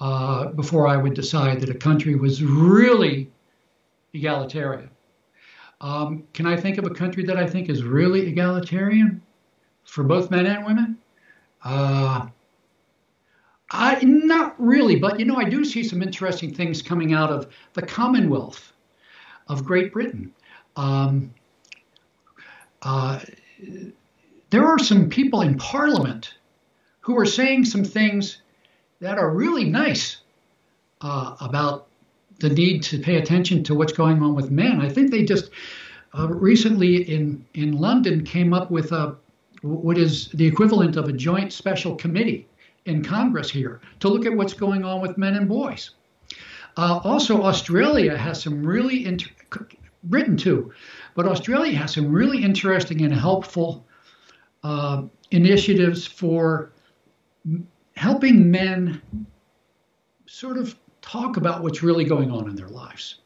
uh, 0.00 0.48
before 0.48 0.86
I 0.86 0.96
would 0.96 1.14
decide 1.14 1.60
that 1.60 1.70
a 1.70 1.74
country 1.74 2.14
was 2.14 2.42
really 2.42 3.30
egalitarian. 4.12 4.90
Um, 5.80 6.24
can 6.32 6.46
I 6.46 6.56
think 6.56 6.78
of 6.78 6.84
a 6.84 6.90
country 6.90 7.24
that 7.24 7.36
I 7.36 7.46
think 7.46 7.68
is 7.68 7.82
really 7.82 8.26
egalitarian 8.28 9.22
for 9.84 10.04
both 10.04 10.30
men 10.30 10.46
and 10.46 10.64
women? 10.64 10.98
Uh, 11.62 12.26
I 13.70 14.00
not 14.04 14.54
really, 14.58 14.96
but 14.96 15.18
you 15.18 15.26
know, 15.26 15.36
I 15.36 15.44
do 15.44 15.64
see 15.64 15.82
some 15.82 16.02
interesting 16.02 16.54
things 16.54 16.82
coming 16.82 17.12
out 17.12 17.30
of 17.30 17.48
the 17.74 17.82
Commonwealth 17.82 18.72
of 19.48 19.64
Great 19.64 19.92
Britain. 19.92 20.32
Um, 20.76 21.34
uh, 22.82 23.20
there 24.50 24.64
are 24.64 24.78
some 24.78 25.08
people 25.08 25.40
in 25.40 25.56
Parliament 25.58 26.34
who 27.00 27.18
are 27.18 27.26
saying 27.26 27.64
some 27.64 27.84
things 27.84 28.42
that 29.00 29.18
are 29.18 29.30
really 29.30 29.64
nice 29.64 30.18
uh, 31.00 31.36
about 31.40 31.85
the 32.38 32.50
need 32.50 32.82
to 32.82 32.98
pay 32.98 33.16
attention 33.16 33.64
to 33.64 33.74
what's 33.74 33.92
going 33.92 34.22
on 34.22 34.34
with 34.34 34.50
men. 34.50 34.80
I 34.80 34.88
think 34.88 35.10
they 35.10 35.24
just 35.24 35.50
uh, 36.18 36.28
recently 36.28 37.02
in 37.14 37.44
in 37.54 37.78
London 37.78 38.24
came 38.24 38.52
up 38.52 38.70
with 38.70 38.92
a 38.92 39.16
what 39.62 39.98
is 39.98 40.28
the 40.28 40.46
equivalent 40.46 40.96
of 40.96 41.08
a 41.08 41.12
joint 41.12 41.52
special 41.52 41.96
committee 41.96 42.46
in 42.84 43.02
Congress 43.02 43.50
here 43.50 43.80
to 44.00 44.08
look 44.08 44.26
at 44.26 44.36
what's 44.36 44.54
going 44.54 44.84
on 44.84 45.00
with 45.00 45.18
men 45.18 45.34
and 45.34 45.48
boys. 45.48 45.90
Uh, 46.76 47.00
also, 47.04 47.42
Australia 47.42 48.16
has 48.16 48.42
some 48.42 48.64
really 48.64 49.06
inter- 49.06 49.30
Britain 50.04 50.36
too, 50.36 50.72
but 51.14 51.26
Australia 51.26 51.76
has 51.76 51.94
some 51.94 52.12
really 52.12 52.42
interesting 52.42 53.02
and 53.02 53.14
helpful 53.14 53.86
uh, 54.62 55.02
initiatives 55.30 56.06
for 56.06 56.72
helping 57.96 58.50
men 58.50 59.00
sort 60.26 60.58
of 60.58 60.76
talk 61.06 61.36
about 61.36 61.62
what's 61.62 61.82
really 61.82 62.04
going 62.04 62.30
on 62.30 62.48
in 62.48 62.56
their 62.56 62.68
lives. 62.68 63.20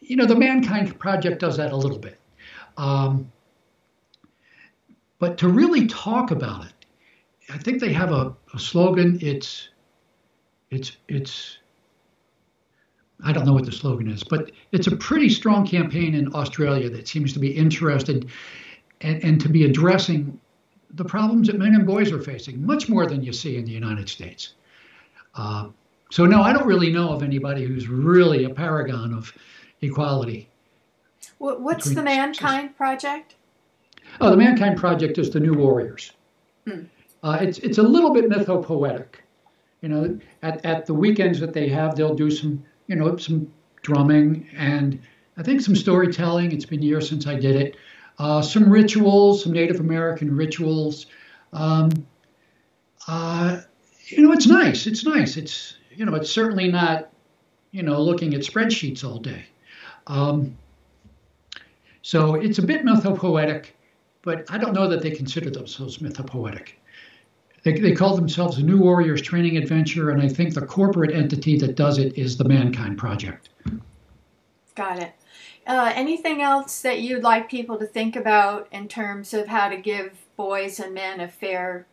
You 0.00 0.16
know, 0.16 0.26
the 0.26 0.36
Mankind 0.36 0.98
Project 0.98 1.40
does 1.40 1.56
that 1.56 1.72
a 1.72 1.76
little 1.76 1.98
bit. 1.98 2.18
Um, 2.76 3.30
but 5.18 5.38
to 5.38 5.48
really 5.48 5.86
talk 5.86 6.30
about 6.30 6.66
it, 6.66 6.72
I 7.50 7.58
think 7.58 7.80
they 7.80 7.92
have 7.92 8.12
a, 8.12 8.34
a 8.54 8.58
slogan. 8.58 9.18
It's, 9.20 9.70
it's, 10.70 10.96
it's, 11.08 11.58
I 13.22 13.32
don't 13.32 13.44
know 13.44 13.52
what 13.52 13.66
the 13.66 13.72
slogan 13.72 14.08
is, 14.08 14.22
but 14.22 14.50
it's 14.72 14.86
a 14.86 14.96
pretty 14.96 15.28
strong 15.28 15.66
campaign 15.66 16.14
in 16.14 16.34
Australia 16.34 16.88
that 16.90 17.08
seems 17.08 17.32
to 17.32 17.38
be 17.38 17.50
interested 17.50 18.30
and, 19.00 19.22
and 19.24 19.40
to 19.40 19.48
be 19.48 19.64
addressing 19.64 20.40
the 20.92 21.04
problems 21.04 21.48
that 21.48 21.58
men 21.58 21.74
and 21.74 21.86
boys 21.86 22.12
are 22.12 22.20
facing, 22.20 22.64
much 22.64 22.88
more 22.88 23.06
than 23.06 23.22
you 23.22 23.32
see 23.32 23.56
in 23.56 23.64
the 23.64 23.72
United 23.72 24.08
States. 24.08 24.54
Uh, 25.34 25.68
so, 26.10 26.26
no, 26.26 26.42
I 26.42 26.52
don't 26.52 26.66
really 26.66 26.92
know 26.92 27.10
of 27.10 27.22
anybody 27.22 27.64
who's 27.64 27.88
really 27.88 28.44
a 28.44 28.50
paragon 28.50 29.14
of 29.14 29.32
equality. 29.80 30.48
What's 31.38 31.88
the 31.88 32.02
Mankind 32.02 32.76
Project? 32.76 33.36
Oh, 34.20 34.30
the 34.30 34.36
Mankind 34.36 34.76
Project 34.76 35.18
is 35.18 35.30
the 35.30 35.40
New 35.40 35.54
Warriors. 35.54 36.12
Hmm. 36.66 36.82
Uh, 37.22 37.38
it's 37.40 37.58
it's 37.58 37.78
a 37.78 37.82
little 37.82 38.12
bit 38.12 38.28
mythopoetic. 38.28 39.16
You 39.80 39.88
know, 39.88 40.18
at, 40.42 40.64
at 40.64 40.86
the 40.86 40.94
weekends 40.94 41.40
that 41.40 41.54
they 41.54 41.68
have, 41.68 41.96
they'll 41.96 42.14
do 42.14 42.30
some 42.30 42.62
you 42.86 42.96
know 42.96 43.16
some 43.16 43.50
drumming 43.82 44.46
and 44.56 45.00
I 45.36 45.42
think 45.42 45.62
some 45.62 45.76
storytelling. 45.76 46.52
It's 46.52 46.66
been 46.66 46.82
years 46.82 47.08
since 47.08 47.26
I 47.26 47.34
did 47.36 47.56
it. 47.56 47.76
Uh, 48.18 48.42
some 48.42 48.68
rituals, 48.70 49.44
some 49.44 49.52
Native 49.52 49.80
American 49.80 50.36
rituals. 50.36 51.06
Um, 51.54 51.90
uh, 53.08 53.62
you 54.08 54.22
know, 54.22 54.32
it's 54.32 54.46
nice. 54.46 54.86
It's 54.86 55.04
nice. 55.06 55.38
It's 55.38 55.78
you 56.00 56.06
know, 56.06 56.14
it's 56.14 56.30
certainly 56.30 56.66
not 56.66 57.10
you 57.70 57.82
know 57.82 58.00
looking 58.02 58.34
at 58.34 58.40
spreadsheets 58.40 59.04
all 59.04 59.18
day. 59.18 59.44
Um, 60.06 60.56
so 62.02 62.34
it's 62.34 62.58
a 62.58 62.62
bit 62.62 62.84
mythopoetic 62.84 63.66
but 64.22 64.44
I 64.50 64.58
don't 64.58 64.74
know 64.74 64.88
that 64.88 65.02
they 65.02 65.10
consider 65.10 65.50
themselves 65.50 65.98
mythopoetic. 65.98 66.72
They, 67.62 67.78
they 67.78 67.92
call 67.92 68.16
themselves 68.16 68.56
the 68.56 68.62
New 68.62 68.78
Warriors 68.78 69.20
Training 69.20 69.56
Adventure, 69.56 70.10
and 70.10 70.22
I 70.22 70.28
think 70.28 70.54
the 70.54 70.64
corporate 70.64 71.12
entity 71.12 71.58
that 71.58 71.74
does 71.74 71.98
it 71.98 72.16
is 72.16 72.36
the 72.36 72.44
Mankind 72.44 72.96
Project. 72.96 73.50
Got 74.74 74.98
it. 74.98 75.12
Uh, 75.66 75.92
anything 75.94 76.40
else 76.40 76.80
that 76.82 77.00
you'd 77.00 77.22
like 77.22 77.50
people 77.50 77.78
to 77.78 77.86
think 77.86 78.16
about 78.16 78.66
in 78.72 78.88
terms 78.88 79.34
of 79.34 79.46
how 79.48 79.68
to 79.68 79.76
give 79.76 80.24
boys 80.36 80.80
and 80.80 80.94
men 80.94 81.20
a 81.20 81.28
fair 81.28 81.86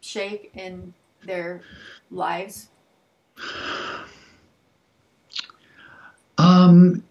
shake 0.00 0.50
in 0.54 0.94
their 1.24 1.62
lives? 2.10 2.68
Um, 6.38 7.04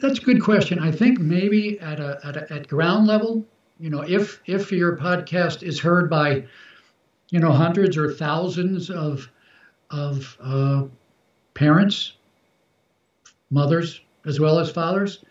that's 0.00 0.18
a 0.18 0.22
good 0.22 0.42
question. 0.42 0.78
I 0.78 0.90
think 0.90 1.18
maybe 1.18 1.78
at 1.80 2.00
a, 2.00 2.18
at, 2.24 2.36
a, 2.36 2.52
at 2.52 2.68
ground 2.68 3.06
level, 3.06 3.44
you 3.78 3.90
know, 3.90 4.02
if 4.02 4.40
if 4.46 4.72
your 4.72 4.96
podcast 4.96 5.62
is 5.62 5.80
heard 5.80 6.08
by, 6.08 6.44
you 7.30 7.40
know, 7.40 7.52
hundreds 7.52 7.96
or 7.96 8.12
thousands 8.12 8.90
of 8.90 9.28
of 9.90 10.36
uh, 10.40 10.84
parents, 11.54 12.14
mothers 13.50 14.00
as 14.24 14.40
well 14.40 14.58
as 14.58 14.70
fathers, 14.70 15.24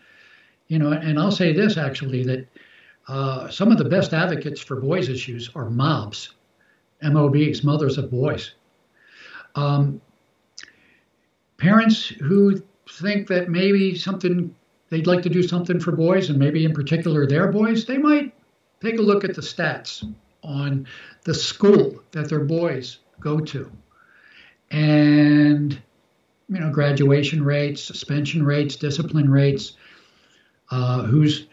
you 0.68 0.78
know, 0.78 0.92
and 0.92 1.18
I'll 1.18 1.32
say 1.32 1.52
this 1.52 1.76
actually 1.76 2.24
that 2.24 2.46
uh, 3.08 3.48
some 3.48 3.70
of 3.70 3.78
the 3.78 3.84
best 3.84 4.12
advocates 4.12 4.60
for 4.60 4.80
boys' 4.80 5.08
issues 5.08 5.50
are 5.54 5.68
MOBs, 5.70 6.30
MOBs, 7.02 7.62
mothers 7.62 7.98
of 7.98 8.10
boys. 8.10 8.52
Um, 9.54 10.00
parents 11.58 12.06
who 12.06 12.62
think 12.88 13.26
that 13.28 13.48
maybe 13.48 13.94
something 13.94 14.54
they'd 14.90 15.06
like 15.06 15.22
to 15.22 15.28
do 15.28 15.42
something 15.42 15.80
for 15.80 15.92
boys 15.92 16.30
and 16.30 16.38
maybe 16.38 16.64
in 16.64 16.72
particular 16.72 17.26
their 17.26 17.50
boys, 17.50 17.84
they 17.84 17.98
might 17.98 18.32
take 18.80 18.98
a 18.98 19.02
look 19.02 19.24
at 19.24 19.34
the 19.34 19.42
stats 19.42 20.04
on 20.42 20.86
the 21.24 21.34
school 21.34 22.02
that 22.12 22.28
their 22.28 22.44
boys 22.44 22.98
go 23.20 23.40
to. 23.40 23.70
And, 24.70 25.72
you 26.48 26.60
know, 26.60 26.70
graduation 26.70 27.44
rates, 27.44 27.82
suspension 27.82 28.44
rates, 28.44 28.76
discipline 28.76 29.30
rates, 29.30 29.72
uh, 30.70 31.02
who's, 31.02 31.46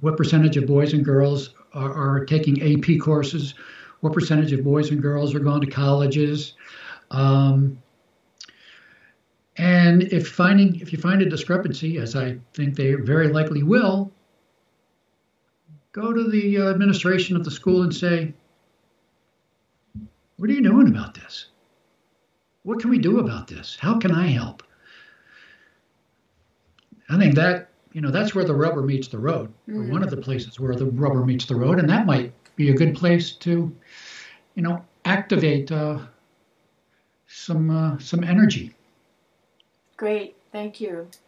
what 0.00 0.16
percentage 0.16 0.56
of 0.56 0.66
boys 0.66 0.92
and 0.92 1.04
girls 1.04 1.54
are, 1.74 1.92
are, 1.92 2.24
taking 2.24 2.60
AP 2.62 3.00
courses, 3.00 3.54
what 4.00 4.12
percentage 4.12 4.52
of 4.52 4.64
boys 4.64 4.90
and 4.90 5.00
girls 5.00 5.34
are 5.34 5.40
going 5.40 5.60
to 5.60 5.66
colleges. 5.66 6.54
Um, 7.10 7.82
and 9.56 10.04
if 10.04 10.28
finding 10.28 10.80
if 10.80 10.92
you 10.92 10.98
find 10.98 11.22
a 11.22 11.28
discrepancy, 11.28 11.98
as 11.98 12.16
I 12.16 12.38
think 12.54 12.76
they 12.76 12.94
very 12.94 13.28
likely 13.28 13.62
will, 13.62 14.12
go 15.92 16.12
to 16.12 16.30
the 16.30 16.58
uh, 16.58 16.70
administration 16.70 17.36
of 17.36 17.44
the 17.44 17.50
school 17.50 17.82
and 17.82 17.94
say, 17.94 18.32
What 20.36 20.50
are 20.50 20.52
you 20.52 20.62
doing 20.62 20.88
about 20.88 21.14
this? 21.14 21.46
What 22.62 22.80
can 22.80 22.90
we 22.90 22.98
do 22.98 23.18
about 23.18 23.48
this? 23.48 23.76
How 23.80 23.98
can 23.98 24.12
I 24.12 24.28
help? 24.28 24.62
I 27.08 27.18
think 27.18 27.34
that, 27.34 27.70
you 27.92 28.00
know, 28.00 28.10
that's 28.10 28.34
where 28.34 28.44
the 28.44 28.54
rubber 28.54 28.82
meets 28.82 29.08
the 29.08 29.18
road, 29.18 29.52
or 29.68 29.82
one 29.82 30.04
of 30.04 30.10
the 30.10 30.16
places 30.16 30.60
where 30.60 30.76
the 30.76 30.86
rubber 30.86 31.24
meets 31.24 31.46
the 31.46 31.56
road, 31.56 31.80
and 31.80 31.88
that 31.88 32.06
might 32.06 32.32
be 32.54 32.70
a 32.70 32.74
good 32.74 32.94
place 32.94 33.32
to, 33.32 33.74
you 34.54 34.62
know, 34.62 34.84
activate 35.04 35.72
uh, 35.72 35.98
some 37.26 37.70
uh, 37.70 37.98
some 37.98 38.22
energy. 38.22 38.74
Great, 40.00 40.36
thank 40.50 40.80
you. 40.80 41.10